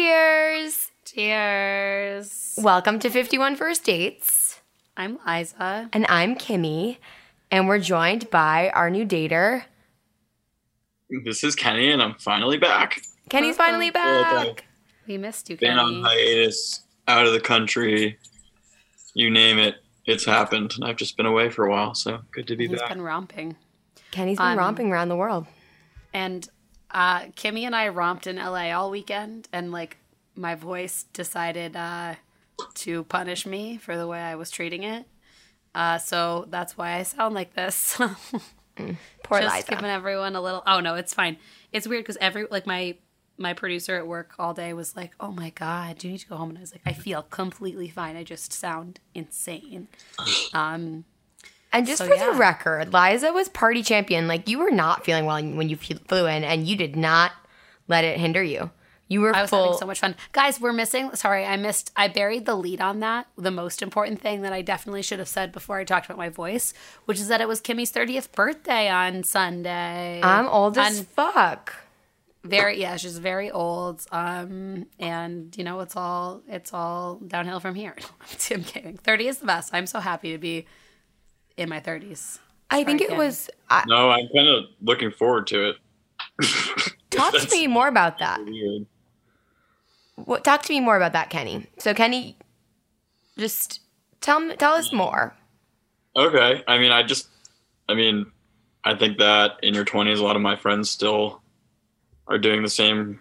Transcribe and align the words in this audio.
Cheers. 0.00 0.90
Cheers. 1.06 2.54
Welcome 2.58 2.98
to 2.98 3.08
51 3.08 3.56
First 3.56 3.82
Dates. 3.82 4.60
I'm 4.94 5.18
Liza. 5.26 5.88
And 5.90 6.04
I'm 6.10 6.34
Kimmy. 6.36 6.98
And 7.50 7.66
we're 7.66 7.78
joined 7.78 8.28
by 8.28 8.68
our 8.74 8.90
new 8.90 9.06
dater. 9.06 9.62
This 11.24 11.42
is 11.42 11.54
Kenny, 11.54 11.90
and 11.90 12.02
I'm 12.02 12.12
finally 12.18 12.58
back. 12.58 13.00
Kenny's 13.30 13.56
finally 13.56 13.88
back. 13.88 14.66
We 15.08 15.16
missed 15.16 15.48
you, 15.48 15.56
Kenny. 15.56 15.70
Been 15.70 15.78
Kenny. 15.78 15.96
on 15.96 16.04
hiatus, 16.04 16.82
out 17.08 17.24
of 17.24 17.32
the 17.32 17.40
country, 17.40 18.18
you 19.14 19.30
name 19.30 19.58
it. 19.58 19.76
It's 20.04 20.26
happened, 20.26 20.74
and 20.76 20.84
I've 20.84 20.96
just 20.96 21.16
been 21.16 21.24
away 21.24 21.48
for 21.48 21.64
a 21.64 21.70
while, 21.70 21.94
so 21.94 22.20
good 22.32 22.46
to 22.48 22.54
be 22.56 22.68
He's 22.68 22.78
back. 22.80 22.90
been 22.90 23.00
romping. 23.00 23.56
Kenny's 24.10 24.36
been 24.36 24.46
Um, 24.46 24.58
romping 24.58 24.92
around 24.92 25.08
the 25.08 25.16
world. 25.16 25.46
And 26.12 26.46
uh, 26.96 27.26
Kimmy 27.36 27.64
and 27.64 27.76
I 27.76 27.88
romped 27.88 28.26
in 28.26 28.36
LA 28.36 28.70
all 28.72 28.90
weekend, 28.90 29.48
and 29.52 29.70
like 29.70 29.98
my 30.34 30.54
voice 30.54 31.04
decided 31.12 31.76
uh, 31.76 32.14
to 32.76 33.04
punish 33.04 33.44
me 33.44 33.76
for 33.76 33.98
the 33.98 34.06
way 34.06 34.18
I 34.18 34.34
was 34.34 34.50
treating 34.50 34.82
it. 34.82 35.04
Uh, 35.74 35.98
so 35.98 36.46
that's 36.48 36.78
why 36.78 36.94
I 36.94 37.02
sound 37.02 37.34
like 37.34 37.52
this. 37.54 37.96
Poor 39.22 39.40
Just 39.40 39.56
Liza. 39.56 39.68
giving 39.68 39.84
everyone 39.84 40.36
a 40.36 40.40
little. 40.40 40.62
Oh 40.66 40.80
no, 40.80 40.94
it's 40.94 41.12
fine. 41.12 41.36
It's 41.70 41.86
weird 41.86 42.04
because 42.04 42.16
every 42.18 42.46
like 42.50 42.66
my 42.66 42.96
my 43.38 43.52
producer 43.52 43.96
at 43.96 44.06
work 44.06 44.32
all 44.38 44.54
day 44.54 44.72
was 44.72 44.96
like, 44.96 45.12
"Oh 45.20 45.32
my 45.32 45.50
god, 45.50 45.98
do 45.98 46.08
you 46.08 46.12
need 46.12 46.20
to 46.20 46.28
go 46.28 46.36
home?" 46.36 46.48
And 46.48 46.58
I 46.58 46.62
was 46.62 46.72
like, 46.72 46.80
"I 46.86 46.94
feel 46.94 47.22
completely 47.22 47.88
fine. 47.90 48.16
I 48.16 48.24
just 48.24 48.54
sound 48.54 49.00
insane." 49.14 49.88
Um, 50.54 51.04
And 51.76 51.86
just 51.86 51.98
So, 51.98 52.06
for 52.08 52.14
yeah. 52.14 52.26
the 52.32 52.38
record, 52.38 52.92
Liza 52.92 53.32
was 53.32 53.48
party 53.48 53.82
champion. 53.82 54.26
Like 54.28 54.48
you 54.48 54.58
were 54.58 54.70
not 54.70 55.04
feeling 55.04 55.24
well 55.26 55.42
when 55.42 55.68
you 55.68 55.76
flew 55.76 56.26
in, 56.26 56.44
and 56.44 56.66
you 56.66 56.76
did 56.76 56.96
not 56.96 57.32
let 57.88 58.04
it 58.04 58.18
hinder 58.18 58.42
you. 58.42 58.70
You 59.08 59.20
were 59.20 59.36
I 59.36 59.42
was 59.42 59.50
full. 59.50 59.62
having 59.62 59.78
so 59.78 59.86
much 59.86 60.00
fun, 60.00 60.16
guys. 60.32 60.60
We're 60.60 60.72
missing. 60.72 61.14
Sorry, 61.14 61.44
I 61.44 61.56
missed. 61.56 61.92
I 61.94 62.08
buried 62.08 62.44
the 62.44 62.56
lead 62.56 62.80
on 62.80 62.98
that. 63.00 63.28
The 63.38 63.52
most 63.52 63.80
important 63.80 64.20
thing 64.20 64.42
that 64.42 64.52
I 64.52 64.62
definitely 64.62 65.02
should 65.02 65.20
have 65.20 65.28
said 65.28 65.52
before 65.52 65.78
I 65.78 65.84
talked 65.84 66.06
about 66.06 66.18
my 66.18 66.28
voice, 66.28 66.74
which 67.04 67.20
is 67.20 67.28
that 67.28 67.40
it 67.40 67.46
was 67.46 67.60
Kimmy's 67.60 67.92
thirtieth 67.92 68.32
birthday 68.32 68.88
on 68.88 69.22
Sunday. 69.22 70.20
I'm 70.24 70.48
old 70.48 70.76
as 70.76 70.98
And- 70.98 71.08
fuck. 71.08 71.74
very 72.42 72.80
yeah 72.80 72.96
she's 72.96 73.18
very 73.18 73.50
old 73.50 74.04
um 74.12 74.86
and 75.00 75.52
you 75.58 75.64
know 75.64 75.80
it's 75.80 75.96
all 75.96 76.42
it's 76.48 76.72
all 76.72 77.16
downhill 77.26 77.58
from 77.58 77.74
here 77.74 77.96
i'm 78.52 78.62
kidding 78.62 78.96
30 78.98 79.26
is 79.26 79.38
the 79.38 79.46
best 79.46 79.74
i'm 79.74 79.84
so 79.86 79.98
happy 79.98 80.30
to 80.30 80.38
be 80.38 80.64
in 81.56 81.68
my 81.68 81.80
30s 81.80 82.38
I 82.70 82.84
think 82.84 83.00
it 83.00 83.08
Kenny. 83.08 83.18
was. 83.18 83.50
I, 83.70 83.84
No, 83.86 84.10
I'm 84.10 84.28
kind 84.34 84.48
of 84.48 84.64
looking 84.82 85.10
forward 85.10 85.46
to 85.48 85.70
it. 85.70 85.76
talk 87.10 87.32
to 87.34 87.48
me 87.50 87.66
more 87.66 87.88
about 87.88 88.18
that. 88.18 88.44
Weird. 88.44 88.86
What, 90.16 90.44
talk 90.44 90.62
to 90.62 90.72
me 90.72 90.80
more 90.80 90.96
about 90.96 91.12
that, 91.12 91.30
Kenny. 91.30 91.66
So, 91.78 91.94
Kenny, 91.94 92.36
just 93.38 93.80
tell 94.20 94.40
me, 94.40 94.56
tell 94.56 94.72
us 94.72 94.92
more. 94.92 95.34
Okay. 96.16 96.64
I 96.66 96.78
mean, 96.78 96.90
I 96.90 97.02
just, 97.02 97.28
I 97.88 97.94
mean, 97.94 98.26
I 98.84 98.94
think 98.94 99.18
that 99.18 99.52
in 99.62 99.74
your 99.74 99.84
20s, 99.84 100.18
a 100.18 100.22
lot 100.22 100.36
of 100.36 100.42
my 100.42 100.56
friends 100.56 100.90
still 100.90 101.42
are 102.26 102.38
doing 102.38 102.62
the 102.62 102.70
same 102.70 103.20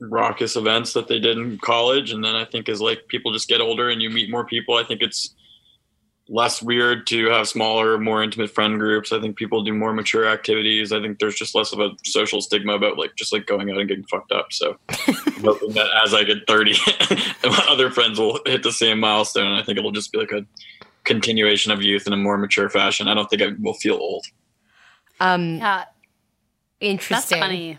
raucous 0.00 0.56
events 0.56 0.94
that 0.94 1.08
they 1.08 1.20
did 1.20 1.36
in 1.36 1.58
college. 1.58 2.10
And 2.10 2.24
then 2.24 2.34
I 2.34 2.44
think 2.44 2.68
as 2.68 2.80
like 2.80 3.06
people 3.08 3.32
just 3.32 3.48
get 3.48 3.60
older 3.60 3.90
and 3.90 4.00
you 4.00 4.08
meet 4.08 4.30
more 4.30 4.44
people, 4.44 4.76
I 4.76 4.82
think 4.82 5.02
it's 5.02 5.34
less 6.30 6.62
weird 6.62 7.06
to 7.08 7.26
have 7.26 7.48
smaller, 7.48 7.98
more 7.98 8.22
intimate 8.22 8.50
friend 8.50 8.78
groups. 8.78 9.12
I 9.12 9.20
think 9.20 9.36
people 9.36 9.62
do 9.62 9.74
more 9.74 9.92
mature 9.92 10.26
activities. 10.26 10.92
I 10.92 11.00
think 11.00 11.18
there's 11.18 11.34
just 11.34 11.54
less 11.54 11.72
of 11.72 11.80
a 11.80 11.90
social 12.04 12.40
stigma 12.40 12.74
about 12.74 12.96
like 12.96 13.16
just 13.16 13.32
like 13.32 13.46
going 13.46 13.68
out 13.70 13.78
and 13.78 13.88
getting 13.88 14.04
fucked 14.04 14.32
up. 14.32 14.52
So 14.52 14.76
I'm 14.88 15.14
hoping 15.42 15.72
that 15.72 15.88
as 16.04 16.14
I 16.14 16.24
get 16.24 16.46
30, 16.46 16.76
my 17.44 17.66
other 17.68 17.90
friends 17.90 18.18
will 18.18 18.40
hit 18.46 18.62
the 18.62 18.72
same 18.72 19.00
milestone. 19.00 19.58
I 19.58 19.62
think 19.62 19.78
it'll 19.78 19.90
just 19.90 20.12
be 20.12 20.18
like 20.18 20.32
a 20.32 20.46
continuation 21.04 21.72
of 21.72 21.82
youth 21.82 22.06
in 22.06 22.12
a 22.12 22.16
more 22.16 22.38
mature 22.38 22.70
fashion. 22.70 23.08
I 23.08 23.14
don't 23.14 23.28
think 23.28 23.42
I 23.42 23.48
will 23.58 23.74
feel 23.74 23.96
old. 23.96 24.24
Um, 25.18 25.56
yeah 25.56 25.84
Interesting. 26.80 27.14
that's 27.14 27.32
interesting. 27.32 27.40
funny 27.40 27.78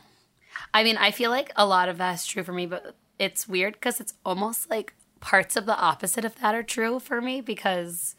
i 0.76 0.84
mean 0.84 0.96
i 0.98 1.10
feel 1.10 1.32
like 1.32 1.52
a 1.56 1.66
lot 1.66 1.90
of 1.90 1.98
that's 1.98 2.26
true 2.28 2.44
for 2.44 2.54
me 2.54 2.68
but 2.68 2.96
it's 3.18 3.48
weird 3.48 3.74
because 3.74 4.00
it's 4.00 4.14
almost 4.24 4.70
like 4.70 4.94
parts 5.22 5.56
of 5.56 5.66
the 5.66 5.76
opposite 5.76 6.24
of 6.24 6.36
that 6.36 6.54
are 6.54 6.64
true 6.64 7.00
for 7.00 7.20
me 7.20 7.42
because 7.42 8.16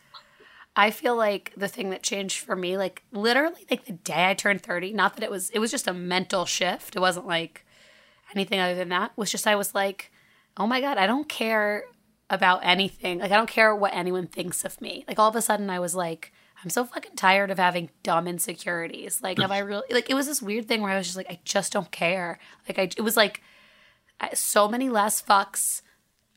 I 0.75 0.91
feel 0.91 1.17
like 1.17 1.53
the 1.57 1.69
thing 1.69 1.91
that 1.91 2.03
changed 2.03 2.39
for 2.39 2.57
me, 2.57 2.79
like 2.79 3.03
literally 3.13 3.67
like 3.71 3.85
the 3.85 3.93
day 3.93 4.31
I 4.31 4.35
turned 4.35 4.63
30, 4.63 4.93
not 4.93 5.15
that 5.17 5.23
it 5.23 5.31
was 5.31 5.51
it 5.51 5.59
was 5.59 5.71
just 5.71 5.87
a 5.87 5.93
mental 5.93 6.47
shift. 6.47 6.97
It 6.97 7.01
wasn't 7.01 7.27
like 7.27 7.67
anything 8.35 8.59
other 8.59 8.75
than 8.75 8.89
that. 8.89 9.11
It 9.11 9.19
was 9.19 9.31
just 9.31 9.47
I 9.47 9.57
was 9.57 9.75
like, 9.75 10.11
oh 10.57 10.67
my 10.67 10.81
God, 10.81 10.97
I 10.97 11.07
don't 11.07 11.29
care 11.29 11.85
about 12.31 12.61
anything. 12.63 13.19
Like 13.19 13.33
I 13.33 13.37
don't 13.37 13.51
care 13.51 13.77
what 13.77 13.95
anyone 13.95 14.27
thinks 14.27 14.65
of 14.65 14.81
me. 14.81 15.05
Like 15.07 15.19
all 15.19 15.29
of 15.29 15.37
a 15.37 15.43
sudden 15.43 15.69
I 15.69 15.79
was 15.79 15.95
like, 15.95 16.33
I'm 16.65 16.71
so 16.71 16.85
fucking 16.85 17.17
tired 17.17 17.51
of 17.51 17.59
having 17.59 17.91
dumb 18.03 18.27
insecurities. 18.27 19.21
Like 19.23 19.39
have 19.39 19.51
I 19.51 19.59
really 19.59 19.87
like 19.91 20.09
it 20.09 20.15
was 20.15 20.27
this 20.27 20.41
weird 20.41 20.69
thing 20.69 20.81
where 20.81 20.93
I 20.93 20.97
was 20.97 21.07
just 21.07 21.19
like, 21.19 21.31
I 21.31 21.41
just 21.45 21.73
don't 21.73 21.91
care. 21.91 22.39
Like 22.67 22.79
I 22.79 22.83
it 22.97 23.03
was 23.03 23.17
like 23.17 23.43
so 24.33 24.69
many 24.69 24.89
less 24.89 25.21
fucks 25.21 25.83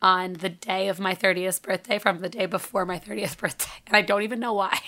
on 0.05 0.33
the 0.33 0.49
day 0.49 0.87
of 0.87 0.99
my 0.99 1.15
30th 1.15 1.63
birthday 1.63 1.97
from 1.97 2.19
the 2.19 2.29
day 2.29 2.45
before 2.45 2.85
my 2.85 2.99
30th 2.99 3.39
birthday. 3.39 3.71
And 3.87 3.97
I 3.97 4.03
don't 4.03 4.21
even 4.21 4.39
know 4.39 4.53
why. 4.53 4.79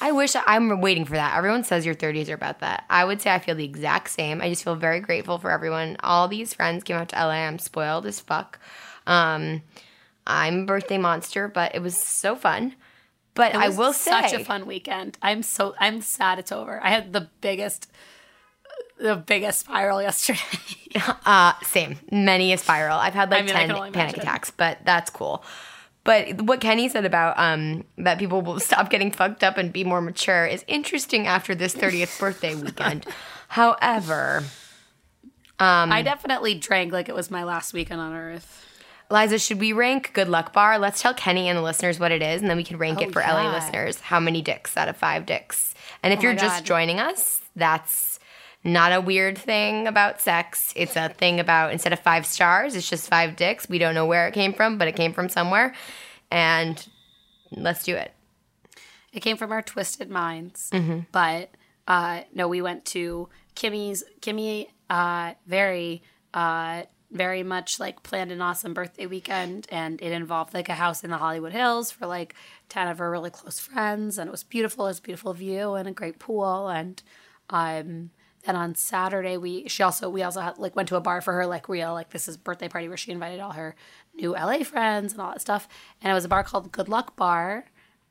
I 0.00 0.10
wish 0.10 0.34
I'm 0.34 0.80
waiting 0.80 1.04
for 1.04 1.12
that. 1.12 1.36
Everyone 1.36 1.62
says 1.62 1.86
your 1.86 1.94
30s 1.94 2.28
are 2.28 2.34
about 2.34 2.58
that. 2.58 2.84
I 2.90 3.04
would 3.04 3.22
say 3.22 3.32
I 3.32 3.38
feel 3.38 3.54
the 3.54 3.64
exact 3.64 4.10
same. 4.10 4.42
I 4.42 4.48
just 4.48 4.64
feel 4.64 4.74
very 4.74 4.98
grateful 4.98 5.38
for 5.38 5.52
everyone. 5.52 5.96
All 6.02 6.26
these 6.26 6.52
friends 6.52 6.82
came 6.82 6.96
out 6.96 7.10
to 7.10 7.16
LA. 7.16 7.46
I'm 7.46 7.60
spoiled 7.60 8.06
as 8.06 8.18
fuck. 8.18 8.58
Um, 9.06 9.62
I'm 10.26 10.62
a 10.62 10.66
birthday 10.66 10.98
monster, 10.98 11.46
but 11.46 11.72
it 11.76 11.80
was 11.80 11.96
so 11.96 12.34
fun. 12.34 12.74
But 13.34 13.54
I 13.54 13.68
will 13.68 13.92
say, 13.92 14.10
such 14.10 14.32
a 14.32 14.44
fun 14.44 14.66
weekend. 14.66 15.16
I'm 15.22 15.44
so 15.44 15.76
I'm 15.78 16.00
sad 16.00 16.40
it's 16.40 16.52
over. 16.52 16.82
I 16.82 16.90
had 16.90 17.12
the 17.12 17.28
biggest 17.40 17.90
the 18.98 19.16
biggest 19.16 19.60
spiral 19.60 20.00
yesterday. 20.08 20.40
uh, 21.26 21.52
same, 21.62 21.96
many 22.10 22.52
a 22.52 22.58
spiral. 22.58 22.98
I've 22.98 23.14
had 23.14 23.30
like 23.30 23.42
I 23.42 23.46
mean, 23.46 23.54
ten 23.54 23.68
panic 23.68 23.94
imagine. 23.94 24.20
attacks, 24.20 24.50
but 24.50 24.78
that's 24.84 25.10
cool. 25.10 25.44
But 26.04 26.42
what 26.42 26.60
Kenny 26.60 26.88
said 26.90 27.06
about 27.06 27.38
um, 27.38 27.84
that 27.98 28.18
people 28.18 28.42
will 28.42 28.60
stop 28.70 28.90
getting 28.90 29.10
fucked 29.10 29.42
up 29.42 29.56
and 29.56 29.72
be 29.72 29.84
more 29.84 30.00
mature 30.02 30.44
is 30.44 30.62
interesting 30.68 31.26
after 31.26 31.54
this 31.54 31.74
30th 31.74 32.20
birthday 32.20 32.54
weekend. 32.54 33.06
However, 33.48 34.44
Um, 35.58 35.90
I 35.92 36.02
definitely 36.02 36.54
drank 36.58 36.92
like 36.92 37.08
it 37.08 37.14
was 37.14 37.30
my 37.30 37.44
last 37.44 37.72
weekend 37.72 38.00
on 38.00 38.12
earth. 38.12 38.60
Liza, 39.10 39.38
should 39.38 39.60
we 39.60 39.72
rank 39.72 40.10
Good 40.12 40.28
Luck 40.28 40.52
Bar? 40.52 40.78
Let's 40.78 41.00
tell 41.00 41.14
Kenny 41.14 41.48
and 41.48 41.56
the 41.56 41.62
listeners 41.62 42.00
what 42.00 42.10
it 42.10 42.22
is, 42.22 42.40
and 42.40 42.50
then 42.50 42.56
we 42.56 42.64
can 42.64 42.78
rank 42.78 42.98
Oh, 43.00 43.04
it 43.04 43.12
for 43.12 43.20
LA 43.20 43.52
listeners. 43.52 44.00
How 44.00 44.18
many 44.18 44.42
dicks 44.42 44.76
out 44.76 44.88
of 44.88 44.96
five 44.96 45.24
dicks? 45.26 45.74
And 46.02 46.12
if 46.12 46.18
Oh 46.18 46.22
you're 46.22 46.34
just 46.34 46.64
joining 46.64 46.98
us, 47.00 47.40
that's 47.54 48.13
not 48.64 48.92
a 48.92 49.00
weird 49.00 49.36
thing 49.36 49.86
about 49.86 50.22
sex. 50.22 50.72
It's 50.74 50.96
a 50.96 51.10
thing 51.10 51.38
about 51.38 51.72
instead 51.72 51.92
of 51.92 52.00
five 52.00 52.24
stars, 52.24 52.74
it's 52.74 52.88
just 52.88 53.08
five 53.08 53.36
dicks. 53.36 53.68
We 53.68 53.78
don't 53.78 53.94
know 53.94 54.06
where 54.06 54.26
it 54.26 54.32
came 54.32 54.54
from, 54.54 54.78
but 54.78 54.88
it 54.88 54.96
came 54.96 55.12
from 55.12 55.28
somewhere. 55.28 55.74
And 56.30 56.84
let's 57.50 57.84
do 57.84 57.94
it. 57.94 58.12
It 59.12 59.20
came 59.20 59.36
from 59.36 59.52
our 59.52 59.62
twisted 59.62 60.10
minds. 60.10 60.70
Mm-hmm. 60.72 61.00
But 61.12 61.50
uh, 61.86 62.22
no, 62.34 62.48
we 62.48 62.62
went 62.62 62.86
to 62.86 63.28
Kimmy's. 63.54 64.02
Kimmy 64.22 64.68
uh, 64.88 65.34
very, 65.46 66.02
uh, 66.32 66.84
very 67.10 67.42
much 67.42 67.78
like 67.78 68.02
planned 68.02 68.32
an 68.32 68.40
awesome 68.40 68.72
birthday 68.72 69.06
weekend, 69.06 69.66
and 69.70 70.00
it 70.00 70.10
involved 70.10 70.54
like 70.54 70.70
a 70.70 70.74
house 70.74 71.04
in 71.04 71.10
the 71.10 71.18
Hollywood 71.18 71.52
Hills 71.52 71.90
for 71.90 72.06
like 72.06 72.34
ten 72.70 72.88
of 72.88 72.98
her 72.98 73.10
really 73.10 73.30
close 73.30 73.58
friends, 73.58 74.16
and 74.18 74.26
it 74.26 74.32
was 74.32 74.42
beautiful. 74.42 74.86
It 74.86 74.90
was 74.90 74.98
a 75.00 75.02
beautiful 75.02 75.34
view 75.34 75.74
and 75.74 75.86
a 75.86 75.92
great 75.92 76.18
pool, 76.18 76.68
and 76.68 77.02
um. 77.50 78.10
Then 78.44 78.56
on 78.56 78.74
Saturday, 78.74 79.36
we 79.36 79.68
she 79.68 79.82
also 79.82 80.10
we 80.10 80.22
also 80.22 80.40
had, 80.40 80.58
like 80.58 80.76
went 80.76 80.88
to 80.90 80.96
a 80.96 81.00
bar 81.00 81.20
for 81.20 81.32
her 81.32 81.46
like 81.46 81.68
real 81.68 81.92
like 81.92 82.10
this 82.10 82.28
is 82.28 82.36
birthday 82.36 82.68
party 82.68 82.88
where 82.88 82.96
she 82.96 83.10
invited 83.10 83.40
all 83.40 83.52
her 83.52 83.74
new 84.14 84.32
LA 84.32 84.58
friends 84.64 85.12
and 85.12 85.22
all 85.22 85.30
that 85.30 85.40
stuff, 85.40 85.68
and 86.02 86.10
it 86.10 86.14
was 86.14 86.24
a 86.24 86.28
bar 86.28 86.44
called 86.44 86.70
Good 86.70 86.88
Luck 86.88 87.16
Bar, 87.16 87.64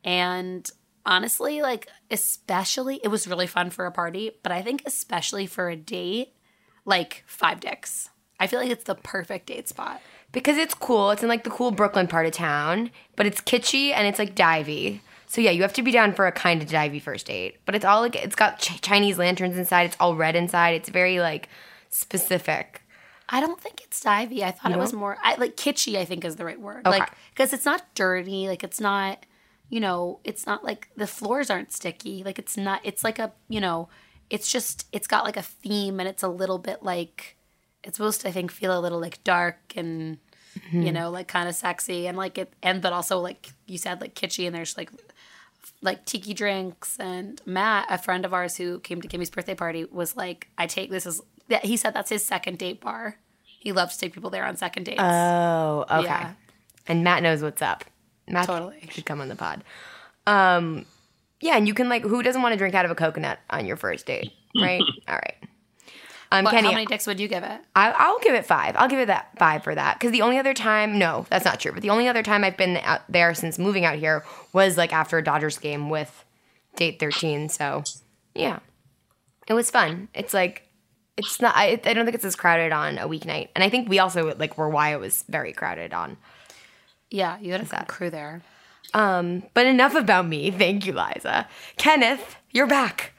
and 0.03 0.69
honestly, 1.05 1.61
like, 1.61 1.87
especially, 2.11 2.99
it 3.03 3.09
was 3.09 3.27
really 3.27 3.47
fun 3.47 3.69
for 3.69 3.85
a 3.85 3.91
party, 3.91 4.31
but 4.41 4.51
I 4.51 4.61
think 4.61 4.83
especially 4.85 5.45
for 5.45 5.69
a 5.69 5.75
date, 5.75 6.33
like 6.85 7.23
five 7.25 7.59
dicks. 7.59 8.09
I 8.39 8.47
feel 8.47 8.59
like 8.59 8.69
it's 8.69 8.83
the 8.83 8.95
perfect 8.95 9.47
date 9.47 9.69
spot. 9.69 10.01
Because 10.31 10.57
it's 10.57 10.73
cool. 10.73 11.11
It's 11.11 11.21
in 11.21 11.29
like 11.29 11.43
the 11.43 11.49
cool 11.49 11.71
Brooklyn 11.71 12.07
part 12.07 12.25
of 12.25 12.31
town, 12.31 12.91
but 13.15 13.25
it's 13.25 13.39
kitschy 13.39 13.91
and 13.91 14.07
it's 14.07 14.19
like 14.19 14.35
divey. 14.35 14.99
So 15.27 15.41
yeah, 15.41 15.51
you 15.51 15.61
have 15.63 15.73
to 15.73 15.81
be 15.83 15.91
down 15.91 16.13
for 16.13 16.27
a 16.27 16.31
kind 16.31 16.61
of 16.61 16.69
divey 16.69 17.01
first 17.01 17.25
date. 17.27 17.57
But 17.65 17.75
it's 17.75 17.85
all 17.85 18.01
like 18.01 18.15
it's 18.15 18.35
got 18.35 18.59
ch- 18.59 18.81
Chinese 18.81 19.17
lanterns 19.17 19.57
inside. 19.57 19.83
It's 19.87 19.97
all 19.99 20.15
red 20.15 20.35
inside. 20.35 20.75
It's 20.75 20.89
very 20.89 21.19
like 21.19 21.49
specific. 21.89 22.81
I 23.29 23.39
don't 23.39 23.59
think 23.59 23.81
it's 23.83 24.03
divey. 24.03 24.41
I 24.43 24.51
thought 24.51 24.71
it 24.71 24.77
was 24.77 24.93
more 24.93 25.17
I, 25.23 25.35
like 25.35 25.55
kitschy. 25.55 25.97
I 25.97 26.05
think 26.05 26.25
is 26.25 26.35
the 26.35 26.45
right 26.45 26.59
word. 26.59 26.85
Okay. 26.85 26.99
Like 26.99 27.09
because 27.33 27.53
it's 27.53 27.65
not 27.65 27.83
dirty. 27.95 28.47
Like 28.47 28.63
it's 28.63 28.79
not, 28.81 29.25
you 29.69 29.79
know, 29.79 30.19
it's 30.23 30.45
not 30.45 30.63
like 30.63 30.89
the 30.97 31.07
floors 31.07 31.49
aren't 31.49 31.71
sticky. 31.71 32.23
Like 32.23 32.37
it's 32.37 32.57
not. 32.57 32.81
It's 32.83 33.03
like 33.03 33.19
a 33.19 33.31
you 33.47 33.61
know, 33.61 33.89
it's 34.29 34.51
just 34.51 34.87
it's 34.91 35.07
got 35.07 35.23
like 35.23 35.37
a 35.37 35.41
theme 35.41 35.99
and 35.99 36.07
it's 36.09 36.23
a 36.23 36.27
little 36.27 36.59
bit 36.59 36.83
like 36.83 37.37
it's 37.83 37.97
supposed 37.97 38.21
to 38.21 38.27
I 38.27 38.31
think 38.31 38.51
feel 38.51 38.77
a 38.77 38.81
little 38.81 38.99
like 38.99 39.23
dark 39.23 39.57
and 39.75 40.17
you 40.71 40.79
Mm-hmm. 40.81 40.93
know 40.93 41.09
like 41.09 41.27
kind 41.27 41.49
of 41.49 41.55
sexy 41.55 42.05
and 42.05 42.15
like 42.15 42.37
it 42.37 42.53
and 42.61 42.79
but 42.79 42.93
also 42.93 43.17
like 43.17 43.49
you 43.65 43.79
said 43.79 43.99
like 43.99 44.13
kitschy 44.13 44.45
and 44.45 44.53
there's 44.55 44.77
like 44.77 44.91
like 45.83 46.05
tiki 46.05 46.33
drinks 46.33 46.97
and 46.99 47.39
Matt, 47.45 47.85
a 47.89 47.97
friend 47.97 48.25
of 48.25 48.33
ours 48.33 48.57
who 48.57 48.79
came 48.79 49.01
to 49.01 49.07
Kimmy's 49.07 49.29
birthday 49.29 49.53
party, 49.55 49.85
was 49.85 50.15
like, 50.17 50.47
"I 50.57 50.65
take 50.65 50.89
this 50.89 51.05
as. 51.05 51.21
He 51.61 51.77
said 51.77 51.93
that's 51.93 52.09
his 52.09 52.25
second 52.25 52.57
date 52.57 52.81
bar. 52.81 53.17
He 53.43 53.71
loves 53.71 53.95
to 53.95 53.99
take 54.01 54.13
people 54.13 54.29
there 54.29 54.45
on 54.45 54.57
second 54.57 54.85
dates. 54.85 54.99
Oh, 55.01 55.85
okay. 55.91 56.05
Yeah. 56.05 56.33
And 56.87 57.03
Matt 57.03 57.21
knows 57.23 57.41
what's 57.41 57.61
up. 57.61 57.85
Matt 58.27 58.47
Totally. 58.47 58.87
should 58.89 59.05
come 59.05 59.21
on 59.21 59.29
the 59.29 59.35
pod. 59.35 59.63
Um, 60.25 60.85
yeah, 61.39 61.57
and 61.57 61.67
you 61.67 61.73
can 61.73 61.89
like, 61.89 62.03
who 62.03 62.23
doesn't 62.23 62.41
want 62.41 62.53
to 62.53 62.57
drink 62.57 62.75
out 62.75 62.85
of 62.85 62.91
a 62.91 62.95
coconut 62.95 63.39
on 63.49 63.65
your 63.65 63.77
first 63.77 64.05
date, 64.05 64.31
right? 64.59 64.81
All 65.07 65.15
right. 65.15 65.35
Um, 66.33 66.45
But 66.45 66.51
Kenny, 66.51 66.67
how 66.67 66.73
many 66.73 66.85
dicks 66.85 67.05
would 67.05 67.19
you 67.19 67.27
give 67.27 67.43
it? 67.43 67.61
I, 67.75 67.91
I'll 67.91 68.19
give 68.19 68.33
it 68.33 68.45
five. 68.45 68.75
I'll 68.75 68.87
give 68.87 68.99
it 68.99 69.05
that 69.05 69.29
five 69.37 69.63
for 69.63 69.75
that. 69.75 69.99
Because 69.99 70.11
the 70.11 70.21
only 70.23 70.39
other 70.39 70.53
time, 70.53 70.97
no, 70.97 71.25
that's 71.29 71.45
not 71.45 71.59
true. 71.59 71.71
But 71.71 71.81
the 71.81 71.91
only 71.91 72.07
other 72.07 72.23
time 72.23 72.43
I've 72.43 72.57
been 72.57 72.77
out 72.77 73.01
there 73.07 73.33
since 73.33 73.59
moving 73.59 73.85
out 73.85 73.97
here 73.97 74.25
was 74.51 74.77
like 74.77 74.91
after 74.91 75.17
a 75.17 75.23
Dodgers 75.23 75.57
game 75.59 75.89
with 75.89 76.25
date 76.75 76.99
13. 76.99 77.49
So, 77.49 77.83
yeah, 78.33 78.59
it 79.47 79.53
was 79.53 79.69
fun. 79.69 80.09
It's 80.13 80.33
like, 80.33 80.67
it's 81.17 81.39
not, 81.39 81.55
I, 81.55 81.79
I 81.85 81.93
don't 81.93 82.05
think 82.05 82.15
it's 82.15 82.25
as 82.25 82.35
crowded 82.35 82.71
on 82.71 82.97
a 82.97 83.07
weeknight. 83.07 83.49
And 83.53 83.63
I 83.63 83.69
think 83.69 83.87
we 83.87 83.99
also 83.99 84.33
like 84.35 84.57
were 84.57 84.69
why 84.69 84.93
it 84.93 84.99
was 84.99 85.23
very 85.29 85.53
crowded 85.53 85.93
on. 85.93 86.17
Yeah, 87.11 87.37
you 87.39 87.51
had 87.51 87.61
a 87.61 87.65
good 87.65 87.87
crew 87.87 88.09
there. 88.09 88.41
But 88.93 89.67
enough 89.67 89.93
about 89.93 90.27
me. 90.27 90.49
Thank 90.49 90.87
you, 90.87 90.93
Liza. 90.93 91.47
Kenneth, 91.77 92.37
you're 92.51 92.67
back. 92.67 93.13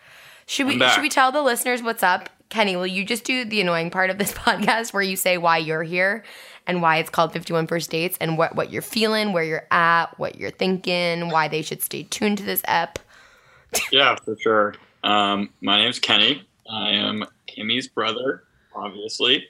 Should 0.46 0.66
we 0.66 0.78
back. 0.78 0.92
should 0.92 1.02
we 1.02 1.08
tell 1.08 1.32
the 1.32 1.42
listeners 1.42 1.82
what's 1.82 2.02
up? 2.02 2.28
Kenny, 2.54 2.76
will 2.76 2.86
you 2.86 3.04
just 3.04 3.24
do 3.24 3.44
the 3.44 3.60
annoying 3.60 3.90
part 3.90 4.10
of 4.10 4.18
this 4.18 4.32
podcast 4.32 4.92
where 4.92 5.02
you 5.02 5.16
say 5.16 5.38
why 5.38 5.58
you're 5.58 5.82
here 5.82 6.22
and 6.68 6.80
why 6.80 6.98
it's 6.98 7.10
called 7.10 7.32
51 7.32 7.66
First 7.66 7.90
Dates 7.90 8.16
and 8.20 8.38
what, 8.38 8.54
what 8.54 8.70
you're 8.70 8.80
feeling, 8.80 9.32
where 9.32 9.42
you're 9.42 9.66
at, 9.72 10.16
what 10.20 10.36
you're 10.36 10.52
thinking, 10.52 11.30
why 11.30 11.48
they 11.48 11.62
should 11.62 11.82
stay 11.82 12.04
tuned 12.04 12.38
to 12.38 12.44
this 12.44 12.62
ep? 12.66 13.00
Yeah, 13.90 14.14
for 14.24 14.36
sure. 14.38 14.76
Um, 15.02 15.50
my 15.62 15.78
name's 15.78 15.98
Kenny. 15.98 16.46
I 16.70 16.90
am 16.90 17.24
Kimmy's 17.48 17.88
brother, 17.88 18.44
obviously. 18.72 19.48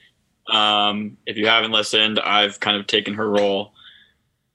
Um, 0.49 1.19
if 1.27 1.37
you 1.37 1.47
haven't 1.47 1.73
listened, 1.73 2.19
I've 2.21 2.59
kind 2.59 2.79
of 2.79 2.87
taken 2.87 3.13
her 3.13 3.29
role 3.29 3.75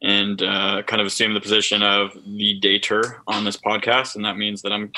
and 0.01 0.41
uh, 0.41 0.81
kind 0.87 1.01
of 1.01 1.05
assumed 1.05 1.35
the 1.35 1.41
position 1.41 1.83
of 1.83 2.13
the 2.25 2.59
dater 2.59 3.19
on 3.27 3.43
this 3.43 3.57
podcast, 3.57 4.15
and 4.15 4.25
that 4.25 4.37
means 4.37 4.63
that 4.63 4.71
I'm 4.71 4.91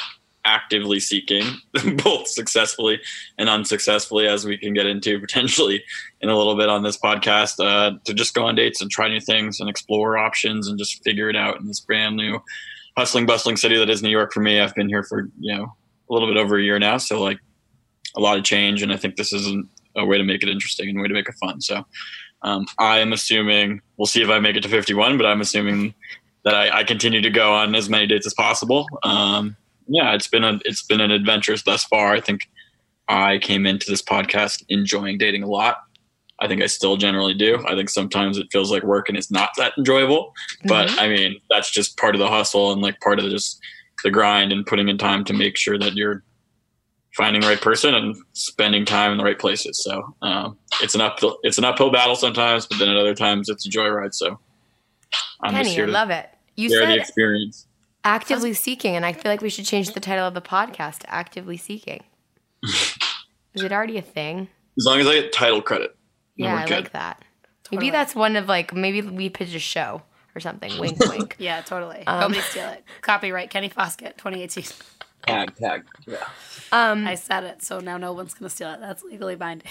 actively 0.45 0.99
seeking, 0.99 1.43
both 2.03 2.27
successfully 2.27 2.99
and 3.37 3.49
unsuccessfully, 3.49 4.27
as 4.27 4.45
we 4.45 4.57
can 4.57 4.73
get 4.73 4.85
into 4.85 5.19
potentially 5.19 5.83
in 6.21 6.29
a 6.29 6.37
little 6.37 6.55
bit 6.55 6.69
on 6.69 6.83
this 6.83 6.97
podcast, 6.97 7.63
uh, 7.63 7.97
to 8.05 8.13
just 8.13 8.33
go 8.33 8.45
on 8.45 8.55
dates 8.55 8.81
and 8.81 8.89
try 8.89 9.07
new 9.07 9.19
things 9.19 9.59
and 9.59 9.69
explore 9.69 10.17
options 10.17 10.67
and 10.67 10.77
just 10.77 11.03
figure 11.03 11.29
it 11.29 11.35
out 11.35 11.59
in 11.59 11.67
this 11.67 11.79
brand 11.79 12.15
new 12.15 12.39
hustling, 12.97 13.25
bustling 13.25 13.57
city 13.57 13.77
that 13.77 13.89
is 13.89 14.03
New 14.03 14.09
York 14.09 14.33
for 14.33 14.41
me. 14.41 14.59
I've 14.59 14.75
been 14.75 14.89
here 14.89 15.03
for 15.03 15.29
you 15.39 15.55
know 15.55 15.73
a 16.09 16.13
little 16.13 16.27
bit 16.27 16.37
over 16.37 16.57
a 16.57 16.61
year 16.61 16.79
now, 16.79 16.97
so 16.97 17.21
like 17.21 17.39
a 18.15 18.19
lot 18.19 18.37
of 18.37 18.43
change, 18.43 18.81
and 18.81 18.91
I 18.91 18.97
think 18.97 19.15
this 19.15 19.31
is 19.31 19.51
a 19.95 20.05
way 20.05 20.17
to 20.17 20.23
make 20.23 20.43
it 20.43 20.49
interesting 20.49 20.89
and 20.89 20.97
a 20.97 21.01
way 21.01 21.07
to 21.07 21.13
make 21.13 21.29
it 21.29 21.35
fun. 21.35 21.61
So 21.61 21.85
um, 22.43 22.65
I 22.79 22.99
am 22.99 23.13
assuming 23.13 23.81
we'll 23.97 24.05
see 24.05 24.21
if 24.21 24.29
I 24.29 24.39
make 24.39 24.55
it 24.55 24.63
to 24.63 24.69
51, 24.69 25.17
but 25.17 25.25
I'm 25.25 25.41
assuming 25.41 25.93
that 26.43 26.55
I, 26.55 26.79
I 26.79 26.83
continue 26.83 27.21
to 27.21 27.29
go 27.29 27.53
on 27.53 27.75
as 27.75 27.89
many 27.89 28.07
dates 28.07 28.25
as 28.25 28.33
possible. 28.33 28.87
Um, 29.03 29.55
yeah, 29.87 30.13
it's 30.13 30.27
been 30.27 30.43
a 30.43 30.59
it's 30.65 30.83
been 30.83 31.01
an 31.01 31.11
adventure 31.11 31.55
thus 31.65 31.83
far. 31.85 32.13
I 32.13 32.21
think 32.21 32.49
I 33.07 33.39
came 33.39 33.65
into 33.65 33.89
this 33.89 34.01
podcast 34.01 34.63
enjoying 34.69 35.17
dating 35.17 35.43
a 35.43 35.47
lot. 35.47 35.77
I 36.39 36.47
think 36.47 36.63
I 36.63 36.67
still 36.67 36.97
generally 36.97 37.35
do. 37.35 37.63
I 37.67 37.75
think 37.75 37.89
sometimes 37.89 38.37
it 38.37 38.47
feels 38.51 38.71
like 38.71 38.83
work 38.83 39.09
and 39.09 39.17
it's 39.17 39.29
not 39.29 39.51
that 39.57 39.73
enjoyable. 39.77 40.33
But 40.65 40.89
I 40.99 41.07
mean, 41.07 41.39
that's 41.51 41.69
just 41.69 41.97
part 41.97 42.15
of 42.15 42.19
the 42.19 42.27
hustle 42.27 42.71
and 42.71 42.81
like 42.81 42.99
part 42.99 43.19
of 43.19 43.25
the, 43.25 43.31
just 43.31 43.59
the 44.03 44.09
grind 44.09 44.51
and 44.51 44.65
putting 44.65 44.89
in 44.89 44.97
time 44.97 45.23
to 45.25 45.33
make 45.33 45.55
sure 45.55 45.77
that 45.77 45.93
you're 45.93 46.23
finding 47.15 47.41
the 47.41 47.47
right 47.47 47.61
person 47.61 47.93
and 47.93 48.15
spending 48.33 48.85
time 48.85 49.11
in 49.11 49.17
the 49.17 49.23
right 49.23 49.37
places. 49.37 49.83
So 49.83 50.15
um, 50.23 50.57
it's 50.81 50.95
an 50.95 51.01
uphill 51.01 51.37
it's 51.43 51.57
an 51.57 51.65
uphill 51.65 51.91
battle 51.91 52.15
sometimes, 52.15 52.65
but 52.65 52.79
then 52.79 52.89
at 52.89 52.97
other 52.97 53.15
times 53.15 53.49
it's 53.49 53.67
a 53.67 53.69
joyride. 53.69 54.13
So 54.13 54.39
I'm 55.41 55.53
just 55.53 55.63
Kenny, 55.63 55.75
here 55.75 55.83
I 55.83 55.87
to 55.87 55.91
love 55.91 56.09
it. 56.09 56.29
You 56.55 56.69
share 56.69 56.87
the 56.87 56.95
experience. 56.95 57.67
Actively 58.03 58.53
seeking, 58.53 58.95
and 58.95 59.05
I 59.05 59.13
feel 59.13 59.31
like 59.31 59.41
we 59.41 59.49
should 59.49 59.65
change 59.65 59.91
the 59.91 59.99
title 59.99 60.27
of 60.27 60.33
the 60.33 60.41
podcast 60.41 60.99
to 60.99 61.13
Actively 61.13 61.57
Seeking. 61.57 62.03
Is 62.63 63.63
it 63.63 63.71
already 63.71 63.97
a 63.97 64.01
thing? 64.01 64.47
As 64.77 64.85
long 64.85 64.99
as 64.99 65.07
I 65.07 65.15
get 65.15 65.33
title 65.33 65.61
credit. 65.61 65.95
Yeah, 66.35 66.55
I 66.55 66.67
good. 66.67 66.83
like 66.83 66.91
that. 66.93 67.21
Maybe 67.71 67.89
that's 67.89 68.15
one 68.15 68.35
of 68.35 68.47
like, 68.47 68.73
maybe 68.73 69.01
we 69.01 69.29
pitch 69.29 69.53
a 69.53 69.59
show 69.59 70.01
or 70.35 70.41
something. 70.41 70.77
Wink, 70.79 70.99
wink. 71.09 71.35
Yeah, 71.39 71.61
totally. 71.61 72.05
Um, 72.07 72.21
Nobody 72.21 72.41
steal 72.41 72.69
it. 72.69 72.83
Copyright 73.01 73.49
Kenny 73.49 73.69
Foskett, 73.69 74.17
2018. 74.17 74.65
Tag, 75.27 75.55
tag. 75.55 75.85
Yeah. 76.07 76.17
Um, 76.71 77.05
I 77.05 77.15
said 77.15 77.43
it, 77.43 77.61
so 77.61 77.79
now 77.79 77.97
no 77.97 78.11
one's 78.13 78.33
gonna 78.33 78.49
steal 78.49 78.71
it. 78.71 78.79
That's 78.79 79.03
legally 79.03 79.35
binding. 79.35 79.67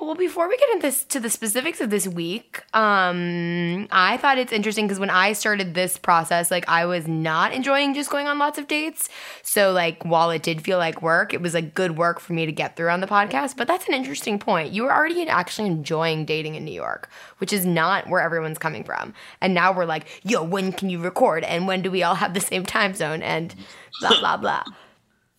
Well, 0.00 0.14
before 0.14 0.48
we 0.48 0.56
get 0.56 0.68
into 0.70 0.82
this, 0.82 1.04
to 1.04 1.20
the 1.20 1.30
specifics 1.30 1.80
of 1.80 1.90
this 1.90 2.08
week, 2.08 2.62
um, 2.74 3.86
I 3.90 4.16
thought 4.16 4.38
it's 4.38 4.52
interesting 4.52 4.86
because 4.86 4.98
when 4.98 5.10
I 5.10 5.32
started 5.32 5.74
this 5.74 5.96
process, 5.96 6.50
like 6.50 6.68
I 6.68 6.86
was 6.86 7.06
not 7.06 7.52
enjoying 7.52 7.94
just 7.94 8.10
going 8.10 8.26
on 8.26 8.38
lots 8.38 8.58
of 8.58 8.66
dates. 8.66 9.08
So, 9.42 9.72
like, 9.72 10.04
while 10.04 10.30
it 10.30 10.42
did 10.42 10.62
feel 10.62 10.78
like 10.78 11.02
work, 11.02 11.32
it 11.32 11.40
was 11.40 11.54
like 11.54 11.74
good 11.74 11.96
work 11.96 12.20
for 12.20 12.32
me 12.32 12.46
to 12.46 12.52
get 12.52 12.76
through 12.76 12.90
on 12.90 13.00
the 13.00 13.06
podcast. 13.06 13.56
But 13.56 13.68
that's 13.68 13.86
an 13.86 13.94
interesting 13.94 14.38
point. 14.38 14.72
You 14.72 14.84
were 14.84 14.92
already 14.92 15.28
actually 15.28 15.68
enjoying 15.68 16.24
dating 16.24 16.54
in 16.56 16.64
New 16.64 16.72
York, 16.74 17.08
which 17.38 17.52
is 17.52 17.64
not 17.64 18.08
where 18.08 18.20
everyone's 18.20 18.58
coming 18.58 18.84
from. 18.84 19.14
And 19.40 19.54
now 19.54 19.72
we're 19.72 19.84
like, 19.84 20.06
yo, 20.24 20.42
when 20.42 20.72
can 20.72 20.90
you 20.90 21.00
record? 21.00 21.44
And 21.44 21.66
when 21.66 21.82
do 21.82 21.90
we 21.90 22.02
all 22.02 22.16
have 22.16 22.34
the 22.34 22.40
same 22.40 22.64
time 22.66 22.94
zone? 22.94 23.22
And 23.22 23.54
blah 24.00 24.18
blah 24.18 24.36
blah. 24.36 24.64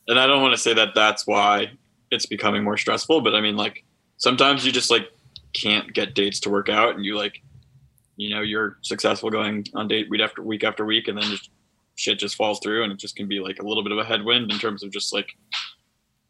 and 0.07 0.19
I 0.19 0.27
don't 0.27 0.41
want 0.41 0.53
to 0.53 0.59
say 0.59 0.73
that 0.73 0.89
that's 0.95 1.25
why 1.27 1.71
it's 2.11 2.25
becoming 2.25 2.63
more 2.63 2.77
stressful, 2.77 3.21
but 3.21 3.33
I 3.35 3.41
mean, 3.41 3.55
like 3.57 3.83
sometimes 4.17 4.65
you 4.65 4.71
just 4.71 4.91
like 4.91 5.09
can't 5.53 5.93
get 5.93 6.15
dates 6.15 6.39
to 6.41 6.49
work 6.49 6.69
out, 6.69 6.95
and 6.95 7.05
you 7.05 7.17
like, 7.17 7.41
you 8.15 8.29
know, 8.29 8.41
you're 8.41 8.77
successful 8.81 9.29
going 9.29 9.65
on 9.73 9.87
date 9.87 10.09
week 10.09 10.21
after 10.21 10.41
week 10.41 10.63
after 10.63 10.85
week, 10.85 11.07
and 11.07 11.17
then 11.17 11.29
just 11.29 11.49
shit 11.95 12.19
just 12.19 12.35
falls 12.35 12.59
through, 12.61 12.83
and 12.83 12.91
it 12.91 12.99
just 12.99 13.15
can 13.15 13.27
be 13.27 13.39
like 13.39 13.59
a 13.59 13.63
little 13.63 13.83
bit 13.83 13.91
of 13.91 13.97
a 13.97 14.03
headwind 14.03 14.51
in 14.51 14.59
terms 14.59 14.83
of 14.83 14.91
just 14.91 15.13
like 15.13 15.27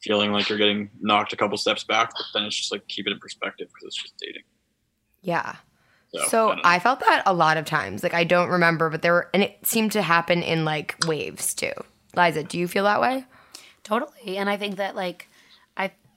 feeling 0.02 0.32
like 0.32 0.50
you're 0.50 0.58
getting 0.58 0.90
knocked 1.00 1.32
a 1.34 1.38
couple 1.38 1.58
steps 1.58 1.84
back, 1.84 2.12
but 2.12 2.26
then 2.34 2.44
it's 2.44 2.56
just 2.56 2.72
like 2.72 2.86
keep 2.88 3.08
it 3.08 3.12
in 3.12 3.20
perspective 3.20 3.68
because 3.70 3.88
it's 3.88 4.02
just 4.02 4.14
dating. 4.18 4.44
Yeah. 5.22 5.56
So, 6.14 6.28
So 6.28 6.50
I. 6.52 6.76
I 6.76 6.80
felt 6.80 7.00
that 7.00 7.24
a 7.26 7.34
lot 7.34 7.58
of 7.58 7.66
times. 7.66 8.04
Like 8.04 8.14
I 8.14 8.24
don't 8.24 8.50
remember, 8.50 8.90
but 8.90 9.02
there 9.02 9.14
were, 9.14 9.30
and 9.34 9.42
it 9.42 9.58
seemed 9.66 9.94
to 9.94 10.02
happen 10.02 10.44
in 10.44 10.66
like 10.66 10.96
waves 11.08 11.54
too. 11.54 11.72
Liza, 12.16 12.44
do 12.44 12.60
you 12.60 12.68
feel 12.68 12.84
that 12.84 13.02
way? 13.02 13.26
Totally. 13.84 14.38
And 14.38 14.50
I 14.50 14.58
think 14.58 14.76
that 14.76 14.96
like 14.96 15.28
I 15.30 15.33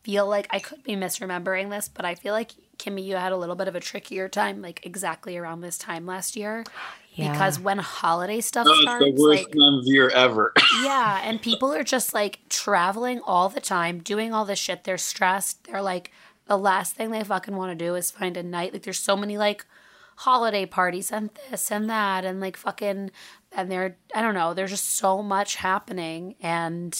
feel 0.07 0.29
like 0.29 0.47
I 0.51 0.61
could 0.61 0.85
be 0.85 0.95
misremembering 0.95 1.69
this, 1.69 1.89
but 1.89 2.05
I 2.05 2.15
feel 2.15 2.33
like 2.33 2.53
Kimmy, 2.79 3.05
you 3.05 3.17
had 3.17 3.33
a 3.33 3.37
little 3.37 3.57
bit 3.57 3.67
of 3.67 3.75
a 3.75 3.81
trickier 3.81 4.29
time, 4.29 4.63
like 4.63 4.87
exactly 4.87 5.37
around 5.37 5.63
this 5.63 5.77
time 5.77 6.07
last 6.07 6.37
year. 6.37 6.63
Yeah. 7.15 7.33
Because 7.33 7.59
when 7.59 7.79
holiday 7.79 8.41
stuff 8.41 8.69
Oh, 8.71 8.83
starts, 8.83 9.05
the 9.05 9.11
worst 9.21 9.43
like 9.47 9.53
time 9.53 9.81
of 9.81 9.87
year 9.87 10.09
ever. 10.11 10.53
yeah, 10.85 11.23
and 11.25 11.43
people 11.43 11.73
are 11.75 11.83
just 11.83 12.15
like 12.15 12.39
traveling 12.49 13.21
all 13.27 13.49
the 13.49 13.61
time, 13.61 13.99
doing 13.99 14.33
all 14.33 14.45
this 14.45 14.61
shit. 14.61 14.85
They're 14.85 14.97
stressed. 14.97 15.65
They're 15.65 15.83
like 15.83 16.13
the 16.47 16.57
last 16.57 16.95
thing 16.95 17.11
they 17.11 17.25
fucking 17.25 17.57
want 17.57 17.77
to 17.77 17.85
do 17.85 17.97
is 17.97 18.13
find 18.13 18.37
a 18.37 18.45
night. 18.45 18.75
Like 18.75 18.85
there's 18.85 19.01
so 19.01 19.17
many 19.17 19.37
like 19.37 19.67
holiday 20.19 20.67
parties 20.67 21.11
and 21.11 21.31
this 21.51 21.73
and 21.73 21.91
that 21.91 22.25
and 22.25 22.41
like 22.41 22.57
fucking 22.57 23.11
and 23.51 23.73
they're 23.73 23.97
I 24.15 24.23
don't 24.23 24.35
know, 24.35 24.55
there's 24.55 24.71
just 24.71 24.95
so 24.95 25.21
much 25.21 25.57
happening 25.57 26.37
and 26.41 26.97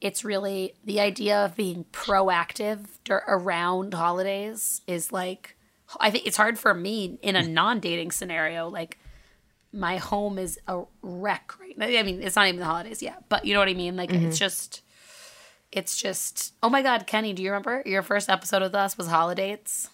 it's 0.00 0.24
really 0.24 0.74
the 0.84 1.00
idea 1.00 1.44
of 1.44 1.56
being 1.56 1.84
proactive 1.92 2.86
dur- 3.04 3.24
around 3.28 3.94
holidays 3.94 4.80
is 4.86 5.12
like 5.12 5.56
I 5.98 6.10
think 6.10 6.26
it's 6.26 6.36
hard 6.36 6.58
for 6.58 6.72
me 6.72 7.18
in 7.22 7.36
a 7.36 7.40
mm. 7.42 7.50
non-dating 7.50 8.12
scenario 8.12 8.68
like 8.68 8.98
my 9.72 9.96
home 9.98 10.38
is 10.38 10.58
a 10.66 10.82
wreck 11.02 11.52
right 11.60 11.76
now. 11.76 11.86
I 11.86 12.02
mean, 12.02 12.22
it's 12.22 12.36
not 12.36 12.48
even 12.48 12.60
the 12.60 12.66
holidays 12.66 13.02
yet, 13.02 13.24
but 13.28 13.44
you 13.44 13.54
know 13.54 13.60
what 13.60 13.68
I 13.68 13.74
mean? 13.74 13.96
Like, 13.96 14.10
it's 14.10 14.18
mm-hmm. 14.18 14.30
just, 14.32 14.82
it's 15.70 15.96
just, 15.96 16.54
oh 16.62 16.68
my 16.68 16.82
God, 16.82 17.06
Kenny, 17.06 17.32
do 17.32 17.42
you 17.42 17.50
remember 17.50 17.82
your 17.86 18.02
first 18.02 18.28
episode 18.28 18.62
with 18.62 18.74
us 18.74 18.98
was 18.98 19.06
holidays? 19.06 19.88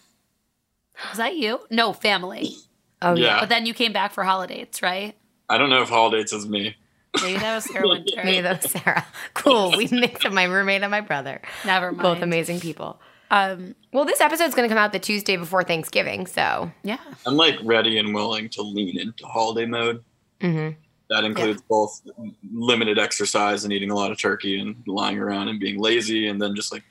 Was 1.11 1.19
that 1.19 1.37
you? 1.37 1.61
No, 1.71 1.93
family. 1.93 2.55
Oh 3.03 3.15
yeah. 3.15 3.27
yeah, 3.27 3.41
But 3.41 3.51
then 3.51 3.67
you 3.67 3.75
came 3.75 3.93
back 3.93 4.13
for 4.13 4.25
holidays, 4.25 4.81
right? 4.83 5.15
I 5.49 5.59
don't 5.59 5.69
know 5.69 5.83
if 5.83 5.91
holidays 5.91 6.33
is 6.33 6.49
me. 6.49 6.75
Maybe 7.23 7.39
that 7.39 7.55
was 7.55 7.65
Sarah 7.65 7.89
Winter. 7.89 8.21
Maybe 8.25 8.41
that 8.43 8.63
was 8.63 8.71
Sarah. 8.71 9.07
Cool. 9.35 9.75
We 9.77 9.89
mixed 9.91 10.25
up 10.27 10.33
my 10.33 10.45
roommate 10.45 10.83
and 10.83 10.91
my 10.91 11.01
brother. 11.01 11.41
Never 11.65 11.93
mind. 11.93 12.03
Both 12.03 12.23
amazing 12.23 12.61
people. 12.61 13.01
Um, 13.31 13.75
Well, 13.93 14.05
this 14.05 14.21
episode's 14.21 14.55
going 14.55 14.69
to 14.69 14.75
come 14.75 14.83
out 14.83 14.93
the 14.93 14.99
Tuesday 14.99 15.37
before 15.37 15.65
Thanksgiving, 15.65 16.27
so 16.27 16.71
yeah. 16.83 16.99
I'm 17.27 17.37
like 17.37 17.57
ready 17.63 17.99
and 17.99 18.15
willing 18.15 18.49
to 18.51 18.63
lean 18.63 18.99
into 18.99 19.27
holiday 19.27 19.67
mode. 19.67 20.05
Mhm. 20.41 20.77
That 21.11 21.25
includes 21.25 21.63
both 21.63 22.01
limited 22.53 22.99
exercise 22.99 23.65
and 23.65 23.73
eating 23.73 23.91
a 23.91 23.95
lot 23.95 24.11
of 24.11 24.19
turkey 24.21 24.59
and 24.61 24.77
lying 24.87 25.19
around 25.19 25.49
and 25.49 25.59
being 25.61 25.79
lazy, 25.81 26.27
and 26.29 26.41
then 26.43 26.55
just 26.57 26.73
like 26.73 26.83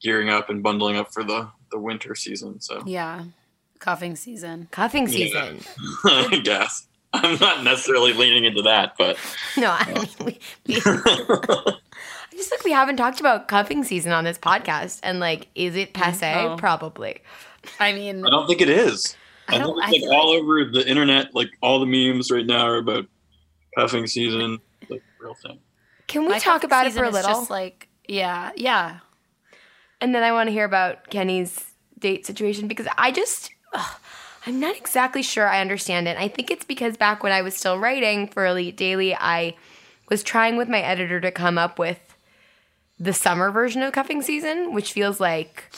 gearing 0.00 0.28
up 0.28 0.50
and 0.50 0.62
bundling 0.62 0.96
up 0.96 1.12
for 1.12 1.22
the 1.24 1.48
the 1.70 1.78
winter 1.78 2.14
season. 2.14 2.60
So 2.60 2.82
Yeah. 2.86 3.24
Cuffing 3.78 4.14
season. 4.16 4.68
Cuffing 4.70 5.08
Yeah. 5.08 5.14
season. 5.16 5.60
I 6.04 6.40
guess 6.44 6.86
I'm 7.24 7.38
not 7.38 7.62
necessarily 7.64 8.12
leaning 8.12 8.44
into 8.44 8.62
that, 8.62 8.94
but 8.98 9.16
No, 9.56 9.70
I 9.70 9.92
mean, 9.92 10.06
we, 10.24 10.38
we, 10.66 10.80
I 10.84 12.34
just 12.34 12.50
like 12.50 12.64
we 12.64 12.72
haven't 12.72 12.96
talked 12.96 13.20
about 13.20 13.48
cuffing 13.48 13.84
season 13.84 14.12
on 14.12 14.24
this 14.24 14.38
podcast. 14.38 15.00
And 15.02 15.20
like, 15.20 15.48
is 15.54 15.76
it 15.76 15.92
passe? 15.92 16.32
No. 16.34 16.56
Probably. 16.56 17.20
I 17.78 17.92
mean, 17.92 18.24
I 18.26 18.30
don't 18.30 18.46
think 18.46 18.60
it 18.60 18.70
is. 18.70 19.16
I 19.48 19.56
I, 19.56 19.58
don't- 19.58 19.74
think 19.74 19.84
I 19.84 19.88
it's 19.88 19.92
like 19.92 20.10
feel 20.10 20.12
all 20.18 20.30
over 20.30 20.64
the 20.64 20.88
internet. 20.88 21.34
Like 21.34 21.48
all 21.60 21.80
the 21.80 21.86
memes 21.86 22.30
right 22.30 22.46
now 22.46 22.66
are 22.66 22.76
about 22.76 23.06
cuffing 23.76 24.06
season. 24.06 24.58
Like 24.88 25.02
real 25.20 25.34
thing. 25.34 25.58
Can 26.06 26.22
we 26.22 26.28
my 26.30 26.38
talk 26.38 26.64
about 26.64 26.86
it 26.86 26.90
season 26.90 27.04
for 27.04 27.08
a 27.10 27.12
little? 27.12 27.30
Just 27.30 27.50
like, 27.50 27.88
yeah, 28.08 28.50
yeah. 28.56 28.98
And 30.00 30.14
then 30.14 30.22
I 30.22 30.32
want 30.32 30.48
to 30.48 30.52
hear 30.52 30.64
about 30.64 31.10
Kenny's 31.10 31.64
date 31.98 32.26
situation 32.26 32.66
because 32.66 32.86
I 32.98 33.12
just, 33.12 33.50
ugh, 33.72 33.96
I'm 34.46 34.58
not 34.58 34.76
exactly 34.76 35.22
sure 35.22 35.48
I 35.48 35.60
understand 35.60 36.08
it. 36.08 36.16
I 36.16 36.28
think 36.28 36.50
it's 36.50 36.64
because 36.64 36.96
back 36.96 37.22
when 37.22 37.32
I 37.32 37.42
was 37.42 37.54
still 37.56 37.78
writing 37.78 38.26
for 38.26 38.44
Elite 38.44 38.76
Daily, 38.76 39.14
I 39.14 39.54
was 40.08 40.22
trying 40.22 40.56
with 40.56 40.68
my 40.68 40.80
editor 40.80 41.20
to 41.20 41.30
come 41.30 41.58
up 41.58 41.78
with 41.78 42.00
the 42.98 43.12
summer 43.12 43.50
version 43.50 43.82
of 43.82 43.92
cuffing 43.92 44.22
season, 44.22 44.72
which 44.74 44.92
feels 44.92 45.20
like 45.20 45.70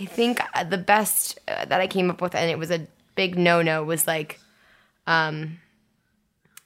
I 0.00 0.06
think 0.06 0.40
the 0.68 0.78
best 0.78 1.38
uh, 1.46 1.64
that 1.66 1.80
I 1.80 1.86
came 1.86 2.10
up 2.10 2.20
with, 2.20 2.34
and 2.34 2.50
it 2.50 2.58
was 2.58 2.70
a 2.70 2.86
big 3.14 3.38
no 3.38 3.62
no, 3.62 3.84
was 3.84 4.06
like, 4.06 4.40
um, 5.06 5.58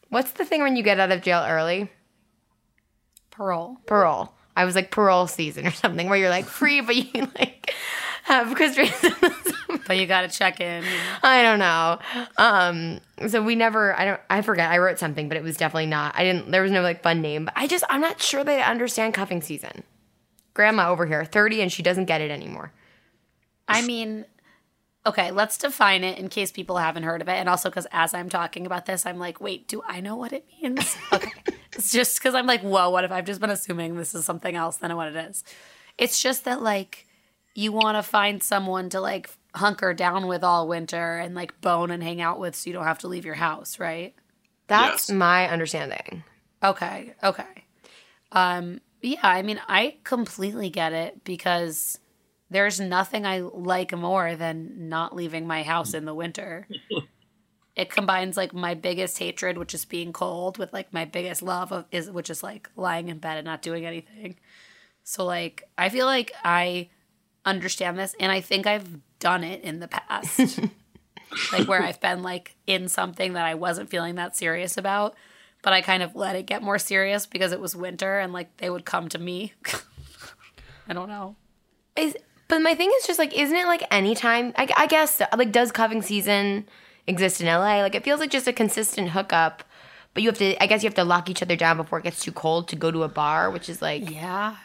what's 0.09 0.33
the 0.33 0.45
thing 0.45 0.63
when 0.63 0.77
you 0.77 0.83
get 0.83 1.01
out 1.01 1.13
of 1.13 1.23
jail 1.23 1.45
early? 1.47 1.91
Parole. 3.31 3.79
parole. 3.87 4.33
I 4.57 4.65
was 4.65 4.77
like 4.77 4.93
parole 4.93 5.27
season 5.27 5.67
or 5.67 5.73
something 5.73 6.09
where 6.09 6.19
you're 6.19 6.31
like 6.31 6.45
free, 6.45 6.81
but 6.81 6.95
you 6.95 7.29
like 7.39 7.75
have 8.25 8.49
because 8.51 8.77
But 9.87 9.99
you 9.99 10.07
got 10.07 10.23
to 10.23 10.29
check 10.29 10.61
in. 10.61 10.85
I 11.23 11.43
don't 11.43 11.59
know. 11.59 11.99
Um, 12.39 13.01
so 13.29 13.43
we 13.43 13.55
never. 13.55 13.99
I 13.99 14.05
don't. 14.05 14.21
I 14.31 14.43
forget. 14.43 14.71
I 14.71 14.79
wrote 14.79 14.99
something, 14.99 15.29
but 15.29 15.37
it 15.37 15.43
was 15.43 15.57
definitely 15.57 15.87
not. 15.87 16.15
I 16.17 16.25
didn't. 16.25 16.51
There 16.51 16.63
was 16.63 16.73
no 16.73 16.83
like 16.83 17.03
fun 17.03 17.21
name. 17.21 17.45
But 17.47 17.55
I 17.57 17.67
just. 17.67 17.85
I'm 17.89 18.01
not 18.01 18.21
sure 18.21 18.45
they 18.45 18.63
understand 18.63 19.15
cuffing 19.15 19.43
season. 19.43 19.83
Grandma 20.55 20.89
over 20.91 21.07
here, 21.07 21.25
thirty, 21.25 21.61
and 21.61 21.71
she 21.71 21.83
doesn't 21.83 22.07
get 22.07 22.21
it 22.21 22.31
anymore. 22.31 22.73
I 23.69 23.83
mean, 23.83 24.25
okay, 25.07 25.31
let's 25.31 25.59
define 25.59 26.05
it 26.05 26.19
in 26.19 26.29
case 26.29 26.53
people 26.53 26.77
haven't 26.77 27.03
heard 27.03 27.23
of 27.23 27.29
it. 27.29 27.33
And 27.33 27.49
also 27.49 27.71
because 27.71 27.87
as 27.93 28.15
I'm 28.15 28.29
talking 28.29 28.67
about 28.67 28.87
this, 28.87 29.07
I'm 29.07 29.19
like, 29.19 29.41
wait, 29.41 29.69
do 29.69 29.83
I 29.87 30.01
know 30.01 30.17
what 30.17 30.33
it 30.33 30.47
means? 30.63 30.97
Okay. 31.13 31.33
it's 31.73 31.93
just 31.93 32.19
because 32.19 32.35
I'm 32.35 32.47
like, 32.47 32.61
whoa, 32.63 32.91
what 32.91 33.05
if 33.05 33.11
I've 33.11 33.25
just 33.25 33.41
been 33.41 33.51
assuming 33.51 33.97
this 33.97 34.15
is 34.15 34.25
something 34.25 34.55
else 34.55 34.77
than 34.77 34.95
what 34.97 35.09
it 35.09 35.17
is? 35.17 35.45
It's 35.99 36.23
just 36.23 36.45
that, 36.45 36.63
like, 36.63 37.07
you 37.55 37.73
want 37.73 37.97
to 37.97 38.03
find 38.03 38.43
someone 38.43 38.89
to, 38.91 39.01
like, 39.01 39.31
hunker 39.55 39.95
down 39.95 40.27
with 40.27 40.43
all 40.43 40.67
winter 40.69 41.19
and, 41.19 41.35
like, 41.35 41.61
bone 41.61 41.91
and 41.91 42.03
hang 42.03 42.21
out 42.21 42.39
with 42.39 42.55
so 42.57 42.69
you 42.69 42.75
don't 42.75 42.85
have 42.85 42.99
to 43.01 43.09
leave 43.09 43.25
your 43.25 43.35
house, 43.35 43.79
right? 43.79 44.15
That's 44.67 45.09
Yes. 45.09 45.11
my 45.11 45.49
understanding. 45.49 46.25
Okay, 46.63 47.15
okay. 47.23 47.65
Um, 48.33 48.81
yeah, 49.03 49.19
I 49.23 49.43
mean, 49.43 49.61
I 49.69 49.97
completely 50.05 50.71
get 50.71 50.93
it 50.93 51.25
because 51.25 51.99
there's 52.51 52.81
nothing 52.81 53.27
I 53.27 53.41
like 53.41 53.97
more 53.97 54.35
than 54.35 54.89
not 54.89 55.15
leaving 55.15 55.47
my 55.47 55.63
house 55.63 55.95
in 55.95 56.05
the 56.05 56.15
winter. 56.15 56.67
it 57.77 57.91
combines 57.91 58.37
like 58.37 58.55
my 58.55 58.75
biggest 58.75 59.19
hatred, 59.19 59.59
which 59.59 59.75
is 59.75 59.85
being 59.85 60.13
cold, 60.13 60.59
with 60.59 60.73
like 60.73 60.93
my 60.93 61.05
biggest 61.05 61.43
love 61.43 61.73
of 61.73 61.85
is 61.91 62.11
which 62.11 62.31
is 62.31 62.43
like 62.43 62.71
lying 62.77 63.09
in 63.09 63.19
bed 63.19 63.37
and 63.39 63.45
not 63.45 63.63
doing 63.63 63.85
anything. 63.85 64.37
So 65.03 65.25
like 65.25 65.65
I 65.77 65.89
feel 65.89 66.07
like 66.07 66.33
I 66.45 66.89
understand 67.45 67.99
this 67.99 68.15
and 68.21 68.31
I 68.33 68.41
think 68.41 68.67
I've 68.67 68.89
done 69.19 69.45
it 69.45 69.63
in 69.63 69.81
the 69.81 69.89
past. 69.89 70.61
like 71.53 71.67
where 71.69 71.83
I've 71.83 72.01
been 72.01 72.23
like 72.23 72.57
in 72.67 72.89
something 72.89 73.33
that 73.35 73.45
I 73.45 73.55
wasn't 73.55 73.91
feeling 73.91 74.15
that 74.17 74.37
serious 74.37 74.77
about, 74.77 75.15
but 75.63 75.73
I 75.73 75.81
kind 75.81 76.03
of 76.03 76.15
let 76.15 76.37
it 76.37 76.47
get 76.47 76.63
more 76.63 76.79
serious 76.79 77.27
because 77.27 77.53
it 77.53 77.61
was 77.61 77.75
winter 77.75 78.19
and 78.19 78.33
like 78.33 78.57
they 78.59 78.71
would 78.71 78.85
come 78.85 79.09
to 79.11 79.19
me. 79.19 79.53
I 80.89 80.93
don't 80.93 81.09
know. 81.09 81.37
Is 81.97 82.17
but 82.49 82.59
my 82.61 82.75
thing 82.75 82.91
is 82.99 83.07
just 83.07 83.19
like, 83.19 83.33
isn't 83.39 83.57
it 83.57 83.67
like 83.67 83.83
anytime? 83.91 84.53
I, 84.57 84.69
I 84.77 84.87
guess 84.87 85.21
like, 85.37 85.51
does 85.51 85.73
cuffing 85.73 86.03
season 86.03 86.67
exist 87.07 87.41
in 87.41 87.47
LA? 87.47 87.81
Like, 87.81 87.95
it 87.95 88.05
feels 88.05 88.21
like 88.21 88.31
just 88.31 88.47
a 88.47 88.53
consistent 88.53 89.09
hookup. 89.11 89.65
But 90.13 90.23
you 90.23 90.29
have 90.29 90.39
to, 90.39 90.63
I 90.63 90.67
guess, 90.67 90.83
you 90.83 90.87
have 90.89 90.95
to 90.97 91.05
lock 91.05 91.29
each 91.31 91.43
other 91.43 91.57
down 91.57 91.77
before 91.79 91.99
it 91.99 92.03
gets 92.05 92.23
too 92.23 92.31
cold 92.33 92.69
to 92.69 92.77
go 92.77 92.91
to 92.91 93.03
a 93.03 93.09
bar, 93.09 93.51
which 93.51 93.69
is 93.69 93.81
like, 93.83 94.09
Yeah. 94.11 94.57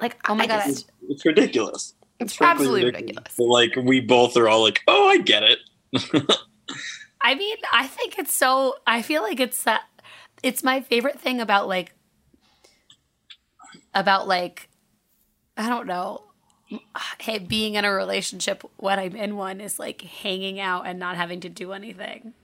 like 0.00 0.16
Oh 0.28 0.34
my 0.34 0.44
I 0.44 0.46
God, 0.46 0.64
just- 0.64 0.90
It's 1.08 1.26
ridiculous. 1.26 1.94
It's 2.20 2.40
absolutely 2.40 2.86
ridiculous. 2.86 3.34
But 3.36 3.44
like 3.44 3.76
we 3.76 4.00
both 4.00 4.36
are 4.36 4.48
all 4.48 4.62
like, 4.62 4.80
oh, 4.86 5.08
I 5.08 5.18
get 5.18 5.42
it. 5.42 5.58
I 7.20 7.34
mean, 7.34 7.56
I 7.72 7.86
think 7.86 8.18
it's 8.18 8.34
so. 8.34 8.76
I 8.86 9.02
feel 9.02 9.22
like 9.22 9.40
it's 9.40 9.62
that. 9.64 9.82
It's 10.42 10.62
my 10.62 10.80
favorite 10.80 11.18
thing 11.18 11.40
about 11.40 11.68
like. 11.68 11.94
About 13.94 14.26
like, 14.26 14.68
I 15.56 15.68
don't 15.68 15.86
know. 15.86 16.24
Hey, 17.18 17.38
being 17.38 17.74
in 17.74 17.84
a 17.84 17.92
relationship 17.92 18.64
when 18.76 18.98
I'm 18.98 19.16
in 19.16 19.36
one 19.36 19.60
is 19.60 19.78
like 19.78 20.02
hanging 20.02 20.60
out 20.60 20.86
and 20.86 20.98
not 20.98 21.16
having 21.16 21.40
to 21.40 21.48
do 21.48 21.72
anything. 21.72 22.34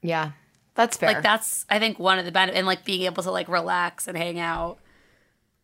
Yeah, 0.00 0.32
that's 0.74 0.96
fair. 0.96 1.12
Like 1.12 1.22
that's 1.22 1.66
I 1.68 1.78
think 1.78 1.98
one 1.98 2.18
of 2.18 2.24
the 2.24 2.32
benefits 2.32 2.58
and 2.58 2.66
like 2.66 2.84
being 2.84 3.02
able 3.02 3.22
to 3.22 3.30
like 3.30 3.48
relax 3.48 4.08
and 4.08 4.16
hang 4.16 4.38
out, 4.38 4.78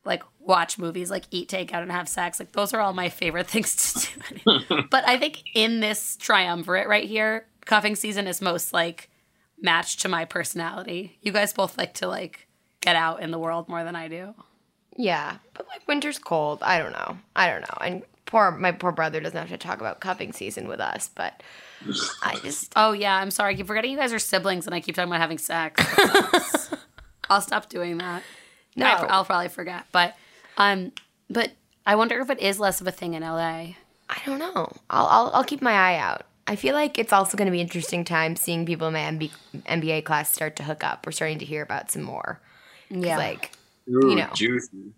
like 0.05 0.23
watch 0.49 0.79
movies, 0.79 1.11
like 1.11 1.25
eat 1.31 1.49
takeout 1.49 1.83
and 1.83 1.93
have 1.93 2.09
sex. 2.09 2.41
Like 2.41 2.53
those 2.53 2.73
are 2.73 2.81
all 2.81 2.95
my 2.95 3.11
favorite 3.11 3.47
things 3.51 3.93
to 3.93 4.09
do. 4.35 4.83
but 4.91 5.07
I 5.07 5.19
think 5.19 5.43
in 5.55 5.81
this 5.81 6.17
triumvirate 6.17 6.89
right 6.89 7.09
here, 7.09 7.47
cuffing 7.67 7.95
season 7.95 8.27
is 8.27 8.41
most 8.41 8.73
like 8.73 9.11
matched 9.61 10.01
to 10.01 10.09
my 10.09 10.25
personality. 10.25 11.19
You 11.23 11.31
guys 11.31 11.53
both 11.53 11.79
like 11.79 11.95
to 11.95 12.09
like 12.09 12.49
get 12.81 12.97
out 12.97 13.23
in 13.23 13.31
the 13.31 13.39
world 13.39 13.69
more 13.69 13.85
than 13.85 13.95
I 13.95 14.09
do. 14.09 14.35
yeah, 14.97 15.37
but 15.55 15.69
like 15.69 15.87
winter's 15.87 16.19
cold. 16.19 16.61
I 16.63 16.79
don't 16.79 16.93
know. 16.93 17.19
I 17.37 17.51
don't 17.51 17.61
know. 17.61 17.79
And 17.81 18.03
poor 18.25 18.51
my 18.51 18.73
poor 18.73 18.93
brother 18.93 19.21
doesn't 19.21 19.39
have 19.39 19.49
to 19.51 19.59
talk 19.59 19.81
about 19.81 20.01
cuffing 20.01 20.33
season 20.33 20.67
with 20.67 20.81
us, 20.81 21.11
but 21.15 21.43
I 22.23 22.37
just 22.43 22.73
Oh 22.75 22.93
yeah, 22.93 23.17
I'm 23.17 23.31
sorry. 23.31 23.53
I 23.53 23.57
keep 23.57 23.67
forgetting 23.67 23.91
you 23.91 23.99
guys 23.99 24.13
are 24.13 24.19
siblings 24.19 24.67
and 24.67 24.75
I 24.75 24.81
keep 24.81 24.95
talking 24.95 25.11
about 25.11 25.21
having 25.21 25.39
sex. 25.39 25.85
I'll 27.29 27.43
stop 27.43 27.69
doing 27.69 27.99
that. 27.99 28.23
no. 28.77 28.87
I, 28.87 29.05
I'll 29.07 29.25
probably 29.25 29.49
forget. 29.49 29.85
But 29.93 30.17
um 30.59 30.93
but 31.31 31.53
I 31.87 31.97
wonder 31.97 32.21
if 32.21 32.29
it 32.29 32.41
is 32.41 32.61
less 32.61 32.81
of 32.81 32.87
a 32.87 32.93
thing 32.93 33.15
in 33.15 33.23
LA. 33.23 33.75
I 34.11 34.21
don't 34.27 34.39
know. 34.39 34.71
I'll, 34.91 35.07
I'll 35.07 35.31
I'll 35.35 35.45
keep 35.45 35.63
my 35.63 35.73
eye 35.73 35.97
out. 35.97 36.25
I 36.47 36.57
feel 36.57 36.75
like 36.75 36.99
it's 36.99 37.13
also 37.13 37.37
going 37.37 37.47
to 37.47 37.53
be 37.53 37.61
interesting 37.61 38.05
time 38.05 38.35
seeing 38.35 38.65
people 38.65 38.87
in 38.87 38.95
my 38.95 39.01
MB, 39.01 39.31
MBA 39.67 40.05
class 40.05 40.33
start 40.33 40.57
to 40.57 40.63
hook 40.63 40.83
up. 40.83 41.05
We're 41.05 41.13
starting 41.13 41.39
to 41.41 41.45
hear 41.45 41.63
about 41.63 41.91
some 41.91 42.03
more. 42.03 42.41
Yeah. 42.89 43.19
Like 43.19 43.53
Ooh, 43.87 44.15
know. 44.15 44.31
juicy. 44.35 44.93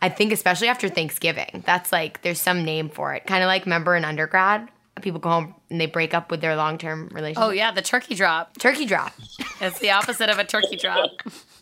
I 0.00 0.08
think 0.08 0.32
especially 0.32 0.68
after 0.68 0.88
Thanksgiving, 0.88 1.64
that's 1.66 1.90
like 1.90 2.22
there's 2.22 2.40
some 2.40 2.64
name 2.64 2.90
for 2.90 3.12
it. 3.14 3.26
Kind 3.26 3.42
of 3.42 3.48
like 3.48 3.64
remember 3.64 3.96
in 3.96 4.04
undergrad, 4.04 4.68
people 5.02 5.18
go 5.18 5.30
home 5.30 5.54
and 5.68 5.80
they 5.80 5.86
break 5.86 6.14
up 6.14 6.30
with 6.30 6.40
their 6.40 6.54
long 6.54 6.78
term 6.78 7.08
relationship. 7.12 7.42
Oh 7.42 7.50
yeah, 7.50 7.72
the 7.72 7.82
turkey 7.82 8.14
drop. 8.14 8.56
Turkey 8.58 8.86
drop. 8.86 9.12
It's 9.60 9.78
the 9.80 9.90
opposite 9.90 10.28
of 10.28 10.38
a 10.38 10.44
turkey 10.44 10.76
drop. 10.76 11.10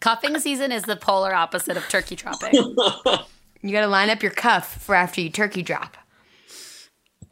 Cuffing 0.00 0.38
season 0.38 0.72
is 0.72 0.82
the 0.84 0.96
polar 0.96 1.34
opposite 1.34 1.76
of 1.76 1.88
turkey 1.88 2.16
dropping. 2.16 2.52
You 2.54 3.72
got 3.72 3.80
to 3.80 3.86
line 3.86 4.10
up 4.10 4.22
your 4.22 4.32
cuff 4.32 4.82
for 4.82 4.94
after 4.94 5.20
you 5.20 5.30
turkey 5.30 5.62
drop. 5.62 5.96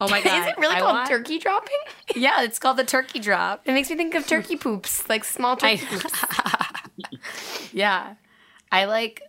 Oh 0.00 0.08
my 0.08 0.20
god. 0.24 0.40
Is 0.42 0.46
it 0.52 0.58
really 0.58 0.76
I 0.76 0.80
called 0.80 0.94
want- 0.94 1.08
turkey 1.08 1.38
dropping? 1.38 1.76
Yeah, 2.16 2.42
it's 2.42 2.58
called 2.58 2.76
the 2.76 2.84
turkey 2.84 3.18
drop. 3.18 3.62
It 3.64 3.72
makes 3.72 3.90
me 3.90 3.96
think 3.96 4.14
of 4.14 4.26
turkey 4.26 4.56
poops, 4.56 5.08
like 5.08 5.24
small 5.24 5.56
I- 5.62 5.76
turkey 5.76 5.86
poops. 5.98 6.24
Yeah. 7.72 8.14
I 8.70 8.84
like 8.86 9.22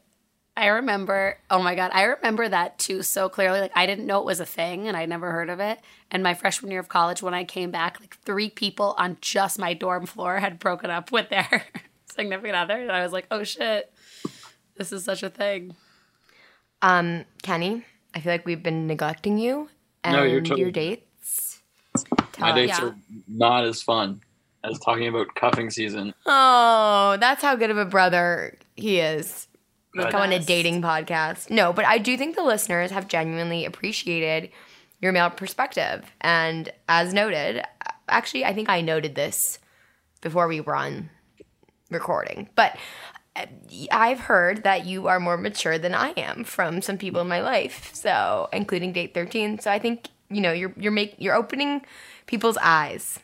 I 0.55 0.67
remember 0.67 1.37
oh 1.49 1.61
my 1.63 1.75
god, 1.75 1.91
I 1.93 2.03
remember 2.03 2.47
that 2.47 2.77
too 2.77 3.01
so 3.03 3.29
clearly. 3.29 3.59
Like 3.61 3.71
I 3.75 3.85
didn't 3.85 4.05
know 4.05 4.19
it 4.19 4.25
was 4.25 4.39
a 4.39 4.45
thing 4.45 4.87
and 4.87 4.95
I'd 4.97 5.09
never 5.09 5.31
heard 5.31 5.49
of 5.49 5.59
it. 5.59 5.79
And 6.11 6.21
my 6.23 6.33
freshman 6.33 6.71
year 6.71 6.79
of 6.79 6.89
college 6.89 7.21
when 7.23 7.33
I 7.33 7.43
came 7.43 7.71
back, 7.71 7.99
like 7.99 8.17
three 8.25 8.49
people 8.49 8.95
on 8.97 9.17
just 9.21 9.57
my 9.59 9.73
dorm 9.73 10.05
floor 10.05 10.39
had 10.39 10.59
broken 10.59 10.89
up 10.89 11.11
with 11.11 11.29
their 11.29 11.63
significant 12.13 12.55
other. 12.55 12.79
And 12.81 12.91
I 12.91 13.03
was 13.03 13.11
like, 13.11 13.27
oh 13.31 13.43
shit. 13.43 13.91
This 14.75 14.91
is 14.91 15.03
such 15.03 15.23
a 15.23 15.29
thing. 15.29 15.75
Um, 16.81 17.25
Kenny, 17.43 17.83
I 18.13 18.19
feel 18.19 18.31
like 18.33 18.45
we've 18.45 18.63
been 18.63 18.87
neglecting 18.87 19.37
you 19.37 19.69
and 20.03 20.15
No, 20.15 20.23
you're 20.23 20.41
totally- 20.41 20.61
your 20.61 20.71
dates. 20.71 21.61
Tell 22.31 22.47
My 22.49 22.51
dates 22.55 22.79
yeah. 22.79 22.85
are 22.85 22.95
not 23.27 23.65
as 23.65 23.81
fun 23.81 24.21
as 24.63 24.79
talking 24.79 25.07
about 25.07 25.35
cuffing 25.35 25.69
season. 25.69 26.13
Oh, 26.25 27.17
that's 27.19 27.41
how 27.43 27.55
good 27.55 27.69
of 27.69 27.77
a 27.77 27.85
brother 27.85 28.57
he 28.75 28.99
is. 28.99 29.47
Good. 29.95 30.09
Come 30.09 30.21
on 30.21 30.31
a 30.33 30.39
dating 30.39 30.81
podcast. 30.81 31.51
No, 31.51 31.71
but 31.71 31.85
I 31.85 31.99
do 31.99 32.17
think 32.17 32.35
the 32.35 32.41
listeners 32.43 32.89
have 32.89 33.07
genuinely 33.07 33.63
appreciated 33.65 34.49
your 35.01 35.11
male 35.11 35.29
perspective. 35.29 36.11
And 36.21 36.71
as 36.89 37.13
noted, 37.13 37.63
actually, 38.09 38.43
I 38.43 38.53
think 38.53 38.69
I 38.69 38.81
noted 38.81 39.13
this 39.13 39.59
before 40.21 40.47
we 40.47 40.61
were 40.61 40.75
on 40.75 41.11
recording, 41.93 42.49
but 42.55 42.75
uh, 43.35 43.45
I've 43.91 44.19
heard 44.19 44.63
that 44.63 44.85
you 44.85 45.07
are 45.07 45.19
more 45.19 45.37
mature 45.37 45.77
than 45.77 45.93
I 45.95 46.09
am 46.17 46.43
from 46.43 46.81
some 46.81 46.97
people 46.97 47.21
in 47.21 47.27
my 47.27 47.41
life, 47.41 47.91
so 47.93 48.49
including 48.53 48.93
date 48.93 49.13
thirteen. 49.13 49.59
So 49.59 49.71
I 49.71 49.79
think 49.79 50.09
you 50.29 50.41
know 50.41 50.51
you're 50.51 50.73
you're 50.77 50.91
make 50.91 51.15
you're 51.17 51.35
opening 51.35 51.85
people's 52.25 52.57
eyes. 52.57 53.19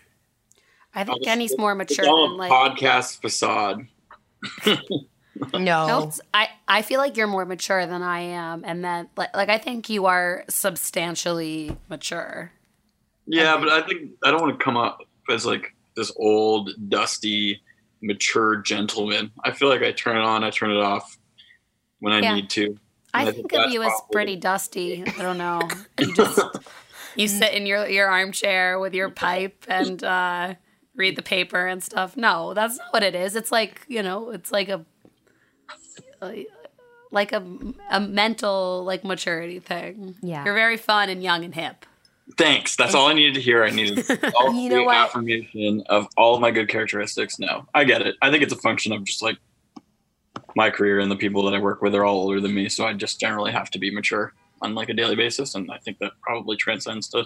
I 0.95 1.03
think 1.03 1.23
Jenny's 1.23 1.55
more 1.57 1.75
mature 1.75 2.03
It's 2.05 2.07
all 2.07 2.29
than 2.29 2.37
like. 2.37 2.51
podcast 2.51 3.21
facade. 3.21 3.87
No, 5.53 5.59
No, 5.59 6.11
I 6.33 6.49
I 6.67 6.81
feel 6.81 6.99
like 6.99 7.15
you're 7.15 7.27
more 7.27 7.45
mature 7.45 7.85
than 7.85 8.01
I 8.01 8.19
am, 8.21 8.63
and 8.65 8.83
then 8.83 9.09
like 9.15 9.33
like 9.35 9.49
I 9.49 9.57
think 9.57 9.89
you 9.89 10.05
are 10.05 10.43
substantially 10.49 11.77
mature. 11.87 12.51
Yeah, 13.25 13.57
but 13.57 13.69
I 13.69 13.81
think 13.87 14.11
I 14.23 14.31
don't 14.31 14.41
want 14.41 14.59
to 14.59 14.63
come 14.63 14.75
up 14.75 14.99
as 15.29 15.45
like 15.45 15.73
this 15.95 16.11
old, 16.17 16.71
dusty, 16.89 17.61
mature 18.01 18.57
gentleman. 18.57 19.31
I 19.43 19.51
feel 19.51 19.69
like 19.69 19.81
I 19.81 19.91
turn 19.91 20.17
it 20.17 20.23
on, 20.23 20.43
I 20.43 20.49
turn 20.49 20.71
it 20.71 20.79
off 20.81 21.17
when 21.99 22.13
I 22.13 22.19
Yeah. 22.19 22.35
need 22.35 22.49
to. 22.51 22.77
I 23.13 23.23
And 23.25 23.35
think 23.35 23.51
that's 23.51 23.67
of 23.67 23.71
you 23.73 23.81
as 23.81 23.89
probably- 23.89 24.13
pretty 24.13 24.35
dusty. 24.35 25.03
I 25.05 25.21
don't 25.21 25.37
know. 25.37 25.67
You 25.99 26.13
just 26.15 26.39
you 27.15 27.27
sit 27.27 27.53
in 27.53 27.65
your 27.65 27.87
your 27.87 28.07
armchair 28.07 28.79
with 28.79 28.93
your 28.93 29.09
pipe 29.09 29.65
and 29.67 30.01
uh, 30.03 30.53
read 30.95 31.15
the 31.17 31.21
paper 31.23 31.65
and 31.67 31.83
stuff. 31.83 32.15
No, 32.15 32.53
that's 32.53 32.77
not 32.77 32.93
what 32.93 33.03
it 33.03 33.15
is. 33.15 33.35
It's 33.35 33.51
like 33.51 33.81
you 33.87 34.03
know, 34.03 34.29
it's 34.29 34.51
like 34.51 34.69
a 34.69 34.85
like 37.11 37.31
a 37.31 37.43
a 37.89 37.99
mental 37.99 38.83
like 38.85 39.03
maturity 39.03 39.59
thing. 39.59 40.15
Yeah. 40.21 40.45
you're 40.45 40.53
very 40.53 40.77
fun 40.77 41.09
and 41.09 41.23
young 41.23 41.43
and 41.43 41.53
hip. 41.55 41.85
Thanks. 42.37 42.75
That's 42.75 42.93
all 42.93 43.07
I 43.07 43.13
needed 43.13 43.35
to 43.35 43.41
hear. 43.41 43.63
I 43.63 43.69
needed 43.69 44.05
all 44.35 44.53
You 44.53 44.69
know 44.69 44.75
the 44.77 44.83
what? 44.83 44.95
affirmation 44.95 45.83
of 45.89 46.07
all 46.15 46.35
of 46.35 46.41
my 46.41 46.51
good 46.51 46.69
characteristics. 46.69 47.39
No, 47.39 47.67
I 47.73 47.83
get 47.83 48.01
it. 48.01 48.15
I 48.21 48.29
think 48.29 48.43
it's 48.43 48.53
a 48.53 48.57
function 48.57 48.91
of 48.91 49.03
just 49.03 49.21
like 49.21 49.37
my 50.55 50.69
career 50.69 50.99
and 50.99 51.11
the 51.11 51.15
people 51.15 51.43
that 51.43 51.53
I 51.53 51.59
work 51.59 51.81
with 51.81 51.95
are 51.95 52.05
all 52.05 52.17
older 52.17 52.39
than 52.39 52.53
me, 52.53 52.69
so 52.69 52.85
I 52.85 52.93
just 52.93 53.19
generally 53.19 53.51
have 53.51 53.69
to 53.71 53.79
be 53.79 53.91
mature 53.91 54.33
on 54.61 54.75
like 54.75 54.89
a 54.89 54.93
daily 54.93 55.15
basis, 55.15 55.55
and 55.55 55.71
I 55.71 55.77
think 55.77 55.99
that 55.99 56.11
probably 56.21 56.57
transcends 56.57 57.07
to 57.09 57.25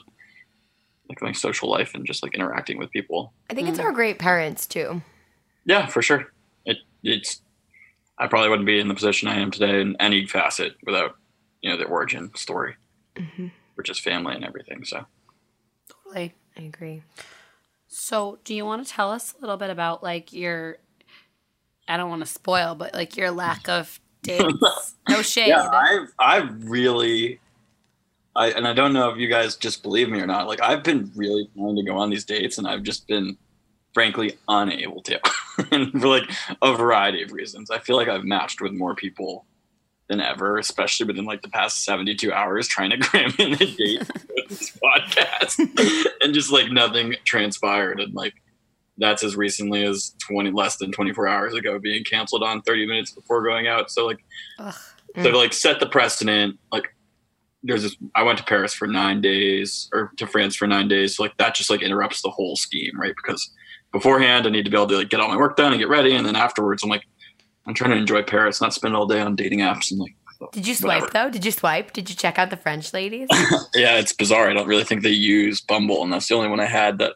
like 1.09 1.21
my 1.21 1.31
social 1.31 1.69
life 1.69 1.93
and 1.93 2.05
just 2.05 2.23
like 2.23 2.33
interacting 2.33 2.77
with 2.77 2.91
people. 2.91 3.33
I 3.49 3.53
think 3.53 3.67
it's 3.69 3.79
mm. 3.79 3.83
our 3.83 3.91
great 3.91 4.19
parents 4.19 4.65
too. 4.65 5.01
Yeah, 5.65 5.85
for 5.85 6.01
sure. 6.01 6.31
It 6.65 6.77
it's 7.03 7.41
I 8.17 8.27
probably 8.27 8.49
wouldn't 8.49 8.65
be 8.65 8.79
in 8.79 8.87
the 8.87 8.93
position 8.93 9.27
I 9.27 9.39
am 9.39 9.51
today 9.51 9.81
in 9.81 9.95
any 9.99 10.25
facet 10.27 10.75
without 10.85 11.15
you 11.61 11.69
know 11.69 11.77
the 11.77 11.85
origin 11.85 12.31
story, 12.35 12.75
mm-hmm. 13.15 13.47
Which 13.75 13.89
is 13.89 13.99
family 13.99 14.35
and 14.35 14.45
everything. 14.45 14.83
So 14.85 15.05
Totally. 15.89 16.33
I 16.57 16.61
agree. 16.61 17.03
So, 17.87 18.39
do 18.43 18.55
you 18.55 18.65
want 18.65 18.85
to 18.85 18.91
tell 18.91 19.11
us 19.11 19.33
a 19.37 19.41
little 19.41 19.57
bit 19.57 19.69
about 19.69 20.01
like 20.01 20.33
your 20.33 20.77
I 21.87 21.97
don't 21.97 22.09
want 22.09 22.21
to 22.21 22.31
spoil, 22.31 22.75
but 22.75 22.93
like 22.93 23.17
your 23.17 23.31
lack 23.31 23.67
of 23.67 23.99
dates. 24.21 24.95
no 25.09 25.21
shade. 25.21 25.49
yeah, 25.49 25.67
I've 25.69 26.13
I've 26.17 26.69
really, 26.69 27.39
I 28.35 28.51
and 28.51 28.67
I 28.67 28.73
don't 28.73 28.93
know 28.93 29.09
if 29.09 29.17
you 29.17 29.27
guys 29.27 29.55
just 29.55 29.83
believe 29.83 30.09
me 30.09 30.19
or 30.19 30.27
not. 30.27 30.47
Like 30.47 30.61
I've 30.61 30.83
been 30.83 31.11
really 31.15 31.49
trying 31.55 31.75
to 31.75 31.83
go 31.83 31.97
on 31.97 32.09
these 32.09 32.25
dates, 32.25 32.57
and 32.57 32.67
I've 32.67 32.83
just 32.83 33.07
been 33.07 33.37
frankly 33.93 34.37
unable 34.47 35.01
to, 35.03 35.19
and 35.71 35.91
for 35.91 36.07
like 36.07 36.29
a 36.61 36.75
variety 36.75 37.21
of 37.21 37.31
reasons. 37.31 37.69
I 37.69 37.79
feel 37.79 37.95
like 37.95 38.07
I've 38.07 38.23
matched 38.23 38.61
with 38.61 38.71
more 38.71 38.95
people 38.95 39.45
than 40.09 40.19
ever, 40.19 40.57
especially 40.57 41.05
within 41.05 41.25
like 41.25 41.41
the 41.41 41.49
past 41.49 41.83
seventy-two 41.83 42.31
hours, 42.31 42.67
trying 42.67 42.89
to 42.91 42.97
cram 43.01 43.33
in 43.39 43.53
a 43.53 43.57
date 43.57 44.05
for 44.05 44.47
this 44.49 44.77
podcast, 44.77 46.13
and 46.21 46.33
just 46.33 46.51
like 46.51 46.71
nothing 46.71 47.15
transpired, 47.25 47.99
and 47.99 48.13
like. 48.13 48.33
That's 48.99 49.23
as 49.23 49.35
recently 49.35 49.83
as 49.83 50.13
twenty 50.19 50.51
less 50.51 50.77
than 50.77 50.91
twenty 50.91 51.13
four 51.13 51.27
hours 51.27 51.55
ago, 51.55 51.79
being 51.79 52.03
canceled 52.03 52.43
on 52.43 52.61
thirty 52.61 52.85
minutes 52.85 53.09
before 53.09 53.41
going 53.41 53.65
out. 53.65 53.89
So 53.89 54.05
like, 54.05 54.23
Ugh. 54.59 54.71
so 55.15 55.21
mm. 55.23 55.33
like 55.33 55.51
set 55.51 55.79
the 55.79 55.87
precedent, 55.87 56.59
like 56.71 56.93
there's 57.63 57.83
this 57.83 57.95
I 58.13 58.23
went 58.23 58.37
to 58.37 58.43
Paris 58.43 58.73
for 58.73 58.87
nine 58.87 59.21
days 59.21 59.89
or 59.93 60.11
to 60.17 60.27
France 60.27 60.55
for 60.55 60.67
nine 60.67 60.87
days. 60.87 61.15
So 61.15 61.23
like 61.23 61.35
that 61.37 61.55
just 61.55 61.69
like 61.69 61.81
interrupts 61.81 62.21
the 62.21 62.29
whole 62.29 62.55
scheme, 62.55 62.99
right? 62.99 63.15
Because 63.15 63.51
beforehand 63.91 64.45
I 64.45 64.49
need 64.49 64.65
to 64.65 64.71
be 64.71 64.77
able 64.77 64.87
to 64.87 64.97
like 64.97 65.09
get 65.09 65.21
all 65.21 65.29
my 65.29 65.37
work 65.37 65.55
done 65.55 65.71
and 65.71 65.79
get 65.79 65.89
ready. 65.89 66.13
And 66.13 66.25
then 66.25 66.35
afterwards 66.35 66.83
I'm 66.83 66.89
like, 66.89 67.05
I'm 67.65 67.73
trying 67.73 67.91
to 67.91 67.97
enjoy 67.97 68.23
Paris, 68.23 68.61
not 68.61 68.73
spend 68.73 68.95
all 68.95 69.05
day 69.07 69.19
on 69.21 69.35
dating 69.35 69.59
apps 69.59 69.91
and 69.91 69.99
like 69.99 70.15
Did 70.51 70.67
you 70.67 70.73
swipe 70.75 71.01
whatever. 71.03 71.25
though? 71.27 71.31
Did 71.31 71.45
you 71.45 71.51
swipe? 71.51 71.93
Did 71.93 72.09
you 72.09 72.15
check 72.15 72.37
out 72.37 72.49
the 72.49 72.57
French 72.57 72.93
ladies? 72.93 73.27
Yeah, 73.75 73.97
it's 73.97 74.13
bizarre. 74.13 74.49
I 74.49 74.53
don't 74.53 74.67
really 74.67 74.83
think 74.83 75.01
they 75.01 75.09
use 75.09 75.61
Bumble, 75.61 76.03
and 76.03 76.11
that's 76.13 76.27
the 76.27 76.35
only 76.35 76.49
one 76.49 76.59
I 76.59 76.65
had 76.65 76.97
that 76.99 77.13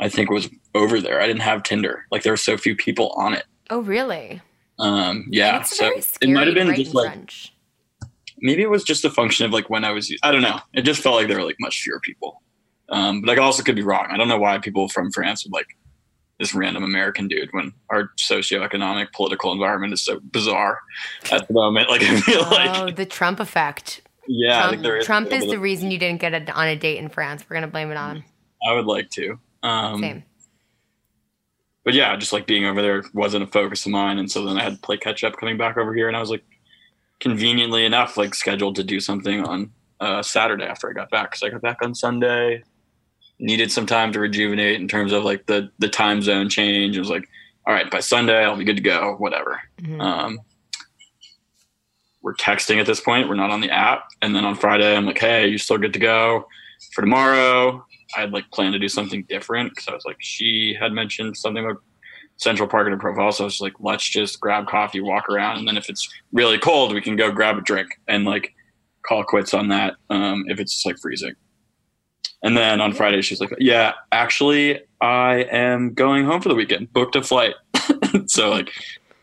I 0.00 0.08
think 0.08 0.30
was 0.30 0.48
over 0.74 1.00
there. 1.00 1.20
I 1.20 1.26
didn't 1.26 1.42
have 1.42 1.62
Tinder. 1.62 2.04
Like 2.10 2.22
there 2.22 2.32
were 2.32 2.36
so 2.38 2.56
few 2.56 2.74
people 2.74 3.10
on 3.16 3.34
it. 3.34 3.44
oh, 3.70 3.80
really? 3.80 4.40
Um, 4.80 5.26
yeah, 5.30 5.62
so 5.62 5.90
it 6.20 6.28
might 6.30 6.46
have 6.46 6.54
been 6.54 6.74
just 6.74 6.94
like 6.94 7.10
French. 7.12 7.52
maybe 8.38 8.62
it 8.62 8.70
was 8.70 8.84
just 8.84 9.04
a 9.04 9.10
function 9.10 9.44
of 9.44 9.50
like 9.52 9.68
when 9.68 9.84
I 9.84 9.90
was 9.90 10.12
I 10.22 10.30
don't 10.30 10.42
know. 10.42 10.60
It 10.72 10.82
just 10.82 11.02
felt 11.02 11.16
like 11.16 11.26
there 11.28 11.36
were 11.38 11.44
like 11.44 11.56
much 11.60 11.82
fewer 11.82 11.98
people. 12.00 12.40
Um, 12.88 13.20
but 13.22 13.36
I 13.38 13.42
also 13.42 13.62
could 13.64 13.74
be 13.76 13.82
wrong. 13.82 14.06
I 14.08 14.16
don't 14.16 14.28
know 14.28 14.38
why 14.38 14.56
people 14.58 14.88
from 14.88 15.10
France 15.10 15.44
would 15.44 15.52
like 15.52 15.66
this 16.38 16.54
random 16.54 16.84
American 16.84 17.26
dude 17.28 17.48
when 17.52 17.72
our 17.90 18.10
socioeconomic 18.16 19.12
political 19.12 19.52
environment 19.52 19.92
is 19.92 20.00
so 20.02 20.20
bizarre 20.20 20.78
at 21.32 21.46
the 21.48 21.54
moment. 21.54 21.90
Like 21.90 22.02
I 22.02 22.20
feel 22.20 22.40
Oh, 22.42 22.84
like 22.84 22.96
the 22.96 23.06
Trump 23.06 23.40
effect. 23.40 24.02
yeah, 24.28 24.68
Trump, 24.68 24.84
is. 24.86 25.04
Trump 25.06 25.32
is 25.32 25.46
the 25.46 25.58
reason 25.58 25.90
you 25.90 25.98
didn't 25.98 26.20
get 26.20 26.34
a, 26.34 26.52
on 26.52 26.68
a 26.68 26.76
date 26.76 26.98
in 26.98 27.08
France. 27.08 27.44
We're 27.48 27.54
gonna 27.56 27.66
blame 27.68 27.90
it 27.90 27.96
on 27.96 28.16
him. 28.16 28.24
I 28.66 28.72
would 28.74 28.86
like 28.86 29.10
to. 29.10 29.38
Um, 29.62 30.00
Same. 30.00 30.22
but 31.84 31.94
yeah, 31.94 32.14
just 32.16 32.32
like 32.32 32.46
being 32.46 32.64
over 32.64 32.82
there 32.82 33.02
wasn't 33.14 33.42
a 33.44 33.46
focus 33.46 33.84
of 33.86 33.92
mine, 33.92 34.18
and 34.18 34.30
so 34.30 34.44
then 34.44 34.58
I 34.58 34.62
had 34.62 34.74
to 34.74 34.80
play 34.80 34.96
catch 34.96 35.24
up 35.24 35.36
coming 35.36 35.56
back 35.56 35.76
over 35.76 35.94
here, 35.94 36.06
and 36.08 36.16
I 36.16 36.20
was 36.20 36.30
like, 36.30 36.44
conveniently 37.20 37.84
enough, 37.84 38.16
like 38.16 38.34
scheduled 38.34 38.76
to 38.76 38.84
do 38.84 39.00
something 39.00 39.44
on 39.44 39.70
uh, 40.00 40.22
Saturday 40.22 40.64
after 40.64 40.88
I 40.88 40.92
got 40.92 41.10
back 41.10 41.30
because 41.32 41.42
I 41.42 41.48
got 41.50 41.62
back 41.62 41.78
on 41.82 41.94
Sunday. 41.94 42.62
Needed 43.40 43.70
some 43.70 43.86
time 43.86 44.12
to 44.12 44.20
rejuvenate 44.20 44.80
in 44.80 44.88
terms 44.88 45.12
of 45.12 45.24
like 45.24 45.46
the 45.46 45.70
the 45.78 45.88
time 45.88 46.22
zone 46.22 46.48
change. 46.48 46.96
It 46.96 47.00
was 47.00 47.10
like, 47.10 47.28
all 47.66 47.72
right, 47.74 47.90
by 47.90 48.00
Sunday 48.00 48.44
I'll 48.44 48.56
be 48.56 48.64
good 48.64 48.76
to 48.76 48.82
go. 48.82 49.14
Whatever. 49.18 49.60
Mhm. 49.80 50.00
Um, 50.00 50.40
we're 52.22 52.34
texting 52.34 52.80
at 52.80 52.86
this 52.86 53.00
point. 53.00 53.28
We're 53.28 53.36
not 53.36 53.50
on 53.50 53.60
the 53.60 53.70
app. 53.70 54.04
And 54.22 54.34
then 54.34 54.44
on 54.44 54.56
Friday, 54.56 54.94
I'm 54.96 55.06
like, 55.06 55.18
hey, 55.18 55.46
you 55.46 55.56
still 55.56 55.78
good 55.78 55.92
to 55.92 55.98
go 56.00 56.48
for 56.92 57.00
tomorrow? 57.00 57.84
I 58.16 58.20
had 58.22 58.32
like 58.32 58.50
planned 58.50 58.72
to 58.72 58.78
do 58.78 58.88
something 58.88 59.22
different 59.28 59.70
because 59.70 59.86
I 59.88 59.94
was 59.94 60.04
like, 60.04 60.16
she 60.18 60.76
had 60.78 60.92
mentioned 60.92 61.36
something 61.36 61.64
about 61.64 61.80
Central 62.38 62.68
Park 62.68 62.86
in 62.86 62.92
her 62.92 62.98
profile. 62.98 63.30
So 63.32 63.44
I 63.44 63.46
was 63.46 63.60
like, 63.60 63.74
let's 63.80 64.06
just 64.08 64.40
grab 64.40 64.66
coffee, 64.66 65.00
walk 65.00 65.28
around. 65.28 65.58
And 65.58 65.68
then 65.68 65.76
if 65.76 65.88
it's 65.88 66.08
really 66.32 66.58
cold, 66.58 66.92
we 66.92 67.00
can 67.00 67.16
go 67.16 67.30
grab 67.30 67.56
a 67.58 67.60
drink 67.60 67.88
and 68.08 68.24
like 68.24 68.52
call 69.02 69.22
quits 69.24 69.54
on 69.54 69.68
that 69.68 69.94
um, 70.10 70.44
if 70.48 70.58
it's 70.58 70.84
like 70.84 70.98
freezing. 70.98 71.34
And 72.42 72.56
then 72.56 72.80
on 72.80 72.92
Friday, 72.92 73.20
she's 73.22 73.40
like, 73.40 73.52
yeah, 73.58 73.94
actually, 74.12 74.80
I 75.00 75.46
am 75.50 75.92
going 75.94 76.24
home 76.24 76.40
for 76.40 76.48
the 76.48 76.54
weekend, 76.54 76.92
booked 76.92 77.16
a 77.16 77.22
flight. 77.22 77.54
so 78.26 78.48
like 78.50 78.70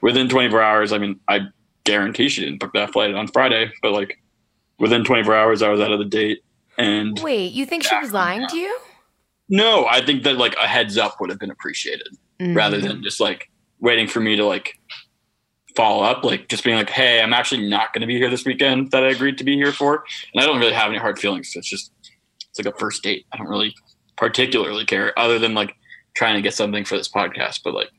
within 0.01 0.27
24 0.27 0.61
hours, 0.61 0.91
I 0.91 0.97
mean, 0.97 1.19
I 1.29 1.41
guarantee 1.85 2.27
she 2.27 2.41
didn't 2.43 2.59
book 2.59 2.73
that 2.73 2.91
flight 2.91 3.13
on 3.13 3.27
Friday, 3.27 3.71
but 3.81 3.93
like 3.93 4.19
within 4.79 5.03
24 5.05 5.33
hours, 5.33 5.61
I 5.61 5.69
was 5.69 5.79
out 5.79 5.91
of 5.91 5.99
the 5.99 6.05
date. 6.05 6.43
And 6.77 7.17
Wait, 7.19 7.53
you 7.53 7.65
think 7.65 7.83
she 7.83 7.97
was 7.97 8.11
lying 8.11 8.47
to 8.47 8.57
you? 8.57 8.77
no, 9.47 9.85
I 9.85 10.03
think 10.05 10.23
that 10.23 10.35
like 10.37 10.55
a 10.61 10.67
heads 10.67 10.97
up 10.97 11.21
would 11.21 11.29
have 11.29 11.39
been 11.39 11.51
appreciated 11.51 12.07
Mm. 12.39 12.53
rather 12.53 12.81
than 12.81 13.01
just 13.01 13.21
like 13.21 13.49
waiting 13.79 14.07
for 14.07 14.19
me 14.19 14.35
to 14.35 14.45
like 14.45 14.77
follow 15.75 16.03
up, 16.03 16.25
like 16.25 16.49
just 16.49 16.65
being 16.65 16.75
like, 16.75 16.89
hey, 16.89 17.21
I'm 17.21 17.31
actually 17.33 17.69
not 17.69 17.93
going 17.93 18.01
to 18.01 18.07
be 18.07 18.17
here 18.17 18.29
this 18.29 18.43
weekend 18.45 18.91
that 18.91 19.03
I 19.05 19.09
agreed 19.09 19.37
to 19.37 19.45
be 19.45 19.55
here 19.55 19.71
for. 19.71 20.03
And 20.33 20.43
I 20.43 20.45
don't 20.45 20.59
really 20.59 20.73
have 20.73 20.89
any 20.89 20.97
hard 20.97 21.17
feelings. 21.17 21.53
It's 21.55 21.69
just, 21.69 21.91
it's 22.57 22.65
like 22.65 22.73
a 22.73 22.79
first 22.79 23.03
date. 23.03 23.25
I 23.31 23.37
don't 23.37 23.47
really 23.47 23.75
particularly 24.15 24.85
care 24.85 25.17
other 25.19 25.39
than 25.39 25.53
like 25.53 25.75
trying 26.15 26.35
to 26.35 26.41
get 26.41 26.53
something 26.53 26.85
for 26.85 26.97
this 26.97 27.09
podcast. 27.09 27.61
But 27.63 27.73
like, 27.73 27.89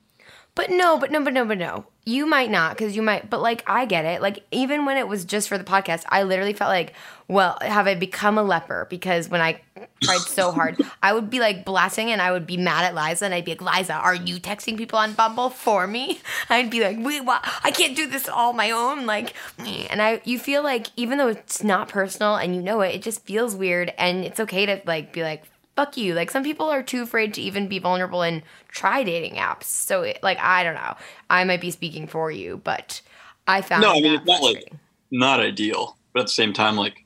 But 0.57 0.71
no, 0.71 0.99
but 0.99 1.12
no, 1.12 1.23
but 1.23 1.35
no, 1.35 1.45
but 1.45 1.59
no. 1.59 1.85
You 2.07 2.25
might 2.25 2.51
not 2.51 2.77
because 2.77 2.97
you 2.97 3.03
might, 3.03 3.29
but 3.29 3.42
like 3.42 3.62
I 3.66 3.85
get 3.85 4.07
it. 4.07 4.23
Like 4.23 4.42
even 4.51 4.87
when 4.87 4.97
it 4.97 5.07
was 5.07 5.27
just 5.27 5.49
for 5.49 5.59
the 5.59 5.64
podcast, 5.64 6.05
I 6.09 6.23
literally 6.23 6.55
felt 6.55 6.71
like, 6.71 6.95
well, 7.29 7.59
have 7.61 7.87
I 7.87 7.95
become 7.95 8.38
a 8.38 8.42
leper? 8.42 8.87
Because 8.88 9.29
when 9.29 9.42
I 9.42 9.61
tried 10.03 10.21
so 10.21 10.53
hard, 10.53 10.81
I 11.03 11.12
would 11.12 11.29
be 11.29 11.40
like 11.40 11.66
blasting 11.66 12.11
and 12.11 12.23
I 12.23 12.33
would 12.33 12.47
be 12.47 12.57
mad 12.57 12.85
at 12.85 12.95
Liza 12.95 13.27
and 13.27 13.35
I'd 13.35 13.45
be 13.45 13.55
like, 13.55 13.79
Liza, 13.79 13.92
are 13.92 14.14
you 14.14 14.37
texting 14.38 14.79
people 14.79 14.99
on 14.99 15.12
Bumble 15.12 15.51
for 15.51 15.87
me? 15.87 16.21
I'd 16.49 16.71
be 16.71 16.81
like, 16.81 16.97
wait, 17.01 17.23
what? 17.23 17.47
I 17.62 17.71
can't 17.71 17.95
do 17.95 18.07
this 18.07 18.27
all 18.27 18.55
my 18.55 18.71
own. 18.71 19.05
Like, 19.05 19.35
and 19.59 20.01
I, 20.01 20.23
you 20.25 20.38
feel 20.38 20.62
like 20.62 20.87
even 20.97 21.19
though 21.19 21.29
it's 21.29 21.62
not 21.62 21.90
personal 21.90 22.37
and 22.37 22.55
you 22.55 22.62
know 22.62 22.81
it, 22.81 22.95
it 22.95 23.03
just 23.03 23.27
feels 23.27 23.55
weird 23.55 23.92
and 23.99 24.25
it's 24.25 24.40
okay 24.40 24.64
to 24.64 24.81
like 24.87 25.12
be 25.12 25.23
like, 25.23 25.42
fuck 25.77 25.97
you. 25.97 26.15
Like 26.15 26.31
some 26.31 26.43
people 26.43 26.69
are 26.69 26.83
too 26.83 27.03
afraid 27.03 27.35
to 27.35 27.43
even 27.43 27.69
be 27.69 27.79
vulnerable 27.79 28.23
and 28.23 28.43
try 28.69 29.03
dating 29.05 29.35
apps. 29.35 29.65
So 29.65 30.03
it, 30.03 30.19
like 30.23 30.39
I 30.39 30.65
don't 30.65 30.75
know. 30.75 30.97
I 31.31 31.45
might 31.45 31.61
be 31.61 31.71
speaking 31.71 32.07
for 32.07 32.31
you, 32.31 32.61
but 32.65 33.01
I 33.47 33.61
found 33.61 33.83
No, 33.83 33.93
I 33.93 34.01
mean, 34.01 34.15
it's 34.15 34.27
not 34.27 34.43
like- 34.43 34.73
not 35.11 35.39
ideal, 35.39 35.97
but 36.12 36.21
at 36.21 36.27
the 36.27 36.33
same 36.33 36.53
time, 36.53 36.77
like 36.77 37.05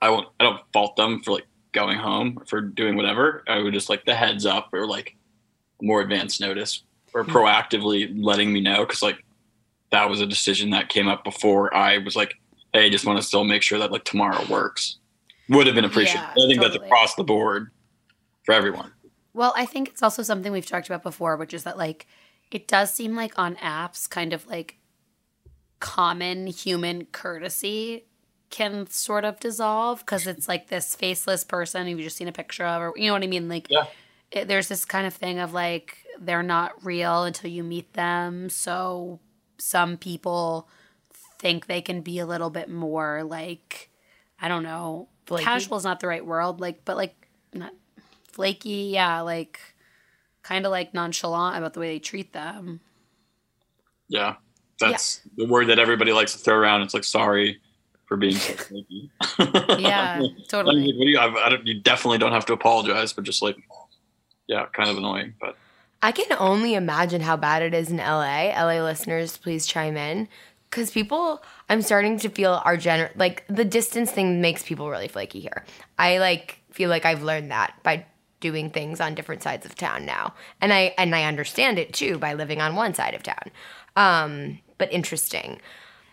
I 0.00 0.08
won't, 0.10 0.28
I 0.40 0.44
don't 0.44 0.60
fault 0.72 0.96
them 0.96 1.20
for 1.22 1.32
like 1.32 1.46
going 1.72 1.98
home 1.98 2.38
or 2.40 2.46
for 2.46 2.60
doing 2.60 2.96
whatever. 2.96 3.42
I 3.48 3.58
would 3.58 3.74
just 3.74 3.90
like 3.90 4.04
the 4.06 4.14
heads 4.14 4.46
up 4.46 4.70
or 4.72 4.86
like 4.86 5.16
more 5.82 6.00
advanced 6.00 6.40
notice 6.40 6.82
or 7.12 7.24
hmm. 7.24 7.30
proactively 7.30 8.10
letting 8.16 8.52
me 8.52 8.60
know 8.60 8.86
because 8.86 9.02
like 9.02 9.24
that 9.90 10.08
was 10.08 10.20
a 10.20 10.26
decision 10.26 10.70
that 10.70 10.88
came 10.88 11.08
up 11.08 11.24
before 11.24 11.74
I 11.74 11.98
was 11.98 12.14
like, 12.14 12.34
hey, 12.72 12.86
I 12.86 12.90
just 12.90 13.06
want 13.06 13.18
to 13.18 13.26
still 13.26 13.44
make 13.44 13.62
sure 13.62 13.78
that 13.78 13.90
like 13.90 14.04
tomorrow 14.04 14.44
works. 14.48 14.98
Would 15.50 15.66
have 15.66 15.74
been 15.74 15.86
appreciated. 15.86 16.28
Yeah, 16.36 16.44
I 16.44 16.46
think 16.46 16.60
that's 16.60 16.76
across 16.76 17.14
the 17.14 17.24
board 17.24 17.70
for 18.48 18.54
everyone. 18.54 18.92
Well, 19.34 19.52
I 19.56 19.66
think 19.66 19.88
it's 19.90 20.02
also 20.02 20.22
something 20.22 20.50
we've 20.50 20.64
talked 20.66 20.88
about 20.88 21.02
before, 21.02 21.36
which 21.36 21.52
is 21.52 21.64
that 21.64 21.76
like 21.76 22.06
it 22.50 22.66
does 22.66 22.90
seem 22.92 23.14
like 23.14 23.38
on 23.38 23.56
apps, 23.56 24.08
kind 24.08 24.32
of 24.32 24.46
like 24.46 24.78
common 25.80 26.46
human 26.46 27.04
courtesy 27.12 28.06
can 28.50 28.86
sort 28.86 29.26
of 29.26 29.38
dissolve 29.38 30.00
because 30.00 30.26
it's 30.26 30.48
like 30.48 30.68
this 30.68 30.96
faceless 30.96 31.44
person 31.44 31.86
you've 31.86 32.00
just 32.00 32.16
seen 32.16 32.26
a 32.28 32.32
picture 32.32 32.64
of, 32.64 32.80
or 32.80 32.92
you 32.96 33.06
know 33.06 33.12
what 33.12 33.22
I 33.22 33.26
mean? 33.26 33.50
Like, 33.50 33.66
Yeah. 33.68 33.84
it, 34.32 34.48
there's 34.48 34.68
this 34.68 34.86
kind 34.86 35.06
of 35.06 35.12
thing 35.12 35.38
of 35.38 35.52
like 35.52 35.98
they're 36.18 36.42
not 36.42 36.82
real 36.82 37.24
until 37.24 37.50
you 37.50 37.62
meet 37.62 37.92
them. 37.92 38.48
So 38.48 39.20
some 39.58 39.98
people 39.98 40.68
think 41.38 41.66
they 41.66 41.82
can 41.82 42.00
be 42.00 42.18
a 42.18 42.26
little 42.26 42.48
bit 42.48 42.70
more 42.70 43.22
like, 43.24 43.90
I 44.40 44.48
don't 44.48 44.62
know, 44.62 45.08
Flaky? 45.26 45.44
casual 45.44 45.76
is 45.76 45.84
not 45.84 46.00
the 46.00 46.08
right 46.08 46.24
word, 46.24 46.58
like, 46.60 46.86
but 46.86 46.96
like 46.96 47.14
not 47.52 47.72
flaky, 48.38 48.90
yeah, 48.92 49.20
like 49.22 49.58
kind 50.42 50.64
of 50.64 50.70
like 50.70 50.94
nonchalant 50.94 51.56
about 51.56 51.74
the 51.74 51.80
way 51.80 51.88
they 51.88 51.98
treat 51.98 52.32
them. 52.32 52.78
Yeah. 54.08 54.36
That's 54.78 55.22
the 55.36 55.44
word 55.44 55.66
that 55.66 55.80
everybody 55.80 56.12
likes 56.12 56.34
to 56.34 56.38
throw 56.38 56.54
around. 56.54 56.82
It's 56.82 56.94
like, 56.94 57.02
sorry 57.02 57.60
for 58.06 58.16
being 58.16 58.36
so 58.36 58.54
sneaky. 58.68 59.10
Yeah, 59.38 60.14
I 60.16 60.18
mean, 60.20 60.36
totally. 60.46 60.92
what 60.96 61.08
you, 61.08 61.18
I, 61.18 61.46
I 61.46 61.48
don't, 61.48 61.66
you 61.66 61.80
definitely 61.80 62.18
don't 62.18 62.30
have 62.30 62.46
to 62.46 62.52
apologize, 62.52 63.12
but 63.12 63.24
just 63.24 63.42
like, 63.42 63.56
yeah, 64.46 64.66
kind 64.72 64.88
of 64.88 64.96
annoying. 64.96 65.34
But 65.40 65.56
I 66.00 66.12
can 66.12 66.36
only 66.38 66.74
imagine 66.74 67.22
how 67.22 67.36
bad 67.36 67.62
it 67.62 67.74
is 67.74 67.90
in 67.90 67.96
LA. 67.96 68.52
LA 68.56 68.84
listeners, 68.84 69.36
please 69.36 69.66
chime 69.66 69.96
in. 69.96 70.28
Because 70.70 70.92
people, 70.92 71.42
I'm 71.68 71.82
starting 71.82 72.20
to 72.20 72.28
feel 72.28 72.62
are 72.64 72.76
gener 72.76 73.10
like 73.16 73.42
the 73.48 73.64
distance 73.64 74.12
thing 74.12 74.40
makes 74.40 74.62
people 74.62 74.88
really 74.88 75.08
flaky 75.08 75.40
here. 75.40 75.64
I 75.98 76.18
like 76.18 76.60
feel 76.70 76.88
like 76.88 77.04
I've 77.04 77.24
learned 77.24 77.50
that 77.50 77.74
by 77.82 78.04
doing 78.40 78.70
things 78.70 79.00
on 79.00 79.14
different 79.14 79.42
sides 79.42 79.66
of 79.66 79.74
town 79.74 80.06
now, 80.06 80.34
and 80.60 80.72
I 80.72 80.94
and 80.96 81.14
I 81.14 81.24
understand 81.24 81.78
it 81.78 81.92
too 81.92 82.18
by 82.18 82.34
living 82.34 82.60
on 82.60 82.76
one 82.76 82.94
side 82.94 83.14
of 83.14 83.22
town. 83.22 83.50
Um, 83.96 84.60
but 84.78 84.92
interesting. 84.92 85.60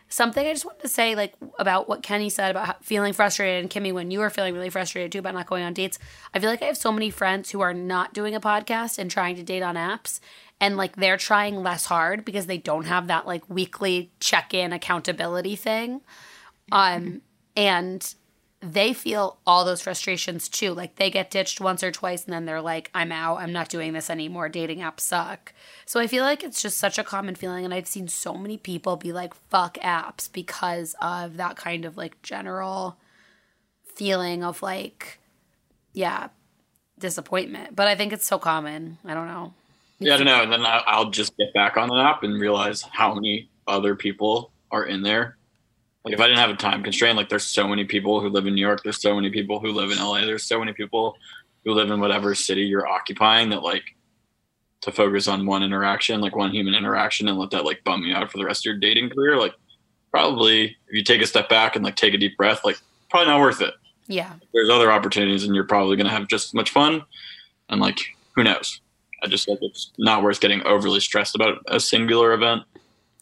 Something 0.08 0.46
I 0.46 0.54
just 0.54 0.66
wanted 0.66 0.82
to 0.82 0.88
say, 0.88 1.16
like 1.16 1.34
about 1.58 1.90
what 1.90 2.04
Kenny 2.04 2.30
said 2.30 2.52
about 2.52 2.86
feeling 2.86 3.12
frustrated, 3.12 3.64
and 3.64 3.72
Kimmy, 3.72 3.92
when 3.92 4.12
you 4.12 4.20
were 4.20 4.30
feeling 4.30 4.54
really 4.54 4.70
frustrated 4.70 5.12
too 5.12 5.20
about 5.20 5.34
not 5.34 5.48
going 5.48 5.64
on 5.64 5.74
dates. 5.74 5.98
I 6.34 6.40
feel 6.40 6.50
like 6.50 6.62
I 6.62 6.66
have 6.66 6.78
so 6.78 6.92
many 6.92 7.10
friends 7.10 7.50
who 7.52 7.62
are 7.62 7.74
not 7.74 8.14
doing 8.14 8.36
a 8.36 8.40
podcast 8.40 9.00
and 9.00 9.10
trying 9.10 9.36
to 9.36 9.44
date 9.44 9.64
on 9.64 9.76
apps, 9.76 10.20
and 10.62 10.78
like 10.78 10.96
they're 10.96 11.18
trying 11.18 11.56
less 11.58 11.86
hard 11.86 12.24
because 12.24 12.46
they 12.46 12.60
don't 12.60 12.86
have 12.86 13.08
that 13.08 13.26
like 13.26 13.50
weekly 13.50 14.12
check-in 14.20 14.74
accountability 14.74 15.56
thing, 15.56 16.02
um, 16.72 17.22
and 17.56 18.14
they 18.74 18.94
feel 18.94 19.38
all 19.46 19.64
those 19.64 19.82
frustrations 19.82 20.50
too. 20.50 20.74
Like 20.74 20.96
they 20.96 21.10
get 21.10 21.30
ditched 21.32 21.62
once 21.62 21.84
or 21.84 21.92
twice 21.92 22.26
and 22.26 22.34
then 22.34 22.46
they're 22.46 22.62
like, 22.62 22.90
I'm 22.94 23.12
out. 23.12 23.38
I'm 23.38 23.52
not 23.52 23.70
doing 23.70 23.94
this 23.94 24.10
anymore. 24.10 24.50
Dating 24.50 24.80
apps 24.80 25.02
suck. 25.02 25.54
So 25.86 26.00
I 26.00 26.08
feel 26.08 26.24
like 26.24 26.44
it's 26.44 26.62
just 26.62 26.78
such 26.78 26.98
a 26.98 27.04
common 27.04 27.36
feeling. 27.36 27.66
And 27.66 27.74
I've 27.74 27.88
seen 27.88 28.08
so 28.08 28.34
many 28.36 28.58
people 28.58 28.96
be 28.98 29.14
like, 29.14 29.34
fuck 29.34 29.78
apps 29.80 30.32
because 30.32 30.96
of 31.02 31.38
that 31.38 31.56
kind 31.56 31.86
of 31.86 31.98
like 31.98 32.22
general 32.22 32.98
feeling 33.96 34.44
of 34.44 34.62
like, 34.62 35.20
yeah, 35.94 36.30
disappointment. 36.98 37.76
But 37.76 37.88
I 37.88 37.96
think 37.96 38.14
it's 38.14 38.28
so 38.28 38.40
common. 38.40 38.98
I 39.06 39.14
don't 39.14 39.28
know. 39.28 39.54
yeah, 40.00 40.16
I 40.16 40.18
don't 40.18 40.26
know. 40.26 40.44
And 40.44 40.52
then 40.52 40.66
I'll 40.66 41.10
just 41.12 41.38
get 41.38 41.54
back 41.54 41.78
on 41.78 41.90
the 41.90 41.96
app 41.96 42.24
and 42.24 42.40
realize 42.40 42.82
how 42.82 43.14
many 43.14 43.50
other 43.68 43.96
people 43.96 44.52
are 44.72 44.86
in 44.86 45.04
there. 45.04 45.38
Like 46.06 46.14
if 46.14 46.20
I 46.20 46.28
didn't 46.28 46.40
have 46.40 46.52
a 46.52 46.56
time 46.56 46.84
constraint, 46.84 47.18
like 47.18 47.30
there's 47.30 47.44
so 47.44 47.68
many 47.68 47.84
people 47.84 48.22
who 48.22 48.30
live 48.30 48.46
in 48.46 48.54
New 48.54 48.62
York, 48.62 48.84
there's 48.84 49.02
so 49.02 49.16
many 49.16 49.32
people 49.32 49.60
who 49.60 49.72
live 49.72 49.90
in 49.90 49.98
LA, 49.98 50.22
there's 50.22 50.44
so 50.44 50.60
many 50.60 50.72
people 50.72 51.18
who 51.66 51.74
live 51.74 51.90
in 51.90 52.00
whatever 52.00 52.36
city 52.36 52.62
you're 52.62 52.88
occupying 52.88 53.50
that 53.50 53.64
like 53.64 53.84
to 54.82 54.92
focus 54.92 55.28
on 55.28 55.48
one 55.48 55.64
interaction, 55.64 56.22
like 56.22 56.36
one 56.36 56.52
human 56.52 56.76
interaction 56.76 57.28
and 57.28 57.40
let 57.40 57.50
that 57.50 57.66
like 57.66 57.84
bum 57.84 58.04
you 58.04 58.14
out 58.14 58.32
for 58.32 58.38
the 58.38 58.46
rest 58.46 58.62
of 58.62 58.66
your 58.66 58.78
dating 58.78 59.10
career, 59.10 59.36
like 59.36 59.56
probably 60.12 60.66
if 60.66 60.94
you 60.94 61.04
take 61.04 61.24
a 61.24 61.28
step 61.28 61.50
back 61.50 61.76
and 61.76 61.84
like 61.84 61.96
take 61.96 62.14
a 62.14 62.20
deep 62.20 62.38
breath, 62.38 62.64
like 62.64 62.78
probably 63.10 63.34
not 63.34 63.42
worth 63.42 63.62
it. 63.62 63.74
Yeah. 64.06 64.34
There's 64.54 64.70
other 64.70 64.92
opportunities 64.92 65.44
and 65.44 65.56
you're 65.56 65.64
probably 65.64 65.98
gonna 65.98 66.12
have 66.12 66.28
just 66.28 66.50
as 66.50 66.54
much 66.54 66.70
fun 66.70 67.04
and 67.70 67.82
like 67.82 67.98
who 68.36 68.44
knows. 68.44 68.80
I 69.24 69.28
just 69.28 69.48
like 69.48 69.58
it's 69.64 69.92
not 69.98 70.22
worth 70.22 70.40
getting 70.40 70.62
overly 70.68 71.00
stressed 71.00 71.34
about 71.34 71.58
a 71.68 71.80
singular 71.80 72.32
event. 72.34 72.62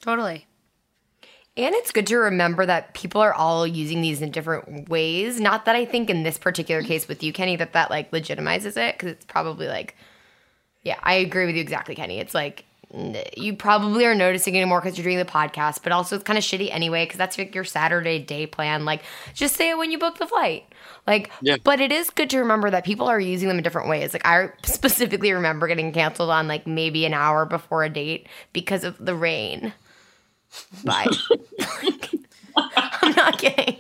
Totally. 0.01 0.47
And 1.55 1.75
it's 1.75 1.91
good 1.91 2.07
to 2.07 2.17
remember 2.17 2.65
that 2.65 2.95
people 2.95 3.21
are 3.21 3.33
all 3.33 3.67
using 3.67 4.01
these 4.01 4.21
in 4.21 4.31
different 4.31 4.89
ways. 4.89 5.39
Not 5.39 5.65
that 5.65 5.75
I 5.75 5.85
think 5.85 6.09
in 6.09 6.23
this 6.23 6.39
particular 6.39 6.81
mm-hmm. 6.81 6.87
case 6.87 7.07
with 7.07 7.21
you, 7.21 7.31
Kenny, 7.31 7.55
that 7.57 7.73
that 7.73 7.91
like 7.91 8.09
legitimizes 8.11 8.75
it 8.75 8.95
because 8.95 9.09
it's 9.11 9.25
probably 9.25 9.67
like, 9.67 9.95
yeah, 10.81 10.97
I 11.03 11.15
agree 11.15 11.45
with 11.45 11.55
you 11.55 11.61
exactly, 11.61 11.93
Kenny. 11.93 12.19
It's 12.19 12.33
like 12.33 12.65
you 13.35 13.55
probably 13.55 14.05
are 14.05 14.13
noticing 14.13 14.53
it 14.55 14.65
more 14.67 14.79
because 14.79 14.97
you're 14.97 15.03
doing 15.03 15.17
the 15.17 15.25
podcast, 15.25 15.81
but 15.81 15.91
also 15.91 16.15
it's 16.15 16.23
kind 16.23 16.37
of 16.37 16.43
shitty 16.43 16.69
anyway 16.71 17.05
because 17.05 17.17
that's 17.17 17.37
like 17.37 17.55
your 17.55 17.63
Saturday 17.63 18.19
day 18.19 18.45
plan. 18.45 18.85
Like, 18.85 19.01
just 19.33 19.55
say 19.55 19.71
it 19.71 19.77
when 19.77 19.91
you 19.91 19.97
book 19.97 20.19
the 20.19 20.27
flight. 20.27 20.65
Like, 21.07 21.31
Yeah. 21.41 21.57
but 21.63 21.81
it 21.81 21.91
is 21.91 22.11
good 22.11 22.29
to 22.29 22.39
remember 22.39 22.69
that 22.69 22.83
people 22.83 23.07
are 23.07 23.19
using 23.19 23.47
them 23.47 23.57
in 23.57 23.63
different 23.63 23.89
ways. 23.89 24.13
Like, 24.13 24.25
I 24.25 24.49
specifically 24.63 25.31
remember 25.31 25.67
getting 25.67 25.91
canceled 25.91 26.29
on 26.29 26.47
like 26.47 26.67
maybe 26.67 27.05
an 27.05 27.13
hour 27.15 27.45
before 27.45 27.83
a 27.83 27.89
date 27.89 28.27
because 28.53 28.83
of 28.83 29.03
the 29.03 29.15
rain. 29.15 29.73
Bye. 30.83 31.07
I'm 32.55 33.15
not 33.15 33.39
kidding. 33.39 33.77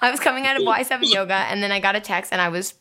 I 0.00 0.10
was 0.10 0.20
coming 0.20 0.46
out 0.46 0.56
of 0.56 0.62
Y7 0.62 1.12
yoga 1.12 1.34
and 1.34 1.62
then 1.62 1.72
I 1.72 1.80
got 1.80 1.96
a 1.96 2.00
text 2.00 2.32
and 2.32 2.40
I 2.40 2.48
was 2.48 2.74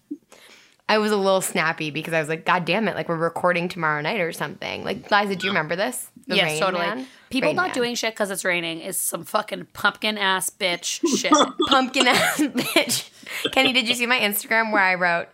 I 0.89 0.97
was 0.97 1.11
a 1.11 1.17
little 1.17 1.41
snappy 1.41 1.91
because 1.91 2.13
I 2.13 2.19
was 2.19 2.27
like, 2.27 2.45
God 2.45 2.65
damn 2.65 2.87
it, 2.89 2.95
like 2.95 3.07
we're 3.07 3.15
recording 3.15 3.69
tomorrow 3.69 4.01
night 4.01 4.19
or 4.19 4.33
something. 4.33 4.83
Like 4.83 5.09
Liza, 5.09 5.35
do 5.37 5.47
you 5.47 5.51
remember 5.51 5.75
this? 5.75 6.09
The 6.27 6.35
yes, 6.35 6.51
Rain 6.51 6.59
totally. 6.59 6.85
Man? 6.85 7.07
People 7.29 7.49
Rain 7.49 7.55
not 7.55 7.67
Man. 7.67 7.73
doing 7.73 7.95
shit 7.95 8.13
because 8.13 8.29
it's 8.29 8.43
raining 8.43 8.81
is 8.81 8.97
some 8.97 9.23
fucking 9.23 9.67
pumpkin 9.73 10.17
ass 10.17 10.49
bitch 10.49 11.01
shit. 11.17 11.31
pumpkin 11.67 12.07
ass 12.07 12.37
bitch. 12.41 13.09
Kenny, 13.51 13.71
did 13.73 13.87
you 13.87 13.95
see 13.95 14.05
my 14.05 14.19
Instagram 14.19 14.71
where 14.71 14.81
I 14.83 14.95
wrote 14.95 15.29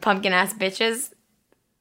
pumpkin 0.00 0.32
ass 0.32 0.52
bitches? 0.52 1.10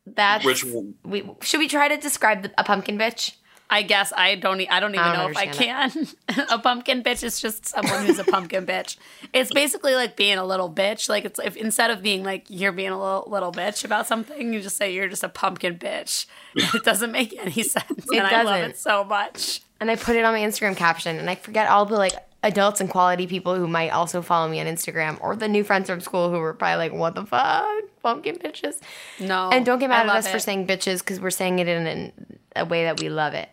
That's 0.05 0.43
Which 0.45 0.63
one? 0.65 0.95
we 1.03 1.29
should 1.41 1.59
we 1.59 1.67
try 1.67 1.87
to 1.89 1.97
describe 1.97 2.43
the, 2.43 2.51
a 2.57 2.63
pumpkin 2.63 2.97
bitch? 2.97 3.33
I 3.73 3.81
guess 3.81 4.13
I 4.15 4.35
don't. 4.35 4.61
I 4.71 4.79
don't 4.79 4.91
even 4.91 5.03
I 5.03 5.15
don't 5.15 5.25
know 5.25 5.29
if 5.31 5.37
I 5.37 5.47
can. 5.47 6.07
a 6.51 6.59
pumpkin 6.59 7.01
bitch 7.01 7.23
is 7.23 7.41
just 7.41 7.65
someone 7.65 8.05
who's 8.05 8.19
a 8.19 8.23
pumpkin 8.23 8.67
bitch. 8.67 8.97
It's 9.33 9.51
basically 9.51 9.95
like 9.95 10.15
being 10.15 10.37
a 10.37 10.45
little 10.45 10.71
bitch. 10.71 11.09
Like 11.09 11.25
it's 11.25 11.39
if 11.39 11.57
instead 11.57 11.89
of 11.89 12.03
being 12.03 12.23
like 12.23 12.45
you're 12.49 12.71
being 12.71 12.91
a 12.91 12.99
little 12.99 13.25
little 13.27 13.51
bitch 13.51 13.83
about 13.83 14.05
something, 14.05 14.53
you 14.53 14.61
just 14.61 14.77
say 14.77 14.93
you're 14.93 15.07
just 15.07 15.23
a 15.23 15.29
pumpkin 15.29 15.77
bitch. 15.79 16.27
It 16.75 16.83
doesn't 16.83 17.11
make 17.11 17.35
any 17.39 17.63
sense, 17.63 18.07
and 18.11 18.21
I 18.21 18.43
love 18.43 18.61
it 18.69 18.77
so 18.77 19.03
much. 19.03 19.61
and 19.79 19.89
I 19.89 19.95
put 19.95 20.15
it 20.15 20.23
on 20.23 20.33
my 20.33 20.41
Instagram 20.41 20.77
caption, 20.77 21.17
and 21.17 21.27
I 21.27 21.33
forget 21.33 21.67
all 21.67 21.87
the 21.87 21.95
like 21.97 22.13
adults 22.43 22.79
and 22.79 22.89
quality 22.91 23.25
people 23.25 23.55
who 23.55 23.67
might 23.67 23.89
also 23.89 24.21
follow 24.21 24.47
me 24.49 24.59
on 24.59 24.67
Instagram, 24.67 25.17
or 25.19 25.35
the 25.35 25.47
new 25.47 25.63
friends 25.63 25.89
from 25.89 25.99
school 25.99 26.29
who 26.29 26.37
were 26.37 26.53
probably 26.53 26.77
like, 26.77 26.93
"What 26.93 27.15
the 27.15 27.25
fuck, 27.25 27.65
pumpkin 28.03 28.35
bitches?" 28.35 28.81
No, 29.19 29.49
And 29.51 29.65
don't 29.65 29.79
get 29.79 29.89
mad 29.89 30.07
I 30.07 30.11
at 30.11 30.17
us 30.17 30.27
for 30.31 30.37
saying 30.37 30.67
bitches 30.67 30.99
because 30.99 31.19
we're 31.19 31.31
saying 31.31 31.57
it 31.59 31.67
in 31.67 31.87
an, 31.87 32.11
a 32.55 32.65
way 32.65 32.83
that 32.83 32.99
we 32.99 33.09
love 33.09 33.33
it, 33.33 33.49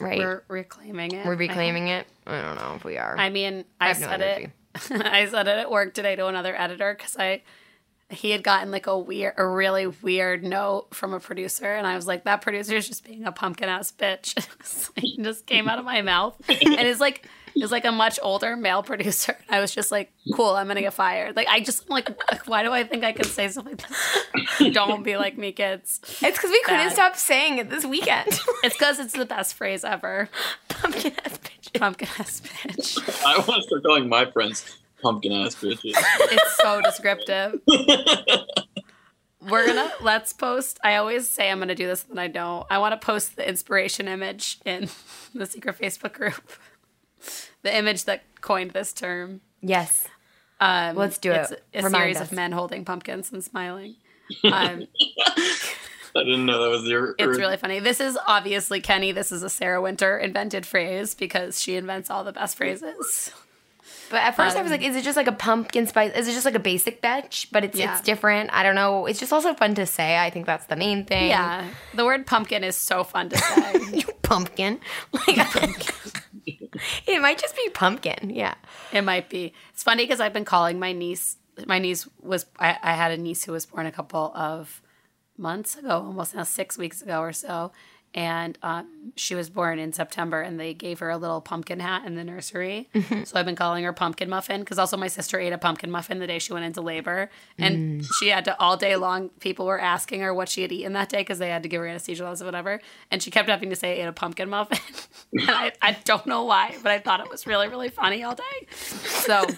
right? 0.00 0.18
We're, 0.18 0.42
reclaiming 0.48 1.12
it. 1.12 1.26
we're 1.26 1.36
reclaiming 1.36 1.88
it. 1.88 2.06
it. 2.26 2.30
I 2.30 2.42
don't 2.42 2.56
know 2.56 2.74
if 2.76 2.84
we 2.84 2.98
are. 2.98 3.16
I, 3.18 3.26
I 3.26 3.30
mean, 3.30 3.64
I, 3.80 3.88
no 3.88 3.94
said 3.94 4.22
energy. 4.22 4.52
it. 4.74 5.06
I 5.06 5.26
said 5.26 5.48
it 5.48 5.58
at 5.58 5.70
work 5.70 5.94
today 5.94 6.16
to 6.16 6.26
another 6.26 6.54
editor 6.58 6.94
because 6.96 7.16
I 7.16 7.42
he 8.10 8.30
had 8.30 8.42
gotten 8.42 8.70
like 8.70 8.86
a 8.86 8.98
weird, 8.98 9.34
a 9.36 9.46
really 9.46 9.86
weird 9.86 10.42
note 10.42 10.94
from 10.94 11.12
a 11.12 11.20
producer, 11.20 11.74
and 11.74 11.86
I 11.86 11.94
was 11.94 12.06
like, 12.06 12.24
that 12.24 12.40
producer 12.40 12.74
is 12.74 12.88
just 12.88 13.04
being 13.04 13.24
a 13.26 13.32
pumpkin 13.32 13.68
ass 13.68 13.92
bitch. 13.92 14.36
it 14.96 15.22
just 15.22 15.46
came 15.46 15.68
out 15.68 15.78
of 15.78 15.84
my 15.84 16.00
mouth, 16.02 16.34
and 16.48 16.58
it's 16.60 17.00
like 17.00 17.28
it's 17.62 17.72
like 17.72 17.84
a 17.84 17.92
much 17.92 18.18
older 18.22 18.56
male 18.56 18.82
producer. 18.82 19.36
I 19.48 19.60
was 19.60 19.74
just 19.74 19.90
like, 19.90 20.12
cool, 20.34 20.50
I'm 20.50 20.66
gonna 20.68 20.80
get 20.80 20.94
fired. 20.94 21.36
Like 21.36 21.48
I 21.48 21.60
just 21.60 21.88
like, 21.90 22.10
why 22.46 22.62
do 22.62 22.72
I 22.72 22.84
think 22.84 23.04
I 23.04 23.12
can 23.12 23.24
say 23.24 23.48
something 23.48 23.76
like 23.76 23.88
this? 23.88 24.72
Don't 24.72 25.02
be 25.02 25.16
like 25.16 25.36
me, 25.36 25.52
kids. 25.52 26.00
it's 26.22 26.38
because 26.38 26.50
we 26.50 26.62
couldn't 26.62 26.90
stop 26.90 27.16
saying 27.16 27.58
it 27.58 27.70
this 27.70 27.84
weekend. 27.84 28.40
It's 28.64 28.74
because 28.76 28.98
it's 28.98 29.14
the 29.14 29.24
best 29.24 29.54
phrase 29.54 29.84
ever. 29.84 30.28
pumpkin 30.68 31.12
ass 31.24 31.38
bitch. 31.38 31.78
Pumpkin 31.78 32.08
ass 32.18 32.42
bitch. 32.44 33.24
I 33.24 33.36
want 33.36 33.54
to 33.54 33.62
start 33.62 33.84
calling 33.84 34.08
my 34.08 34.28
friends 34.30 34.78
pumpkin 35.00 35.32
ass 35.32 35.54
bitches. 35.54 35.94
It's 35.94 36.56
so 36.56 36.80
descriptive. 36.82 37.60
We're 39.48 39.66
gonna 39.66 39.92
let's 40.00 40.32
post. 40.32 40.80
I 40.82 40.96
always 40.96 41.28
say 41.30 41.50
I'm 41.50 41.60
gonna 41.60 41.74
do 41.76 41.86
this, 41.86 42.04
and 42.10 42.18
I 42.18 42.26
don't. 42.26 42.66
I 42.68 42.78
want 42.78 43.00
to 43.00 43.04
post 43.04 43.36
the 43.36 43.48
inspiration 43.48 44.08
image 44.08 44.58
in 44.64 44.88
the 45.34 45.46
secret 45.46 45.78
Facebook 45.78 46.12
group. 46.12 46.52
The 47.62 47.76
image 47.76 48.04
that 48.04 48.22
coined 48.40 48.70
this 48.72 48.92
term. 48.92 49.40
Yes. 49.60 50.06
Um, 50.60 50.96
Let's 50.96 51.18
do 51.18 51.32
it. 51.32 51.36
it's 51.42 51.50
it. 51.52 51.64
A 51.74 51.82
Remind 51.82 52.02
series 52.02 52.16
us. 52.16 52.22
of 52.30 52.32
men 52.32 52.52
holding 52.52 52.84
pumpkins 52.84 53.32
and 53.32 53.42
smiling. 53.44 53.96
Um, 54.44 54.86
I 56.16 56.22
didn't 56.24 56.46
know 56.46 56.62
that 56.62 56.68
was 56.70 56.84
your. 56.84 57.14
It's 57.18 57.38
really 57.38 57.56
funny. 57.56 57.80
This 57.80 58.00
is 58.00 58.18
obviously 58.26 58.80
Kenny. 58.80 59.12
This 59.12 59.30
is 59.32 59.42
a 59.42 59.48
Sarah 59.48 59.80
Winter 59.80 60.18
invented 60.18 60.66
phrase 60.66 61.14
because 61.14 61.60
she 61.60 61.76
invents 61.76 62.10
all 62.10 62.24
the 62.24 62.32
best 62.32 62.56
phrases. 62.56 63.30
But 64.10 64.22
at 64.22 64.36
first 64.36 64.56
I 64.56 64.62
was 64.62 64.70
Um, 64.72 64.78
like, 64.78 64.86
is 64.88 64.96
it 64.96 65.04
just 65.04 65.16
like 65.16 65.26
a 65.28 65.32
pumpkin 65.32 65.86
spice? 65.86 66.12
Is 66.14 66.28
it 66.28 66.32
just 66.32 66.44
like 66.46 66.54
a 66.54 66.58
basic 66.60 67.00
batch? 67.02 67.48
But 67.52 67.64
it's 67.64 67.78
Yeah. 67.78 67.92
it's 67.92 68.02
different. 68.02 68.50
I 68.52 68.62
don't 68.62 68.74
know. 68.74 69.06
It's 69.06 69.20
just 69.20 69.32
also 69.32 69.54
fun 69.54 69.74
to 69.76 69.86
say. 69.86 70.18
I 70.18 70.30
think 70.30 70.46
that's 70.46 70.66
the 70.66 70.76
main 70.76 71.04
thing. 71.04 71.28
Yeah, 71.28 71.66
the 71.94 72.04
word 72.04 72.26
pumpkin 72.26 72.64
is 72.64 72.76
so 72.76 73.04
fun 73.04 73.28
to 73.30 73.36
say. 73.38 73.72
You 73.98 74.04
pumpkin. 74.22 74.80
Like 75.26 75.97
it 77.06 77.20
might 77.20 77.38
just 77.38 77.56
be 77.56 77.68
pumpkin. 77.70 78.30
Yeah. 78.30 78.54
It 78.92 79.02
might 79.02 79.28
be. 79.28 79.52
It's 79.70 79.82
funny 79.82 80.04
because 80.04 80.20
I've 80.20 80.32
been 80.32 80.44
calling 80.44 80.78
my 80.78 80.92
niece. 80.92 81.36
My 81.66 81.78
niece 81.78 82.08
was. 82.22 82.46
I, 82.58 82.76
I 82.82 82.92
had 82.94 83.10
a 83.12 83.16
niece 83.16 83.44
who 83.44 83.52
was 83.52 83.66
born 83.66 83.86
a 83.86 83.92
couple 83.92 84.32
of 84.34 84.80
months 85.36 85.76
ago, 85.76 85.90
almost 85.90 86.34
now 86.34 86.42
six 86.42 86.76
weeks 86.76 87.00
ago 87.00 87.20
or 87.20 87.32
so, 87.32 87.72
and 88.14 88.58
um, 88.62 89.12
she 89.16 89.34
was 89.34 89.50
born 89.50 89.78
in 89.78 89.92
September. 89.92 90.40
And 90.40 90.58
they 90.58 90.74
gave 90.74 90.98
her 91.00 91.10
a 91.10 91.16
little 91.16 91.40
pumpkin 91.40 91.80
hat 91.80 92.04
in 92.06 92.14
the 92.14 92.24
nursery. 92.24 92.88
So 93.24 93.38
I've 93.38 93.46
been 93.46 93.56
calling 93.56 93.84
her 93.84 93.92
pumpkin 93.92 94.28
muffin 94.28 94.60
because 94.60 94.78
also 94.78 94.96
my 94.96 95.08
sister 95.08 95.38
ate 95.38 95.52
a 95.52 95.58
pumpkin 95.58 95.90
muffin 95.90 96.18
the 96.18 96.26
day 96.26 96.38
she 96.38 96.52
went 96.52 96.64
into 96.64 96.80
labor, 96.80 97.30
and 97.58 98.04
she 98.18 98.28
had 98.28 98.44
to 98.46 98.58
all 98.60 98.76
day 98.76 98.96
long. 98.96 99.28
People 99.40 99.66
were 99.66 99.80
asking 99.80 100.20
her 100.20 100.32
what 100.32 100.48
she 100.48 100.62
had 100.62 100.72
eaten 100.72 100.92
that 100.94 101.08
day 101.08 101.18
because 101.18 101.38
they 101.38 101.48
had 101.48 101.62
to 101.62 101.68
give 101.68 101.80
her 101.80 101.86
anesthesia 101.86 102.24
or 102.24 102.34
whatever, 102.44 102.80
and 103.10 103.22
she 103.22 103.30
kept 103.30 103.48
having 103.48 103.70
to 103.70 103.76
say 103.76 104.00
ate 104.00 104.06
a 104.06 104.12
pumpkin 104.12 104.48
muffin. 104.48 104.78
and 105.32 105.50
I, 105.50 105.72
I 105.82 105.96
don't 106.04 106.26
know 106.26 106.44
why, 106.44 106.76
but 106.82 106.92
I 106.92 106.98
thought 106.98 107.20
it 107.20 107.30
was 107.30 107.46
really 107.46 107.68
really 107.68 107.88
funny 107.88 108.22
all 108.22 108.34
day. 108.34 108.66
So. 108.70 109.44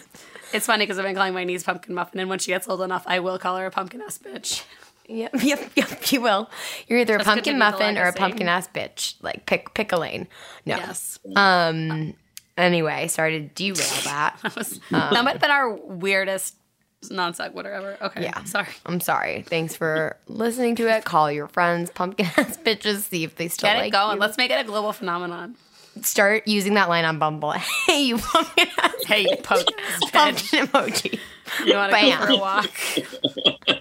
It's 0.52 0.66
funny 0.66 0.82
because 0.82 0.98
I've 0.98 1.04
been 1.04 1.14
calling 1.14 1.32
my 1.32 1.44
niece 1.44 1.62
pumpkin 1.62 1.94
muffin, 1.94 2.18
and 2.18 2.28
when 2.28 2.40
she 2.40 2.50
gets 2.50 2.68
old 2.68 2.82
enough, 2.82 3.04
I 3.06 3.20
will 3.20 3.38
call 3.38 3.56
her 3.56 3.66
a 3.66 3.70
pumpkin 3.70 4.00
ass 4.00 4.18
bitch. 4.18 4.64
Yep, 5.10 5.34
yep, 5.42 5.70
yep. 5.74 6.12
You 6.12 6.20
will. 6.20 6.48
You're 6.86 7.00
either 7.00 7.16
a 7.16 7.18
Just 7.18 7.28
pumpkin 7.28 7.58
muffin 7.58 7.98
or 7.98 8.04
a 8.04 8.12
pumpkin 8.12 8.48
ass 8.48 8.68
bitch. 8.68 9.14
Like 9.22 9.44
pick 9.46 9.74
pick 9.74 9.92
a 9.92 9.96
lane. 9.96 10.28
No. 10.66 10.76
Yes, 10.76 11.18
Um. 11.36 12.14
Anyway, 12.56 13.08
sorry 13.08 13.40
to 13.40 13.48
derail 13.48 13.76
that. 14.04 14.36
that, 14.42 14.54
was, 14.54 14.74
um, 14.92 15.08
that 15.12 15.24
might 15.24 15.32
have 15.32 15.40
been 15.40 15.50
our 15.50 15.72
weirdest 15.74 16.54
non 17.10 17.32
sequitur 17.32 17.72
ever. 17.72 17.96
Okay, 18.02 18.22
Yeah. 18.24 18.44
sorry. 18.44 18.68
I'm 18.84 19.00
sorry. 19.00 19.42
Thanks 19.48 19.74
for 19.76 20.16
listening 20.28 20.76
to 20.76 20.86
it. 20.94 21.04
Call 21.04 21.32
your 21.32 21.48
friends 21.48 21.88
pumpkin 21.90 22.26
ass 22.36 22.58
bitches. 22.58 22.98
See 23.08 23.24
if 23.24 23.36
they 23.36 23.48
still 23.48 23.68
Get 23.70 23.78
like 23.78 23.88
it 23.88 23.92
going. 23.92 24.16
you. 24.16 24.20
Let's 24.20 24.36
make 24.36 24.50
it 24.50 24.60
a 24.60 24.64
global 24.64 24.92
phenomenon. 24.92 25.56
start 26.02 26.46
using 26.46 26.74
that 26.74 26.88
line 26.90 27.04
on 27.06 27.18
Bumble. 27.18 27.52
Hey, 27.52 28.02
you 28.02 28.18
pumpkin 28.18 28.68
ass 28.78 28.94
Hey, 29.06 29.22
you 29.22 29.36
pumpkin 29.38 29.76
pumpkin 30.12 30.66
emoji. 30.66 31.18
You 31.64 31.74
want 31.76 31.92
to 31.92 32.00
go 32.00 32.26
for 32.26 32.32
a 32.32 32.36
walk? 32.36 33.79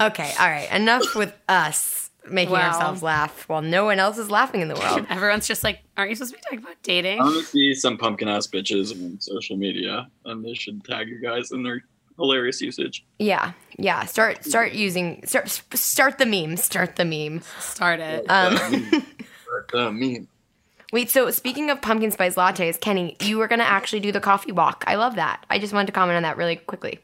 Okay, 0.00 0.32
all 0.38 0.48
right. 0.48 0.70
Enough 0.72 1.14
with 1.14 1.32
us 1.48 2.10
making 2.30 2.52
Wow. 2.52 2.68
ourselves 2.72 3.02
laugh 3.02 3.48
while 3.48 3.62
no 3.62 3.84
one 3.84 3.98
else 3.98 4.18
is 4.18 4.30
laughing 4.30 4.60
in 4.60 4.68
the 4.68 4.74
world. 4.74 5.06
Everyone's 5.10 5.48
just 5.48 5.64
like, 5.64 5.80
aren't 5.96 6.10
you 6.10 6.16
supposed 6.16 6.34
to 6.34 6.38
be 6.38 6.42
talking 6.42 6.58
about 6.58 6.76
dating? 6.82 7.20
I 7.20 7.24
want 7.24 7.36
to 7.36 7.42
see 7.44 7.74
some 7.74 7.96
pumpkin 7.96 8.28
ass 8.28 8.46
bitches 8.46 8.92
on 8.92 9.18
social 9.20 9.56
media, 9.56 10.08
and 10.24 10.44
they 10.44 10.54
should 10.54 10.84
tag 10.84 11.08
you 11.08 11.20
guys 11.20 11.50
in 11.52 11.62
their 11.62 11.82
hilarious 12.16 12.60
usage. 12.60 13.04
Yeah, 13.18 13.52
yeah. 13.78 14.04
Start 14.04 14.44
start 14.44 14.72
using 14.72 15.22
start 15.26 15.48
start 15.74 16.18
the 16.18 16.26
meme. 16.26 16.56
Start 16.56 16.96
the 16.96 17.04
meme. 17.04 17.42
Start 17.60 18.00
it. 18.00 18.26
Um, 18.28 18.54
the 19.72 19.90
meme. 19.92 20.28
wait. 20.92 21.10
So 21.10 21.30
speaking 21.30 21.70
of 21.70 21.80
pumpkin 21.80 22.10
spice 22.10 22.34
lattes, 22.34 22.78
Kenny, 22.80 23.16
you 23.22 23.38
were 23.38 23.48
gonna 23.48 23.64
actually 23.64 24.00
do 24.00 24.12
the 24.12 24.20
coffee 24.20 24.52
walk. 24.52 24.84
I 24.86 24.96
love 24.96 25.14
that. 25.16 25.44
I 25.48 25.58
just 25.58 25.72
wanted 25.72 25.86
to 25.86 25.92
comment 25.92 26.16
on 26.16 26.22
that 26.24 26.36
really 26.36 26.56
quickly. 26.56 26.98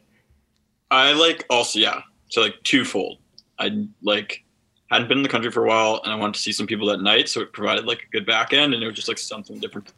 I 0.90 1.12
like 1.12 1.46
also 1.48 1.78
yeah. 1.78 2.02
So 2.34 2.40
like 2.40 2.60
twofold. 2.64 3.18
I 3.60 3.86
like 4.02 4.42
hadn't 4.90 5.06
been 5.06 5.18
in 5.18 5.22
the 5.22 5.28
country 5.28 5.52
for 5.52 5.64
a 5.64 5.68
while, 5.68 6.00
and 6.02 6.12
I 6.12 6.16
wanted 6.16 6.34
to 6.34 6.40
see 6.40 6.50
some 6.50 6.66
people 6.66 6.88
that 6.88 7.00
night, 7.00 7.28
so 7.28 7.40
it 7.40 7.52
provided 7.52 7.84
like 7.84 8.02
a 8.02 8.10
good 8.10 8.26
back 8.26 8.52
end, 8.52 8.74
and 8.74 8.82
it 8.82 8.86
was 8.86 8.96
just 8.96 9.06
like 9.06 9.18
something 9.18 9.60
different. 9.60 9.92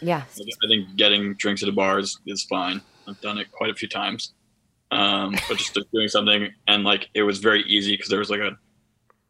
Yeah. 0.00 0.22
I 0.22 0.68
think 0.68 0.94
getting 0.94 1.34
drinks 1.34 1.60
at 1.60 1.66
the 1.66 1.72
bars 1.72 2.20
is 2.24 2.44
fine. 2.44 2.80
I've 3.08 3.20
done 3.20 3.36
it 3.36 3.50
quite 3.50 3.70
a 3.70 3.74
few 3.74 3.88
times, 3.88 4.32
um, 4.92 5.34
but 5.48 5.58
just 5.58 5.76
doing 5.92 6.06
something 6.06 6.52
and 6.68 6.84
like 6.84 7.08
it 7.14 7.24
was 7.24 7.40
very 7.40 7.64
easy 7.64 7.94
because 7.94 8.08
there 8.08 8.20
was 8.20 8.30
like 8.30 8.40
a 8.40 8.56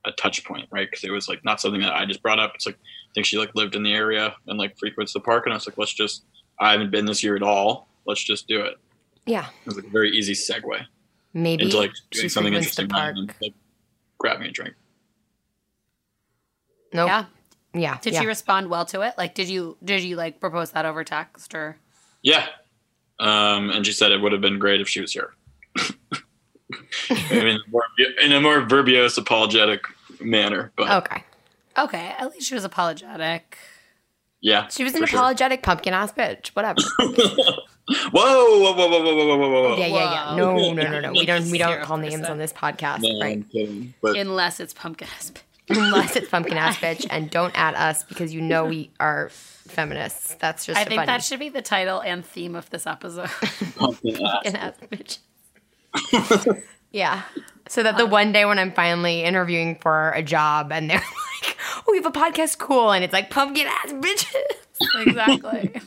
a 0.04 0.12
touch 0.12 0.44
point, 0.44 0.68
right? 0.70 0.90
Because 0.90 1.04
it 1.04 1.10
was 1.10 1.30
like 1.30 1.42
not 1.46 1.58
something 1.58 1.80
that 1.80 1.94
I 1.94 2.04
just 2.04 2.22
brought 2.22 2.38
up. 2.38 2.52
It's 2.54 2.66
like 2.66 2.76
I 2.76 3.12
think 3.14 3.24
she 3.24 3.38
like 3.38 3.54
lived 3.54 3.76
in 3.76 3.82
the 3.82 3.94
area 3.94 4.36
and 4.46 4.58
like 4.58 4.76
frequents 4.76 5.14
the 5.14 5.20
park, 5.20 5.46
and 5.46 5.54
I 5.54 5.56
was 5.56 5.66
like, 5.66 5.78
let's 5.78 5.94
just. 5.94 6.24
I 6.60 6.72
haven't 6.72 6.90
been 6.90 7.06
this 7.06 7.24
year 7.24 7.34
at 7.34 7.42
all. 7.42 7.88
Let's 8.06 8.22
just 8.22 8.46
do 8.46 8.60
it. 8.60 8.74
Yeah. 9.24 9.46
It 9.46 9.66
was 9.66 9.76
like 9.76 9.86
a 9.86 9.90
very 9.90 10.10
easy 10.10 10.34
segue 10.34 10.84
Maybe 11.35 11.64
into 11.64 11.79
like 11.79 11.92
she 12.12 12.21
doing 12.21 12.29
something 12.29 12.53
frequents 12.53 12.77
the 12.77 12.83
interesting 12.83 12.88
park. 12.88 13.16
and 13.16 13.35
like 13.40 13.55
grabbing 14.18 14.49
a 14.49 14.51
drink. 14.51 14.75
Nope. 16.92 17.09
yeah. 17.09 17.25
Yeah. 17.75 17.99
Did 18.03 18.12
yeah. 18.12 18.21
she 18.21 18.27
respond 18.27 18.68
well 18.68 18.85
to 18.87 19.01
it? 19.01 19.14
Like, 19.16 19.35
did 19.35 19.49
you 19.49 19.77
did 19.83 20.03
you 20.03 20.16
like 20.16 20.40
propose 20.40 20.73
that 20.73 20.85
over 20.85 21.05
text 21.05 21.55
or? 21.55 21.77
Yeah. 22.23 22.47
Um, 23.18 23.71
and 23.71 23.87
she 23.87 23.92
said 23.92 24.12
it 24.12 24.21
would 24.21 24.33
have 24.33 24.40
been 24.40 24.59
great 24.59 24.81
if 24.81 24.88
she 24.88 25.01
was 25.01 25.12
here. 25.12 25.35
I 27.11 27.31
mean, 27.31 27.59
in 28.23 28.33
a 28.33 28.40
more 28.40 28.61
verbose, 28.62 29.16
apologetic 29.16 29.85
manner, 30.21 30.73
but 30.77 30.90
Okay. 30.90 31.25
Okay, 31.79 32.14
at 32.18 32.31
least 32.31 32.49
she 32.49 32.55
was 32.55 32.64
apologetic. 32.64 33.57
yeah. 34.42 34.68
She 34.68 34.85
was 34.85 34.95
an 34.95 35.01
for 35.01 35.07
sure. 35.07 35.18
apologetic 35.21 35.62
pumpkin 35.62 35.95
ass 35.95 36.12
bitch. 36.12 36.49
Whatever. 36.49 36.81
whoa, 38.12 38.12
whoa, 38.12 38.72
whoa, 38.74 38.88
whoa, 38.88 39.02
whoa, 39.02 39.14
whoa, 39.14 39.38
whoa. 39.38 39.68
Whoa! 39.70 39.76
Yeah, 39.76 39.87
yeah, 39.87 40.31
yeah. 40.31 40.37
No, 40.37 40.57
no, 40.57 40.72
no, 40.72 41.00
no. 41.00 41.12
We 41.12 41.26
don't 41.26 41.50
we 41.50 41.59
don't 41.59 41.83
call 41.83 41.96
names 41.96 42.24
on 42.26 42.38
this 42.38 42.52
podcast, 42.52 43.00
no, 43.02 43.20
right? 43.20 43.44
Kidding, 43.50 43.94
but- 44.00 44.16
Unless 44.16 44.61
it's 44.61 44.74
pumpkin 44.74 45.09
ass. 45.16 45.33
Unless 45.68 46.16
it's 46.16 46.28
pumpkin 46.28 46.59
ass 46.59 46.76
bitch, 46.81 47.07
and 47.09 47.31
don't 47.31 47.57
at 47.57 47.74
us 47.74 48.02
because 48.05 48.35
you 48.35 48.40
know 48.40 48.64
we 48.66 48.90
are 48.98 49.28
feminists. 49.31 50.35
That's 50.40 50.66
just. 50.66 50.78
I 50.78 50.85
think 50.85 50.96
funny. 50.96 51.07
that 51.07 51.22
should 51.22 51.38
be 51.38 51.48
the 51.48 51.62
title 51.62 52.00
and 52.02 52.24
theme 52.24 52.55
of 52.57 52.68
this 52.70 52.87
episode. 52.87 53.28
Pumpkin 53.76 54.16
ass 54.57 54.74
bitch. 54.90 55.18
yeah, 56.92 57.22
so 57.68 57.83
that 57.83 57.96
the 57.96 58.05
um, 58.05 58.11
one 58.11 58.33
day 58.33 58.44
when 58.44 58.59
I'm 58.59 58.72
finally 58.72 59.22
interviewing 59.22 59.76
for 59.76 60.11
a 60.11 60.22
job 60.22 60.72
and 60.72 60.90
they're 60.90 60.98
like, 61.44 61.57
"Oh, 61.87 61.92
"We 61.92 61.98
have 61.98 62.07
a 62.07 62.11
podcast, 62.11 62.59
cool," 62.59 62.90
and 62.92 63.05
it's 63.05 63.12
like 63.12 63.31
pumpkin 63.31 63.66
ass 63.66 63.92
bitches. 63.92 65.07
exactly. 65.07 65.81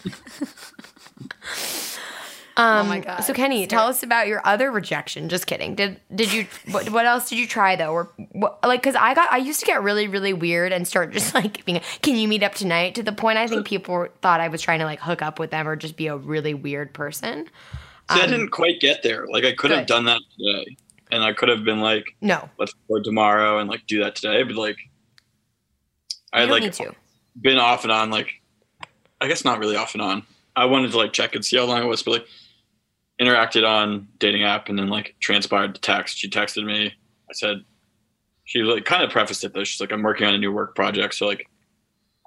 Um, 2.57 2.85
Oh 2.85 2.89
my 2.89 2.99
God. 3.01 3.21
So 3.21 3.33
Kenny, 3.33 3.67
tell 3.67 3.87
us 3.87 4.01
about 4.01 4.27
your 4.27 4.41
other 4.45 4.71
rejection. 4.71 5.27
Just 5.27 5.45
kidding. 5.45 5.75
Did 5.75 5.99
did 6.13 6.31
you 6.31 6.47
what, 6.71 6.89
what 6.89 7.05
else 7.05 7.29
did 7.29 7.37
you 7.37 7.47
try 7.47 7.75
though? 7.75 7.91
Or 7.91 8.09
what, 8.31 8.59
like 8.63 8.81
cuz 8.81 8.95
I 8.95 9.13
got 9.13 9.31
I 9.31 9.37
used 9.37 9.59
to 9.59 9.65
get 9.65 9.83
really 9.83 10.07
really 10.07 10.31
weird 10.33 10.71
and 10.71 10.87
start 10.87 11.11
just 11.11 11.33
like 11.35 11.65
being 11.65 11.81
can 12.01 12.15
you 12.15 12.27
meet 12.27 12.43
up 12.43 12.55
tonight 12.55 12.95
to 12.95 13.03
the 13.03 13.11
point 13.11 13.37
I 13.37 13.47
think 13.47 13.67
people 13.67 14.07
thought 14.21 14.39
I 14.39 14.47
was 14.47 14.61
trying 14.61 14.79
to 14.79 14.85
like 14.85 14.99
hook 15.01 15.21
up 15.21 15.37
with 15.39 15.51
them 15.51 15.67
or 15.67 15.75
just 15.75 15.97
be 15.97 16.07
a 16.07 16.15
really 16.15 16.53
weird 16.53 16.93
person. 16.93 17.49
See, 18.11 18.21
I 18.21 18.27
didn't 18.27 18.49
quite 18.49 18.79
get 18.79 19.01
there. 19.01 19.25
Like, 19.27 19.45
I 19.45 19.53
could 19.53 19.71
have 19.71 19.87
done 19.87 20.05
that 20.05 20.21
today. 20.37 20.77
And 21.11 21.23
I 21.23 21.33
could 21.33 21.49
have 21.49 21.63
been 21.63 21.79
like, 21.79 22.05
No. 22.21 22.49
let's 22.59 22.73
go 22.87 23.01
tomorrow 23.01 23.57
and 23.57 23.67
like 23.67 23.87
do 23.87 24.03
that 24.03 24.15
today. 24.15 24.43
But 24.43 24.55
like, 24.55 24.77
I 26.31 26.43
You 26.43 26.53
had 26.53 26.61
like 26.79 26.95
been 27.41 27.57
off 27.57 27.83
and 27.83 27.91
on, 27.91 28.11
like, 28.11 28.41
I 29.19 29.27
guess 29.27 29.43
not 29.43 29.57
really 29.57 29.75
off 29.75 29.93
and 29.95 30.03
on. 30.03 30.23
I 30.55 30.65
wanted 30.65 30.91
to 30.91 30.97
like 30.97 31.13
check 31.13 31.33
and 31.33 31.43
see 31.43 31.57
how 31.57 31.65
long 31.65 31.81
it 31.81 31.87
was, 31.87 32.03
but 32.03 32.11
like, 32.11 32.27
interacted 33.19 33.67
on 33.67 34.07
dating 34.19 34.43
app 34.43 34.69
and 34.69 34.77
then 34.77 34.87
like 34.89 35.15
transpired 35.19 35.75
to 35.75 35.81
text. 35.81 36.17
She 36.17 36.29
texted 36.29 36.65
me. 36.65 36.87
I 37.29 37.33
said, 37.33 37.57
she 38.43 38.59
like 38.63 38.85
kind 38.85 39.03
of 39.03 39.09
prefaced 39.09 39.43
it 39.43 39.53
though. 39.53 39.63
She's 39.63 39.79
like, 39.81 39.91
I'm 39.91 40.03
working 40.03 40.27
on 40.27 40.33
a 40.35 40.37
new 40.37 40.51
work 40.51 40.75
project, 40.75 41.15
so 41.15 41.25
like, 41.25 41.49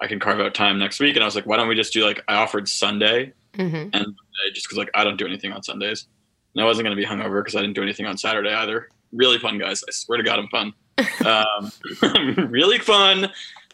I 0.01 0.07
can 0.07 0.21
carve 0.21 0.41
out 0.41 0.55
time 0.55 0.79
next 0.79 1.01
week. 1.01 1.17
And 1.17 1.23
I 1.23 1.27
was 1.27 1.35
like, 1.35 1.47
why 1.47 1.57
don't 1.57 1.69
we 1.69 1.75
just 1.75 1.93
do 1.93 2.05
like 2.05 2.23
I 2.29 2.35
offered 2.37 2.69
Sunday 2.69 3.33
Mhm. 3.55 3.75
and 3.75 3.93
Monday 3.93 4.53
just 4.55 4.67
because 4.67 4.79
like 4.79 4.91
I 4.95 5.03
don't 5.05 5.17
do 5.17 5.27
anything 5.27 5.53
on 5.53 5.63
Sundays. 5.63 6.07
And 6.55 6.63
I 6.63 6.65
wasn't 6.67 6.85
gonna 6.87 6.97
be 6.97 7.05
hungover 7.05 7.41
because 7.43 7.57
I 7.57 7.61
didn't 7.61 7.75
do 7.75 7.83
anything 7.83 8.07
on 8.07 8.17
Saturday 8.17 8.53
either. 8.53 8.89
Really 9.13 9.39
fun, 9.39 9.59
guys. 9.59 9.83
I 9.89 9.91
swear 9.93 10.19
to 10.19 10.23
God, 10.25 10.39
I'm 10.39 10.49
fun. 10.49 10.73
um, 11.27 12.47
really 12.51 12.79
fun. 12.79 13.29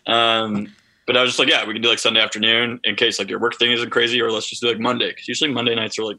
Um, 0.06 0.72
but 1.06 1.16
I 1.16 1.22
was 1.22 1.30
just 1.30 1.38
like, 1.38 1.48
yeah, 1.48 1.66
we 1.66 1.74
can 1.74 1.82
do 1.82 1.88
like 1.88 1.98
Sunday 1.98 2.20
afternoon 2.20 2.80
in 2.84 2.94
case 2.96 3.18
like 3.18 3.28
your 3.28 3.38
work 3.38 3.56
thing 3.56 3.72
isn't 3.72 3.90
crazy, 3.90 4.20
or 4.22 4.30
let's 4.30 4.46
just 4.48 4.62
do 4.62 4.68
like 4.68 4.78
Monday 4.78 5.08
because 5.10 5.28
usually 5.28 5.52
Monday 5.52 5.74
nights 5.74 5.98
are 5.98 6.04
like 6.04 6.18